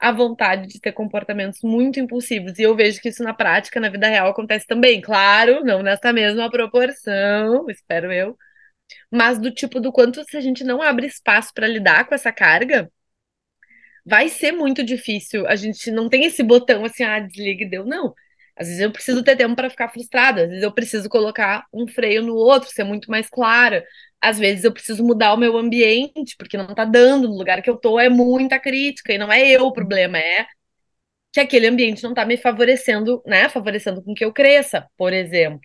a 0.00 0.12
vontade 0.12 0.68
de 0.68 0.80
ter 0.80 0.92
comportamentos 0.92 1.60
muito 1.62 2.00
impulsivos. 2.00 2.58
E 2.58 2.62
eu 2.62 2.74
vejo 2.76 3.00
que 3.00 3.10
isso 3.10 3.22
na 3.22 3.34
prática, 3.34 3.80
na 3.80 3.90
vida 3.90 4.08
real, 4.08 4.28
acontece 4.28 4.66
também. 4.66 5.00
Claro, 5.02 5.64
não 5.64 5.82
nessa 5.82 6.12
mesma 6.12 6.50
proporção, 6.50 7.68
espero 7.70 8.12
eu. 8.12 8.36
Mas 9.10 9.38
do 9.40 9.50
tipo 9.52 9.80
do 9.80 9.92
quanto 9.92 10.24
se 10.24 10.36
a 10.36 10.40
gente 10.40 10.64
não 10.64 10.82
abre 10.82 11.06
espaço 11.06 11.52
para 11.54 11.66
lidar 11.68 12.06
com 12.08 12.14
essa 12.14 12.32
carga, 12.32 12.90
vai 14.04 14.28
ser 14.28 14.52
muito 14.52 14.82
difícil. 14.84 15.46
A 15.46 15.56
gente 15.56 15.90
não 15.90 16.08
tem 16.08 16.24
esse 16.24 16.42
botão 16.42 16.84
assim, 16.84 17.04
ah, 17.04 17.20
desliga 17.20 17.64
e 17.64 17.68
deu. 17.70 17.84
Não. 17.84 18.14
Às 18.58 18.66
vezes 18.68 18.80
eu 18.82 18.90
preciso 18.92 19.22
ter 19.22 19.36
tempo 19.36 19.54
para 19.56 19.70
ficar 19.70 19.88
frustrada, 19.88 20.42
às 20.42 20.48
vezes 20.48 20.62
eu 20.64 20.72
preciso 20.72 21.08
colocar 21.08 21.64
um 21.72 21.86
freio 21.86 22.22
no 22.22 22.34
outro, 22.34 22.68
ser 22.70 22.84
muito 22.84 23.10
mais 23.10 23.28
clara. 23.30 23.84
Às 24.20 24.38
vezes 24.38 24.64
eu 24.64 24.72
preciso 24.72 25.04
mudar 25.04 25.32
o 25.34 25.36
meu 25.36 25.56
ambiente, 25.56 26.34
porque 26.38 26.56
não 26.56 26.74
tá 26.74 26.84
dando, 26.84 27.28
no 27.28 27.36
lugar 27.38 27.62
que 27.62 27.70
eu 27.70 27.76
tô 27.76 27.98
é 28.00 28.08
muita 28.08 28.58
crítica, 28.58 29.12
e 29.12 29.18
não 29.18 29.30
é 29.32 29.48
eu 29.48 29.64
o 29.66 29.72
problema, 29.72 30.18
é 30.18 30.46
que 31.32 31.40
aquele 31.40 31.66
ambiente 31.66 32.02
não 32.02 32.14
tá 32.14 32.24
me 32.26 32.36
favorecendo, 32.36 33.22
né? 33.26 33.48
Favorecendo 33.48 34.02
com 34.02 34.14
que 34.14 34.24
eu 34.24 34.32
cresça, 34.32 34.86
por 34.96 35.12
exemplo. 35.12 35.60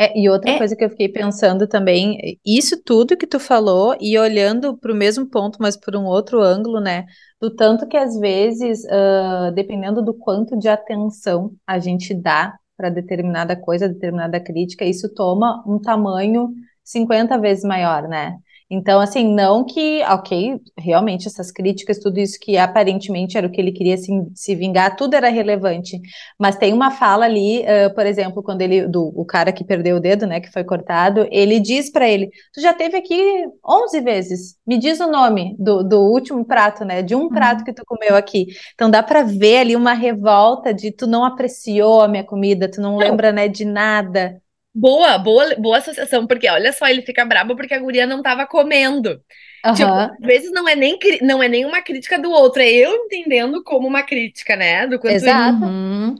É, 0.00 0.16
e 0.16 0.28
outra 0.28 0.52
é. 0.52 0.58
coisa 0.58 0.76
que 0.76 0.84
eu 0.84 0.90
fiquei 0.90 1.08
pensando 1.08 1.66
também, 1.66 2.38
isso 2.46 2.80
tudo 2.84 3.16
que 3.16 3.26
tu 3.26 3.40
falou, 3.40 3.96
e 4.00 4.16
olhando 4.16 4.76
para 4.76 4.92
o 4.92 4.96
mesmo 4.96 5.26
ponto, 5.26 5.58
mas 5.60 5.76
por 5.76 5.96
um 5.96 6.04
outro 6.04 6.40
ângulo, 6.40 6.80
né? 6.80 7.04
Do 7.40 7.54
tanto 7.54 7.86
que 7.88 7.96
às 7.96 8.16
vezes, 8.18 8.84
uh, 8.84 9.52
dependendo 9.52 10.00
do 10.00 10.14
quanto 10.14 10.56
de 10.56 10.68
atenção 10.68 11.52
a 11.66 11.80
gente 11.80 12.14
dá 12.14 12.54
para 12.76 12.90
determinada 12.90 13.56
coisa, 13.56 13.88
determinada 13.88 14.38
crítica, 14.38 14.84
isso 14.84 15.12
toma 15.12 15.64
um 15.66 15.80
tamanho 15.80 16.54
50 16.84 17.36
vezes 17.38 17.64
maior, 17.64 18.06
né? 18.06 18.38
Então, 18.70 19.00
assim, 19.00 19.32
não 19.32 19.64
que, 19.64 20.02
ok, 20.04 20.60
realmente 20.76 21.26
essas 21.26 21.50
críticas, 21.50 21.98
tudo 21.98 22.18
isso 22.18 22.38
que 22.38 22.58
aparentemente 22.58 23.38
era 23.38 23.46
o 23.46 23.50
que 23.50 23.58
ele 23.58 23.72
queria 23.72 23.96
se, 23.96 24.12
se 24.34 24.54
vingar, 24.54 24.94
tudo 24.94 25.14
era 25.14 25.30
relevante. 25.30 25.98
Mas 26.38 26.56
tem 26.56 26.74
uma 26.74 26.90
fala 26.90 27.24
ali, 27.24 27.60
uh, 27.62 27.94
por 27.94 28.04
exemplo, 28.04 28.42
quando 28.42 28.60
ele, 28.60 28.86
do 28.86 29.10
o 29.16 29.24
cara 29.24 29.52
que 29.52 29.64
perdeu 29.64 29.96
o 29.96 30.00
dedo, 30.00 30.26
né, 30.26 30.38
que 30.38 30.52
foi 30.52 30.64
cortado, 30.64 31.26
ele 31.30 31.58
diz 31.60 31.90
para 31.90 32.06
ele: 32.08 32.30
Tu 32.52 32.60
já 32.60 32.74
teve 32.74 32.98
aqui 32.98 33.44
11 33.66 34.00
vezes, 34.02 34.56
me 34.66 34.76
diz 34.76 35.00
o 35.00 35.10
nome 35.10 35.56
do, 35.58 35.82
do 35.82 36.00
último 36.00 36.44
prato, 36.44 36.84
né, 36.84 37.02
de 37.02 37.14
um 37.14 37.22
uhum. 37.22 37.28
prato 37.30 37.64
que 37.64 37.72
tu 37.72 37.82
comeu 37.86 38.16
aqui. 38.16 38.48
Então 38.74 38.90
dá 38.90 39.02
para 39.02 39.22
ver 39.22 39.58
ali 39.58 39.76
uma 39.76 39.94
revolta 39.94 40.74
de 40.74 40.92
tu 40.92 41.06
não 41.06 41.24
apreciou 41.24 42.02
a 42.02 42.08
minha 42.08 42.24
comida, 42.24 42.70
tu 42.70 42.82
não 42.82 42.98
lembra, 42.98 43.32
né, 43.32 43.48
de 43.48 43.64
nada. 43.64 44.42
Boa, 44.78 45.18
boa, 45.18 45.56
boa 45.56 45.78
associação, 45.78 46.26
porque 46.26 46.48
olha 46.48 46.72
só, 46.72 46.86
ele 46.86 47.02
fica 47.02 47.24
brabo 47.24 47.56
porque 47.56 47.74
a 47.74 47.80
guria 47.80 48.06
não 48.06 48.22
tava 48.22 48.46
comendo. 48.46 49.20
Uhum. 49.66 49.74
Tipo, 49.74 49.90
às 49.90 50.18
vezes 50.20 50.52
não 50.52 50.68
é, 50.68 50.76
nem, 50.76 50.96
não 51.20 51.42
é 51.42 51.48
nem 51.48 51.66
uma 51.66 51.82
crítica 51.82 52.16
do 52.16 52.30
outro, 52.30 52.62
é 52.62 52.70
eu 52.70 52.94
entendendo 52.94 53.62
como 53.64 53.88
uma 53.88 54.04
crítica, 54.04 54.54
né? 54.54 54.86
Do 54.86 55.00
quanto 55.00 55.14
Exato. 55.14 55.64
Ele... 55.64 56.14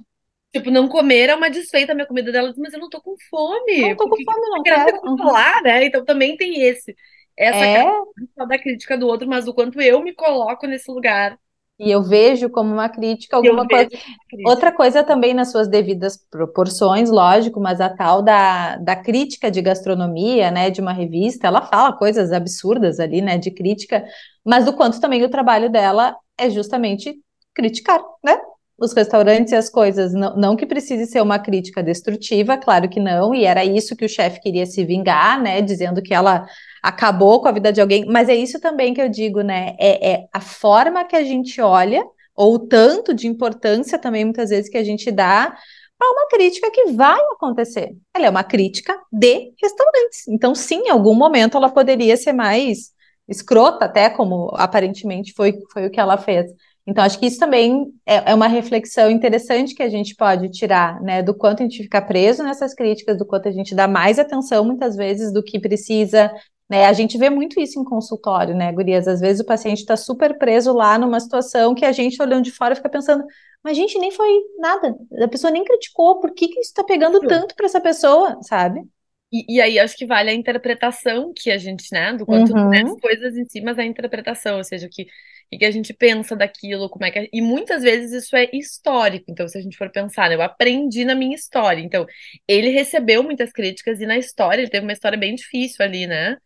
Tipo, 0.52 0.70
não 0.72 0.88
comer 0.88 1.28
é 1.28 1.34
uma 1.36 1.48
desfeita 1.48 1.92
a 1.92 1.94
minha 1.94 2.06
comida 2.06 2.32
dela, 2.32 2.52
mas 2.56 2.72
eu 2.72 2.80
não 2.80 2.88
tô 2.88 3.00
com 3.00 3.14
fome. 3.30 3.80
Não 3.80 3.96
tô 3.96 4.08
com 4.08 4.16
fome, 4.16 4.50
não 4.50 4.62
quero. 4.62 5.00
Uhum. 5.04 5.18
falar, 5.18 5.62
né? 5.62 5.84
Então 5.84 6.04
também 6.04 6.36
tem 6.36 6.62
esse. 6.62 6.96
Essa 7.36 7.64
É, 7.64 7.84
da 8.48 8.58
crítica 8.58 8.98
do 8.98 9.06
outro, 9.06 9.28
mas 9.28 9.46
o 9.46 9.54
quanto 9.54 9.80
eu 9.80 10.02
me 10.02 10.12
coloco 10.12 10.66
nesse 10.66 10.90
lugar. 10.90 11.38
E 11.78 11.90
eu 11.90 12.02
vejo 12.02 12.50
como 12.50 12.72
uma 12.72 12.88
crítica 12.88 13.36
alguma 13.36 13.66
coisa. 13.66 13.88
crítica. 13.88 14.48
Outra 14.48 14.72
coisa 14.72 15.04
também 15.04 15.32
nas 15.32 15.52
suas 15.52 15.68
devidas 15.68 16.16
proporções, 16.30 17.08
lógico, 17.08 17.60
mas 17.60 17.80
a 17.80 17.88
tal 17.88 18.20
da, 18.20 18.76
da 18.76 18.96
crítica 18.96 19.50
de 19.50 19.62
gastronomia, 19.62 20.50
né, 20.50 20.70
de 20.70 20.80
uma 20.80 20.92
revista, 20.92 21.46
ela 21.46 21.62
fala 21.62 21.92
coisas 21.92 22.32
absurdas 22.32 22.98
ali, 22.98 23.22
né, 23.22 23.38
de 23.38 23.52
crítica, 23.52 24.04
mas 24.44 24.64
do 24.64 24.72
quanto 24.72 25.00
também 25.00 25.22
o 25.22 25.30
trabalho 25.30 25.70
dela 25.70 26.16
é 26.36 26.50
justamente 26.50 27.16
criticar, 27.54 28.00
né, 28.24 28.36
os 28.76 28.92
restaurantes 28.92 29.52
e 29.52 29.56
as 29.56 29.70
coisas. 29.70 30.12
Não, 30.12 30.36
não 30.36 30.56
que 30.56 30.66
precise 30.66 31.06
ser 31.06 31.20
uma 31.20 31.38
crítica 31.38 31.80
destrutiva, 31.80 32.56
claro 32.56 32.88
que 32.88 32.98
não, 32.98 33.32
e 33.32 33.44
era 33.44 33.64
isso 33.64 33.94
que 33.94 34.04
o 34.04 34.08
chefe 34.08 34.40
queria 34.40 34.66
se 34.66 34.84
vingar, 34.84 35.40
né, 35.40 35.62
dizendo 35.62 36.02
que 36.02 36.12
ela 36.12 36.44
acabou 36.82 37.40
com 37.40 37.48
a 37.48 37.52
vida 37.52 37.72
de 37.72 37.80
alguém, 37.80 38.04
mas 38.06 38.28
é 38.28 38.34
isso 38.34 38.60
também 38.60 38.94
que 38.94 39.00
eu 39.00 39.08
digo, 39.08 39.40
né, 39.40 39.76
é, 39.78 40.12
é 40.12 40.28
a 40.32 40.40
forma 40.40 41.04
que 41.04 41.16
a 41.16 41.24
gente 41.24 41.60
olha 41.60 42.04
ou 42.34 42.54
o 42.54 42.58
tanto 42.58 43.12
de 43.12 43.26
importância 43.26 43.98
também, 43.98 44.24
muitas 44.24 44.50
vezes, 44.50 44.70
que 44.70 44.78
a 44.78 44.84
gente 44.84 45.10
dá 45.10 45.56
para 45.98 46.10
uma 46.12 46.28
crítica 46.28 46.70
que 46.70 46.92
vai 46.92 47.18
acontecer. 47.32 47.96
Ela 48.14 48.26
é 48.26 48.30
uma 48.30 48.44
crítica 48.44 48.96
de 49.12 49.52
restaurantes. 49.60 50.28
Então, 50.28 50.54
sim, 50.54 50.82
em 50.86 50.90
algum 50.90 51.14
momento 51.14 51.56
ela 51.56 51.68
poderia 51.68 52.16
ser 52.16 52.32
mais 52.32 52.92
escrota, 53.28 53.86
até 53.86 54.08
como 54.08 54.52
aparentemente 54.54 55.32
foi, 55.36 55.58
foi 55.72 55.86
o 55.86 55.90
que 55.90 55.98
ela 55.98 56.16
fez. 56.16 56.48
Então, 56.86 57.04
acho 57.04 57.18
que 57.18 57.26
isso 57.26 57.38
também 57.38 57.92
é, 58.06 58.30
é 58.30 58.34
uma 58.34 58.46
reflexão 58.46 59.10
interessante 59.10 59.74
que 59.74 59.82
a 59.82 59.90
gente 59.90 60.14
pode 60.14 60.48
tirar, 60.50 61.02
né? 61.02 61.22
Do 61.22 61.34
quanto 61.34 61.60
a 61.60 61.64
gente 61.64 61.82
fica 61.82 62.00
preso 62.00 62.42
nessas 62.42 62.72
críticas, 62.72 63.18
do 63.18 63.26
quanto 63.26 63.48
a 63.48 63.52
gente 63.52 63.74
dá 63.74 63.86
mais 63.86 64.18
atenção, 64.18 64.64
muitas 64.64 64.96
vezes, 64.96 65.30
do 65.30 65.42
que 65.42 65.60
precisa 65.60 66.32
né? 66.68 66.86
A 66.86 66.92
gente 66.92 67.18
vê 67.18 67.30
muito 67.30 67.60
isso 67.60 67.78
em 67.80 67.84
consultório, 67.84 68.54
né, 68.54 68.72
Gurias? 68.72 69.08
Às 69.08 69.20
vezes 69.20 69.40
o 69.40 69.46
paciente 69.46 69.78
está 69.80 69.96
super 69.96 70.38
preso 70.38 70.72
lá 70.72 70.98
numa 70.98 71.20
situação 71.20 71.74
que 71.74 71.84
a 71.84 71.92
gente, 71.92 72.20
olhando 72.22 72.44
de 72.44 72.52
fora, 72.52 72.76
fica 72.76 72.88
pensando, 72.90 73.24
mas 73.62 73.76
gente, 73.76 73.98
nem 73.98 74.10
foi 74.10 74.28
nada, 74.58 74.96
a 75.22 75.28
pessoa 75.28 75.50
nem 75.50 75.64
criticou, 75.64 76.20
por 76.20 76.32
que 76.34 76.48
que 76.48 76.60
isso 76.60 76.70
está 76.70 76.84
pegando 76.84 77.26
tanto 77.26 77.54
para 77.54 77.66
essa 77.66 77.80
pessoa, 77.80 78.38
sabe? 78.42 78.82
E, 79.32 79.56
e 79.56 79.60
aí 79.60 79.78
acho 79.78 79.96
que 79.96 80.06
vale 80.06 80.30
a 80.30 80.34
interpretação 80.34 81.32
que 81.36 81.50
a 81.50 81.58
gente, 81.58 81.88
né? 81.92 82.14
Do 82.14 82.26
quanto 82.26 82.52
Uhum. 82.52 82.54
não 82.54 82.78
é 82.78 82.82
as 82.82 82.94
coisas 83.00 83.36
em 83.36 83.44
si, 83.44 83.60
mas 83.60 83.78
a 83.78 83.84
interpretação, 83.84 84.56
ou 84.58 84.64
seja, 84.64 84.88
que, 84.90 85.06
o 85.56 85.58
que 85.58 85.64
a 85.64 85.70
gente 85.70 85.92
pensa 85.94 86.36
daquilo, 86.36 86.88
como 86.90 87.04
é 87.04 87.10
que. 87.10 87.18
é- 87.20 87.28
E 87.32 87.40
muitas 87.42 87.82
vezes 87.82 88.12
isso 88.24 88.36
é 88.36 88.48
histórico. 88.52 89.26
Então, 89.28 89.48
se 89.48 89.58
a 89.58 89.60
gente 89.62 89.76
for 89.76 89.90
pensar, 89.90 90.28
né, 90.28 90.34
eu 90.36 90.42
aprendi 90.42 91.04
na 91.04 91.14
minha 91.14 91.34
história. 91.34 91.80
Então, 91.82 92.06
ele 92.46 92.70
recebeu 92.70 93.22
muitas 93.22 93.52
críticas, 93.52 94.00
e 94.00 94.06
na 94.06 94.18
história, 94.18 94.60
ele 94.62 94.70
teve 94.70 94.84
uma 94.86 94.92
história 94.92 95.18
bem 95.18 95.34
difícil 95.34 95.84
ali, 95.84 96.06
né? 96.06 96.36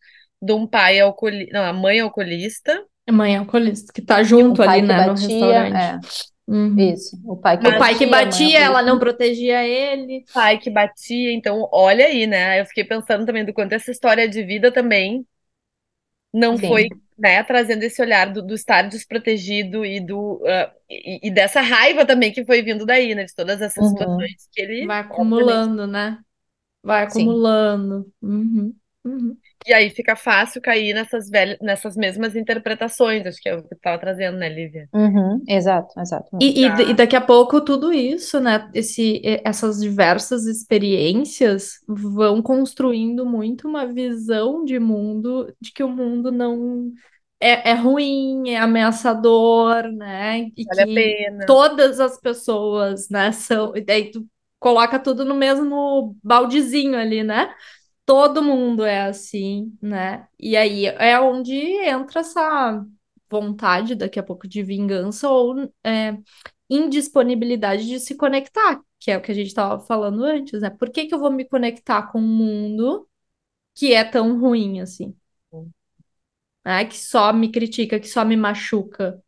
De 0.40 0.52
um 0.52 0.66
pai 0.66 1.00
alcoolista. 1.00 1.52
Não, 1.52 1.64
a 1.64 1.72
mãe 1.72 2.00
alcoolista. 2.00 2.84
Mãe 3.10 3.36
alcoolista, 3.36 3.92
que 3.92 4.00
tá 4.00 4.22
junto 4.22 4.62
ali, 4.62 4.80
né, 4.82 4.94
no 5.00 5.12
batia, 5.12 5.18
restaurante. 5.18 5.76
é, 5.76 6.00
Uhum. 6.48 6.78
isso, 6.78 7.20
o 7.24 7.36
pai 7.36 7.58
que 7.58 7.68
O 7.68 7.78
pai 7.78 7.94
que 7.98 8.06
batia, 8.06 8.46
a 8.46 8.50
mãe 8.50 8.62
ela 8.66 8.82
não 8.82 8.98
protegia 8.98 9.64
ele. 9.64 10.24
pai 10.32 10.58
que 10.58 10.70
batia, 10.70 11.32
então 11.32 11.68
olha 11.72 12.06
aí, 12.06 12.26
né? 12.26 12.60
Eu 12.60 12.66
fiquei 12.66 12.84
pensando 12.84 13.26
também 13.26 13.44
do 13.44 13.52
quanto 13.52 13.72
essa 13.74 13.90
história 13.90 14.28
de 14.28 14.42
vida 14.44 14.72
também 14.72 15.26
não 16.32 16.58
Sim. 16.58 16.58
foi, 16.58 16.88
né, 17.18 17.42
trazendo 17.44 17.82
esse 17.84 18.00
olhar 18.02 18.32
do, 18.32 18.42
do 18.42 18.54
estar 18.54 18.82
desprotegido 18.88 19.84
e 19.84 20.00
do 20.00 20.42
ah, 20.46 20.72
e, 20.90 21.28
e 21.28 21.30
dessa 21.30 21.60
raiva 21.60 22.06
também 22.06 22.32
que 22.32 22.44
foi 22.44 22.62
vindo 22.62 22.86
daí, 22.86 23.14
né? 23.14 23.24
De 23.24 23.34
todas 23.34 23.60
essas 23.62 23.86
Uhum. 23.86 23.88
situações 23.88 24.48
que 24.52 24.60
ele 24.62 24.88
Vai 24.88 24.98
obviamente, 25.08 25.68
acumulando, 25.68 25.86
né? 25.86 26.22
Vai 26.82 27.04
acumulando. 27.04 28.12
Uhum. 28.22 28.76
Uhum. 29.04 29.36
E 29.66 29.72
aí 29.72 29.90
fica 29.90 30.14
fácil 30.16 30.60
cair 30.60 30.94
nessas 30.94 31.28
velhas, 31.28 31.58
nessas 31.60 31.96
mesmas 31.96 32.36
interpretações, 32.36 33.26
acho 33.26 33.40
que 33.40 33.48
é 33.48 33.56
o 33.56 33.62
que 33.62 33.74
tu 33.74 33.80
tava 33.80 33.98
trazendo, 33.98 34.38
né, 34.38 34.48
Lívia? 34.48 34.88
Uhum, 34.92 35.42
exato, 35.48 35.98
exato. 36.00 36.36
E, 36.40 36.64
e, 36.64 36.68
Tá. 36.68 36.82
e 36.82 36.94
daqui 36.94 37.16
a 37.16 37.20
pouco 37.20 37.60
tudo 37.60 37.92
isso, 37.92 38.40
né? 38.40 38.68
Esse, 38.74 39.20
essas 39.44 39.80
diversas 39.80 40.46
experiências 40.46 41.80
vão 41.86 42.42
construindo 42.42 43.24
muito 43.24 43.68
uma 43.68 43.86
visão 43.86 44.64
de 44.64 44.78
mundo, 44.78 45.52
de 45.60 45.72
que 45.72 45.82
o 45.82 45.88
mundo 45.88 46.30
não 46.30 46.92
é, 47.40 47.70
é 47.70 47.74
ruim, 47.74 48.50
é 48.50 48.58
ameaçador, 48.58 49.90
né? 49.92 50.40
E 50.56 50.64
Vale 50.64 50.82
a 50.82 50.86
que 50.86 50.94
pena. 50.94 51.46
todas 51.46 51.98
as 52.00 52.20
pessoas, 52.20 53.08
né, 53.08 53.32
são. 53.32 53.76
E 53.76 53.80
daí 53.80 54.10
tu 54.10 54.26
coloca 54.60 54.98
tudo 54.98 55.24
no 55.24 55.34
mesmo 55.34 56.16
baldezinho 56.22 56.96
ali, 56.96 57.22
né? 57.24 57.52
Todo 58.04 58.42
mundo 58.42 58.84
é 58.84 59.02
assim, 59.02 59.76
né? 59.80 60.28
E 60.38 60.56
aí 60.56 60.86
é 60.86 61.18
onde 61.20 61.54
entra 61.54 62.20
essa 62.20 62.84
vontade 63.30 63.94
daqui 63.94 64.18
a 64.18 64.22
pouco 64.22 64.46
de 64.48 64.62
vingança 64.62 65.28
ou 65.30 65.72
é, 65.84 66.18
indisponibilidade 66.68 67.86
de 67.86 68.00
se 68.00 68.16
conectar, 68.16 68.80
que 68.98 69.10
é 69.10 69.16
o 69.16 69.22
que 69.22 69.32
a 69.32 69.34
gente 69.34 69.48
estava 69.48 69.80
falando 69.84 70.24
antes, 70.24 70.60
né? 70.60 70.70
Por 70.70 70.90
que 70.90 71.06
que 71.06 71.14
eu 71.14 71.18
vou 71.20 71.30
me 71.30 71.44
conectar 71.48 72.10
com 72.10 72.18
um 72.20 72.22
mundo 72.22 73.08
que 73.74 73.94
é 73.94 74.04
tão 74.04 74.40
ruim 74.40 74.80
assim? 74.80 75.16
Né? 76.64 76.84
Que 76.84 76.96
só 76.98 77.32
me 77.32 77.50
critica, 77.50 77.98
que 78.00 78.08
só 78.08 78.24
me 78.24 78.36
machuca. 78.36 79.22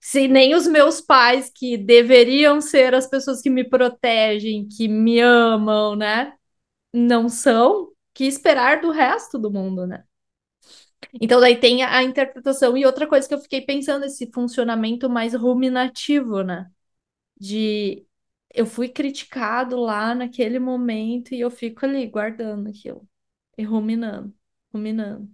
Se 0.00 0.28
nem 0.28 0.54
os 0.54 0.66
meus 0.68 1.00
pais, 1.00 1.50
que 1.54 1.76
deveriam 1.78 2.60
ser 2.60 2.94
as 2.94 3.08
pessoas 3.08 3.42
que 3.42 3.50
me 3.50 3.64
protegem, 3.64 4.68
que 4.68 4.88
me 4.88 5.20
amam, 5.20 5.96
né? 5.96 6.34
Não 6.92 7.28
são, 7.28 7.92
que 8.16 8.24
esperar 8.24 8.80
do 8.80 8.90
resto 8.90 9.38
do 9.38 9.50
mundo, 9.50 9.86
né? 9.86 10.02
Então, 11.20 11.38
daí 11.40 11.58
tem 11.60 11.82
a, 11.82 12.02
interpretação. 12.02 12.76
E 12.76 12.86
outra 12.86 13.06
coisa 13.06 13.28
que 13.28 13.34
eu 13.34 13.38
fiquei 13.40 13.60
pensando, 13.60 14.06
esse 14.06 14.30
funcionamento 14.32 15.08
mais 15.10 15.34
ruminativo, 15.34 16.42
né? 16.42 16.70
De 17.38 18.06
eu 18.54 18.66
fui 18.66 18.88
criticado 18.88 19.78
lá 19.78 20.14
naquele 20.14 20.58
momento 20.58 21.34
e 21.34 21.40
eu 21.40 21.50
fico 21.50 21.86
ali 21.86 22.06
guardando 22.08 22.68
aquilo 22.70 23.08
e 23.58 23.64
ruminando, 23.64 24.34
ruminando, 24.72 25.30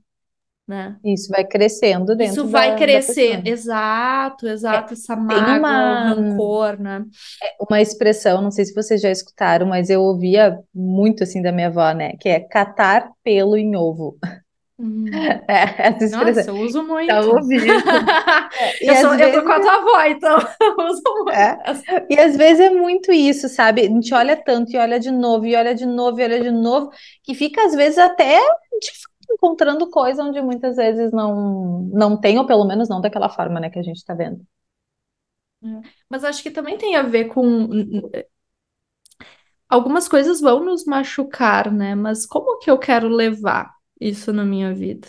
né? 0.72 0.96
Isso 1.04 1.28
vai 1.30 1.44
crescendo 1.46 2.16
dentro 2.16 2.32
Isso 2.32 2.48
vai 2.48 2.72
da, 2.72 2.76
da 2.76 2.78
crescer, 2.78 3.42
pessoa. 3.42 3.42
exato, 3.44 4.48
exato, 4.48 4.94
essa 4.94 5.14
Tem 5.28 5.44
mágoa, 5.44 5.54
uma, 5.54 6.14
rancor, 6.14 6.80
né? 6.80 7.04
uma 7.60 7.80
expressão, 7.80 8.40
não 8.40 8.50
sei 8.50 8.64
se 8.64 8.74
vocês 8.74 9.00
já 9.00 9.10
escutaram, 9.10 9.66
mas 9.66 9.90
eu 9.90 10.00
ouvia 10.02 10.58
muito 10.74 11.22
assim 11.22 11.42
da 11.42 11.52
minha 11.52 11.66
avó, 11.68 11.92
né? 11.92 12.12
Que 12.18 12.28
é 12.30 12.40
catar 12.40 13.10
pelo 13.22 13.56
em 13.56 13.76
ovo. 13.76 14.18
Hum. 14.78 15.04
É, 15.48 15.88
essa 15.88 16.04
expressão. 16.04 16.34
Nossa, 16.34 16.50
eu 16.50 16.56
uso 16.56 16.82
muito. 16.82 17.08
Tá 17.08 17.20
ouvindo? 17.20 17.64
E 18.80 18.86
Eu, 18.88 18.96
sou, 18.96 19.14
eu 19.14 19.18
tô 19.18 19.42
vezes 19.42 19.42
com 19.44 19.52
a 19.52 19.60
tua 19.60 19.74
avó, 19.76 20.02
então 20.04 20.38
eu 20.60 20.86
uso 20.86 21.02
muito. 21.04 21.30
É. 21.30 21.58
E 22.10 22.18
às 22.18 22.36
vezes 22.36 22.60
é 22.60 22.70
muito 22.70 23.12
isso, 23.12 23.48
sabe? 23.48 23.82
A 23.82 23.84
gente 23.84 24.12
olha 24.14 24.36
tanto 24.36 24.72
e 24.72 24.78
olha 24.78 24.98
de 24.98 25.10
novo, 25.10 25.46
e 25.46 25.54
olha 25.54 25.74
de 25.74 25.86
novo, 25.86 26.20
e 26.20 26.24
olha 26.24 26.40
de 26.40 26.50
novo, 26.50 26.90
que 27.22 27.34
fica 27.34 27.64
às 27.64 27.74
vezes 27.74 27.98
até 27.98 28.40
fato, 28.80 29.11
encontrando 29.33 29.91
coisa 29.91 30.22
onde 30.24 30.41
muitas 30.43 30.76
vezes 30.76 31.12
não, 31.12 31.83
não 31.93 32.20
tem, 32.20 32.39
ou 32.39 32.47
pelo 32.47 32.64
menos 32.66 32.89
não 32.89 33.01
daquela 33.01 33.28
forma, 33.28 33.61
né, 33.61 33.70
que 33.70 33.78
a 33.78 33.83
gente 33.83 34.05
tá 34.05 34.14
vendo. 34.14 34.47
Mas 36.09 36.24
acho 36.24 36.43
que 36.43 36.51
também 36.51 36.78
tem 36.78 36.97
a 36.97 37.03
ver 37.03 37.26
com. 37.26 37.68
Algumas 39.68 40.07
coisas 40.09 40.41
vão 40.41 40.64
nos 40.64 40.85
machucar, 40.85 41.72
né? 41.72 41.95
Mas 41.95 42.26
como 42.26 42.59
que 42.59 42.70
eu 42.70 42.78
quero 42.78 43.09
levar 43.09 43.70
isso 44.01 44.33
na 44.33 44.45
minha 44.45 44.74
vida? 44.74 45.09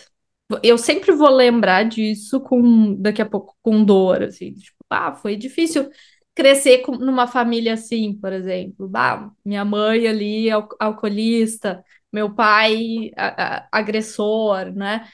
Eu 0.62 0.78
sempre 0.78 1.12
vou 1.12 1.28
lembrar 1.30 1.84
disso 1.84 2.40
com 2.40 2.94
daqui 3.00 3.20
a 3.22 3.26
pouco 3.28 3.56
com 3.62 3.84
dor, 3.84 4.22
assim, 4.22 4.52
tipo, 4.54 4.76
ah, 4.90 5.14
foi 5.14 5.36
difícil 5.36 5.90
crescer 6.34 6.78
com- 6.78 6.96
numa 6.96 7.26
família 7.26 7.74
assim, 7.74 8.14
por 8.20 8.32
exemplo. 8.32 8.88
Bah, 8.88 9.30
minha 9.44 9.64
mãe 9.64 10.06
ali 10.06 10.50
al- 10.50 10.68
alcoolista, 10.78 11.82
meu 12.14 12.34
pai 12.34 13.10
a- 13.16 13.58
a- 13.66 13.68
agressor, 13.72 14.72
né? 14.74 15.08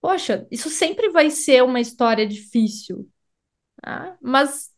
Poxa, 0.00 0.46
isso 0.50 0.70
sempre 0.70 1.10
vai 1.10 1.30
ser 1.30 1.62
uma 1.64 1.80
história 1.80 2.26
difícil, 2.26 3.08
tá? 3.82 4.16
Mas 4.22 4.70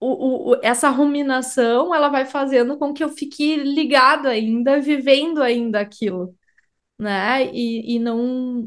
o, 0.00 0.52
o- 0.54 0.60
essa 0.62 0.90
ruminação, 0.90 1.94
ela 1.94 2.08
vai 2.08 2.26
fazendo 2.26 2.78
com 2.78 2.92
que 2.94 3.04
eu 3.04 3.08
fique 3.10 3.56
ligada 3.56 4.30
ainda, 4.30 4.80
vivendo 4.80 5.42
ainda 5.42 5.80
aquilo, 5.80 6.36
né? 6.98 7.46
E, 7.54 7.96
e 7.96 7.98
não, 7.98 8.18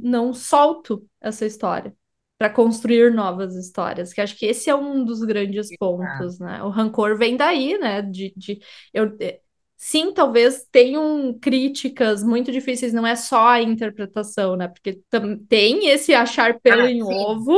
não 0.04 0.34
solto 0.34 1.08
essa 1.22 1.46
história 1.46 1.96
para 2.38 2.50
construir 2.50 3.14
novas 3.14 3.56
histórias, 3.56 4.14
que 4.14 4.22
acho 4.22 4.38
que 4.38 4.46
esse 4.48 4.70
é 4.70 4.76
um 4.76 5.06
dos 5.06 5.22
grandes 5.24 5.76
pontos, 5.78 6.40
né? 6.40 6.64
O 6.64 6.70
rancor 6.70 7.18
vem 7.18 7.38
daí, 7.38 7.78
né? 7.80 8.02
De, 8.02 8.34
de 8.38 8.60
eu, 8.94 9.16
sim, 9.78 10.14
talvez 10.14 10.66
tenham 10.72 11.38
críticas 11.40 12.24
muito 12.24 12.52
difíceis, 12.52 12.94
não 12.94 13.06
é 13.06 13.16
só 13.16 13.48
a 13.50 13.62
interpretação, 13.62 14.56
né? 14.56 14.68
Porque 14.68 15.02
tem 15.50 15.88
esse 15.90 16.14
achar 16.14 16.60
pelo 16.62 16.86
Ah, 16.86 16.88
em 16.88 17.04
sim. 17.06 17.26
ovo, 17.28 17.58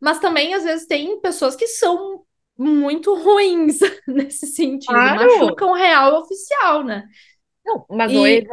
mas 0.00 0.18
também 0.20 0.54
às 0.54 0.64
vezes 0.64 0.86
tem 0.86 1.20
pessoas 1.20 1.56
que 1.56 1.66
são 1.68 2.24
muito 2.58 3.14
ruins 3.14 3.78
nesse 4.06 4.46
sentido. 4.46 5.10
Claro. 5.10 5.10
Machucam 5.10 5.72
real 5.74 6.20
oficial, 6.22 6.84
né? 6.84 7.04
Não, 7.64 7.84
mas 7.90 8.14
E- 8.14 8.16
hoje 8.16 8.46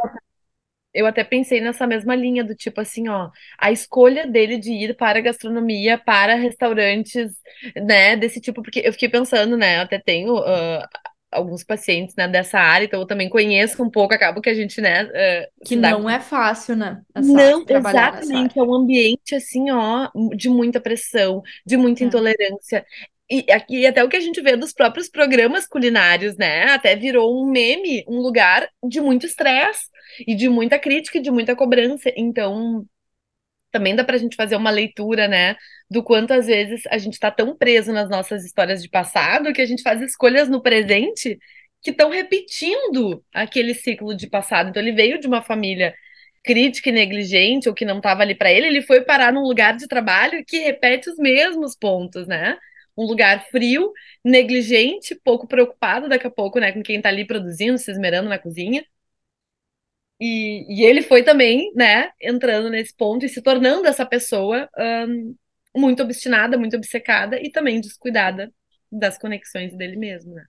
eu 0.92 1.06
até 1.06 1.24
pensei 1.24 1.60
nessa 1.60 1.86
mesma 1.86 2.14
linha 2.14 2.44
do 2.44 2.54
tipo 2.54 2.80
assim, 2.80 3.08
ó, 3.08 3.30
a 3.58 3.72
escolha 3.72 4.26
dele 4.28 4.56
de 4.58 4.70
ir 4.72 4.96
para 4.96 5.18
a 5.18 5.22
gastronomia, 5.22 5.98
para 5.98 6.36
restaurantes, 6.36 7.32
né, 7.76 8.16
desse 8.16 8.40
tipo, 8.40 8.62
porque 8.62 8.80
eu 8.84 8.92
fiquei 8.92 9.08
pensando, 9.08 9.56
né, 9.56 9.78
eu 9.78 9.82
até 9.82 9.98
tenho 10.00 10.36
ah, 10.38 10.88
alguns 11.34 11.64
pacientes, 11.64 12.14
né, 12.16 12.28
dessa 12.28 12.58
área, 12.58 12.84
então 12.86 13.00
eu 13.00 13.06
também 13.06 13.28
conheço 13.28 13.82
um 13.82 13.90
pouco, 13.90 14.14
acabo 14.14 14.40
que 14.40 14.50
a 14.50 14.54
gente, 14.54 14.80
né, 14.80 15.02
ah, 15.14 15.48
Que 15.64 15.76
não 15.76 16.08
é 16.08 16.20
fácil, 16.20 16.76
né? 16.76 17.02
Não, 17.16 17.64
exatamente. 17.68 18.58
É 18.58 18.62
um 18.62 18.74
ambiente 18.74 19.34
assim, 19.34 19.70
ó, 19.70 20.10
de 20.36 20.48
muita 20.48 20.80
pressão, 20.80 21.42
de 21.66 21.76
muita 21.76 22.02
É. 22.04 22.06
intolerância. 22.06 22.84
E 23.30 23.50
aqui 23.50 23.86
até 23.86 24.04
o 24.04 24.08
que 24.08 24.16
a 24.16 24.20
gente 24.20 24.40
vê 24.42 24.56
dos 24.56 24.72
próprios 24.72 25.08
programas 25.08 25.66
culinários, 25.66 26.36
né? 26.36 26.64
Até 26.72 26.94
virou 26.94 27.42
um 27.42 27.50
meme, 27.50 28.04
um 28.06 28.18
lugar 28.18 28.68
de 28.86 29.00
muito 29.00 29.24
estresse 29.26 29.86
e 30.26 30.34
de 30.34 30.48
muita 30.48 30.78
crítica 30.78 31.18
e 31.18 31.22
de 31.22 31.30
muita 31.30 31.56
cobrança. 31.56 32.12
Então, 32.16 32.84
também 33.74 33.96
dá 33.96 34.04
pra 34.04 34.16
gente 34.16 34.36
fazer 34.36 34.56
uma 34.56 34.70
leitura, 34.70 35.26
né, 35.28 35.56
do 35.90 36.02
quanto 36.02 36.32
às 36.32 36.46
vezes 36.46 36.82
a 36.88 36.96
gente 36.98 37.18
tá 37.18 37.30
tão 37.30 37.56
preso 37.56 37.92
nas 37.92 38.08
nossas 38.08 38.44
histórias 38.44 38.80
de 38.82 38.88
passado 38.88 39.52
que 39.52 39.60
a 39.60 39.66
gente 39.66 39.82
faz 39.82 40.00
escolhas 40.00 40.48
no 40.48 40.62
presente 40.62 41.38
que 41.82 41.90
estão 41.90 42.08
repetindo 42.10 43.22
aquele 43.34 43.74
ciclo 43.74 44.16
de 44.16 44.26
passado. 44.28 44.70
Então, 44.70 44.82
ele 44.82 44.92
veio 44.92 45.20
de 45.20 45.26
uma 45.26 45.42
família 45.42 45.94
crítica 46.42 46.90
e 46.90 46.92
negligente, 46.92 47.68
ou 47.68 47.74
que 47.74 47.84
não 47.84 47.98
estava 47.98 48.22
ali 48.22 48.34
para 48.34 48.52
ele, 48.52 48.66
ele 48.66 48.82
foi 48.82 49.02
parar 49.02 49.32
num 49.32 49.42
lugar 49.42 49.76
de 49.76 49.88
trabalho 49.88 50.44
que 50.46 50.58
repete 50.58 51.10
os 51.10 51.16
mesmos 51.18 51.76
pontos, 51.76 52.26
né? 52.26 52.56
Um 52.96 53.04
lugar 53.06 53.44
frio, 53.50 53.92
negligente, 54.24 55.14
pouco 55.24 55.46
preocupado 55.48 56.08
daqui 56.08 56.26
a 56.26 56.30
pouco, 56.30 56.60
né, 56.60 56.72
com 56.72 56.82
quem 56.82 57.00
tá 57.00 57.08
ali 57.08 57.26
produzindo, 57.26 57.78
se 57.78 57.90
esmerando 57.90 58.28
na 58.28 58.38
cozinha. 58.38 58.84
E, 60.20 60.82
e 60.82 60.84
ele 60.86 61.02
foi 61.02 61.22
também, 61.24 61.72
né, 61.74 62.10
entrando 62.20 62.70
nesse 62.70 62.94
ponto 62.96 63.24
e 63.26 63.28
se 63.28 63.42
tornando 63.42 63.86
essa 63.88 64.06
pessoa 64.06 64.68
ahn, 64.76 65.34
muito 65.76 66.02
obstinada, 66.02 66.56
muito 66.58 66.76
obcecada 66.76 67.40
e 67.40 67.50
também 67.50 67.80
descuidada 67.80 68.52
das 68.92 69.18
conexões 69.18 69.76
dele 69.76 69.96
mesmo, 69.96 70.34
né? 70.34 70.44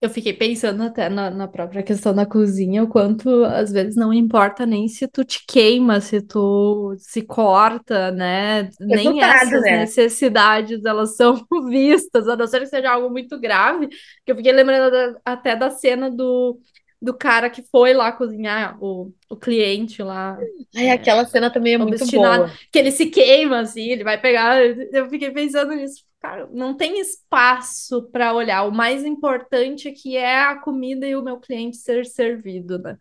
Eu 0.00 0.08
fiquei 0.10 0.32
pensando 0.32 0.80
até 0.84 1.08
na, 1.08 1.28
na 1.28 1.48
própria 1.48 1.82
questão 1.82 2.14
da 2.14 2.24
cozinha, 2.24 2.84
o 2.84 2.88
quanto 2.88 3.44
às 3.44 3.72
vezes 3.72 3.96
não 3.96 4.12
importa 4.14 4.64
nem 4.64 4.86
se 4.86 5.08
tu 5.08 5.24
te 5.24 5.44
queima, 5.44 6.00
se 6.00 6.22
tu 6.22 6.94
se 6.98 7.22
corta, 7.22 8.12
né? 8.12 8.70
Nem 8.78 9.20
Resultado, 9.20 9.20
essas 9.24 9.66
né? 9.66 9.68
necessidades 9.68 10.84
elas 10.84 11.16
são 11.16 11.44
vistas, 11.68 12.28
a 12.28 12.36
não 12.36 12.46
ser 12.46 12.60
que 12.60 12.66
seja 12.66 12.92
algo 12.92 13.10
muito 13.10 13.40
grave. 13.40 13.88
Que 14.24 14.30
eu 14.30 14.36
fiquei 14.36 14.52
lembrando 14.52 14.88
da- 14.92 15.20
até 15.24 15.56
da 15.56 15.68
cena 15.70 16.08
do, 16.08 16.60
do 17.00 17.16
cara 17.16 17.50
que 17.50 17.62
foi 17.62 17.94
lá 17.94 18.12
cozinhar, 18.12 18.78
o, 18.82 19.12
o 19.30 19.36
cliente 19.36 20.02
lá, 20.02 20.38
Ai, 20.74 20.90
aquela 20.90 21.24
cena 21.26 21.50
também 21.52 21.74
é 21.74 21.78
muito 21.78 22.06
boa. 22.06 22.58
que 22.72 22.78
ele 22.78 22.90
se 22.90 23.06
queima 23.06 23.60
assim, 23.60 23.82
ele 23.90 24.04
vai 24.04 24.20
pegar. 24.20 24.58
Eu 24.92 25.08
fiquei 25.08 25.30
pensando 25.30 25.74
nisso. 25.74 26.04
Cara, 26.20 26.48
não 26.52 26.76
tem 26.76 26.98
espaço 27.00 28.02
para 28.10 28.34
olhar. 28.34 28.64
O 28.64 28.72
mais 28.72 29.04
importante 29.04 29.88
aqui 29.88 30.16
é 30.16 30.36
a 30.42 30.56
comida 30.60 31.06
e 31.06 31.14
o 31.16 31.22
meu 31.22 31.38
cliente 31.38 31.76
ser 31.76 32.04
servido, 32.06 32.78
né? 32.78 32.98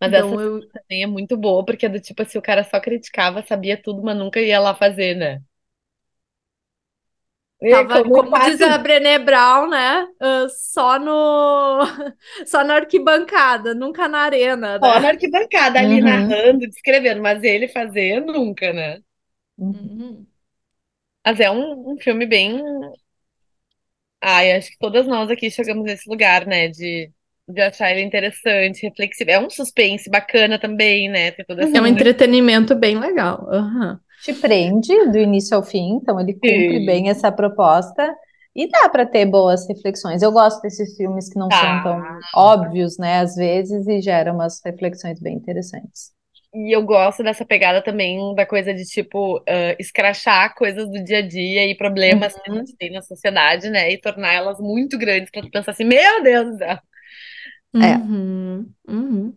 Mas 0.00 0.12
Então 0.12 0.12
essa 0.12 0.40
eu 0.40 0.66
também 0.68 1.02
é 1.02 1.06
muito 1.06 1.36
boa, 1.36 1.64
porque 1.64 1.86
é 1.86 1.88
do 1.88 2.00
tipo 2.00 2.22
assim, 2.22 2.38
o 2.38 2.42
cara 2.42 2.64
só 2.64 2.80
criticava, 2.80 3.42
sabia 3.42 3.80
tudo, 3.80 4.02
mas 4.02 4.16
nunca 4.16 4.40
ia 4.40 4.60
lá 4.60 4.74
fazer, 4.74 5.14
né? 5.16 5.42
E 7.64 7.70
tava, 7.70 8.00
como 8.04 8.16
é 8.16 8.22
como 8.28 8.38
diz 8.38 8.60
a 8.62 8.78
Brené 8.78 9.18
Brown, 9.18 9.68
né? 9.68 10.06
ah, 10.20 10.46
só 10.48 10.98
no 10.98 11.80
só 12.46 12.64
na 12.64 12.74
arquibancada, 12.76 13.74
nunca 13.74 14.08
na 14.08 14.20
arena, 14.20 14.78
só 14.82 15.00
né? 15.00 15.00
na 15.00 15.08
arquibancada 15.08 15.80
ali 15.80 16.00
Uhum. 16.00 16.00
narrando, 16.00 16.68
descrevendo, 16.68 17.20
mas 17.22 17.42
ele 17.42 17.66
fazer 17.68 18.20
nunca, 18.20 18.72
né? 18.72 19.00
Uhum. 19.58 20.26
Mas 21.24 21.40
é 21.40 21.50
um, 21.50 21.92
um 21.92 21.98
filme 21.98 22.26
bem. 22.26 22.60
Ai, 24.20 24.52
acho 24.52 24.70
que 24.70 24.78
todas 24.78 25.06
nós 25.06 25.30
aqui 25.30 25.50
chegamos 25.50 25.84
nesse 25.84 26.08
lugar, 26.08 26.46
né? 26.46 26.68
De, 26.68 27.12
de 27.48 27.60
achar 27.60 27.90
ele 27.90 28.00
interessante, 28.02 28.82
reflexivo. 28.86 29.30
É 29.30 29.38
um 29.38 29.50
suspense 29.50 30.08
bacana 30.10 30.58
também, 30.58 31.08
né? 31.10 31.30
Tem 31.32 31.44
toda 31.44 31.62
essa 31.64 31.76
É 31.76 31.80
um 31.80 31.86
entretenimento 31.86 32.74
bem 32.74 32.98
legal. 32.98 33.48
Aham. 33.52 34.00
Te 34.24 34.32
prende 34.32 34.92
do 35.10 35.18
início 35.18 35.56
ao 35.56 35.62
fim, 35.62 35.96
então 35.96 36.18
ele 36.18 36.32
cumpre 36.32 36.78
Sim. 36.78 36.86
bem 36.86 37.10
essa 37.10 37.30
proposta 37.30 38.14
e 38.56 38.68
dá 38.68 38.88
para 38.88 39.04
ter 39.04 39.26
boas 39.26 39.68
reflexões. 39.68 40.22
Eu 40.22 40.32
gosto 40.32 40.62
desses 40.62 40.96
filmes 40.96 41.28
que 41.28 41.38
não 41.38 41.50
são 41.50 41.60
Tá. 41.60 41.82
tão 41.82 42.02
óbvios, 42.34 42.96
né, 42.98 43.18
às 43.20 43.34
vezes, 43.34 43.86
e 43.86 44.00
geram 44.00 44.34
umas 44.34 44.60
reflexões 44.64 45.20
bem 45.20 45.34
interessantes. 45.36 46.12
E 46.54 46.74
eu 46.74 46.82
gosto 46.84 47.22
dessa 47.24 47.44
pegada 47.44 47.82
também 47.82 48.32
da 48.34 48.46
coisa 48.46 48.72
de, 48.72 48.84
tipo, 48.84 49.42
ah, 49.48 49.74
escrachar 49.78 50.54
coisas 50.54 50.88
do 50.88 51.02
dia 51.02 51.18
a 51.18 51.22
dia 51.26 51.68
e 51.68 51.76
problemas 51.76 52.32
que 52.32 52.48
a 52.50 52.54
gente 52.54 52.76
tem 52.76 52.92
na 52.92 53.02
sociedade, 53.02 53.68
né? 53.68 53.90
E 53.90 53.98
tornar 53.98 54.32
elas 54.32 54.60
muito 54.60 54.96
grandes 54.96 55.30
pra 55.32 55.42
tu 55.42 55.50
pensar 55.50 55.72
assim, 55.72 55.84
meu 55.84 56.22
Deus 56.22 56.50
do 56.52 56.58
céu. 56.58 56.78
É. 57.74 57.96
Uhum, 57.96 58.70
uhum. 58.88 59.34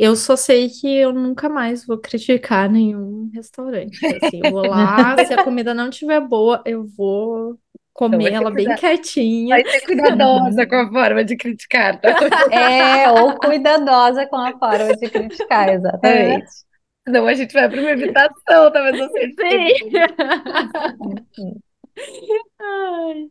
Eu 0.00 0.14
só 0.14 0.36
sei 0.36 0.68
que 0.68 0.86
eu 0.86 1.12
nunca 1.12 1.48
mais 1.48 1.84
vou 1.84 1.98
criticar 1.98 2.70
nenhum 2.70 3.28
restaurante. 3.34 3.98
Assim, 4.06 4.40
eu 4.44 4.52
vou 4.52 4.64
lá, 4.64 5.16
se 5.26 5.34
a 5.34 5.42
comida 5.42 5.74
não 5.74 5.88
estiver 5.88 6.20
boa, 6.20 6.62
eu 6.64 6.86
vou 6.86 7.58
comer 7.92 8.32
ela 8.32 8.48
bem 8.48 8.72
quietinha. 8.76 9.56
Vai 9.56 9.68
ser 9.68 9.84
cuidadosa 9.84 10.64
com 10.68 10.76
a 10.76 10.88
forma 10.88 11.24
de 11.24 11.36
criticar, 11.36 12.00
tá? 12.00 12.10
É, 12.54 13.10
ou 13.10 13.36
cuidadosa 13.40 14.24
com 14.28 14.36
a 14.36 14.56
forma 14.56 14.94
de 14.94 15.10
criticar, 15.10 15.68
exatamente. 15.70 16.46
Senão 17.04 17.26
a 17.26 17.34
gente 17.34 17.52
vai 17.52 17.68
pra 17.68 17.80
uma 17.80 17.90
evitação, 17.90 18.70
talvez 18.72 18.98
não 19.00 19.10
seja 19.10 19.34
Sim. 21.34 21.60
Ai, 22.60 23.28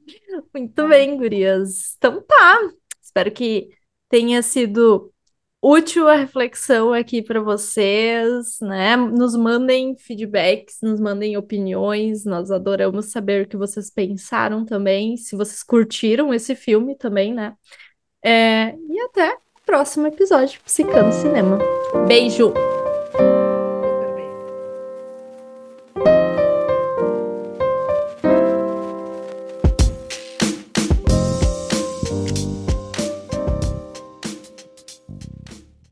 muito 0.53 0.88
bem, 0.89 1.15
gurias. 1.15 1.95
Então 1.97 2.22
tá. 2.22 2.59
Espero 3.01 3.32
que 3.32 3.70
tenha 4.09 4.41
sido 4.41 5.13
útil 5.68 6.07
a 6.07 6.15
reflexão 6.15 6.93
aqui 6.93 7.22
para 7.22 7.41
vocês, 7.41 8.59
né? 8.61 8.95
Nos 8.95 9.36
mandem 9.36 9.97
feedbacks, 9.97 10.78
nos 10.82 10.99
mandem 10.99 11.36
opiniões. 11.36 12.24
Nós 12.24 12.51
adoramos 12.51 13.07
saber 13.07 13.45
o 13.45 13.47
que 13.47 13.57
vocês 13.57 13.89
pensaram 13.89 14.63
também, 14.63 15.18
se 15.18 15.36
vocês 15.36 15.63
curtiram 15.63 16.34
esse 16.34 16.55
filme 16.55 16.95
também, 16.95 17.34
né? 17.34 17.53
É, 18.24 18.76
e 18.89 18.99
até 19.01 19.34
o 19.34 19.65
próximo 19.65 20.07
episódio 20.07 20.61
Psicando 20.63 21.11
Cinema. 21.13 21.59
Beijo! 22.07 22.53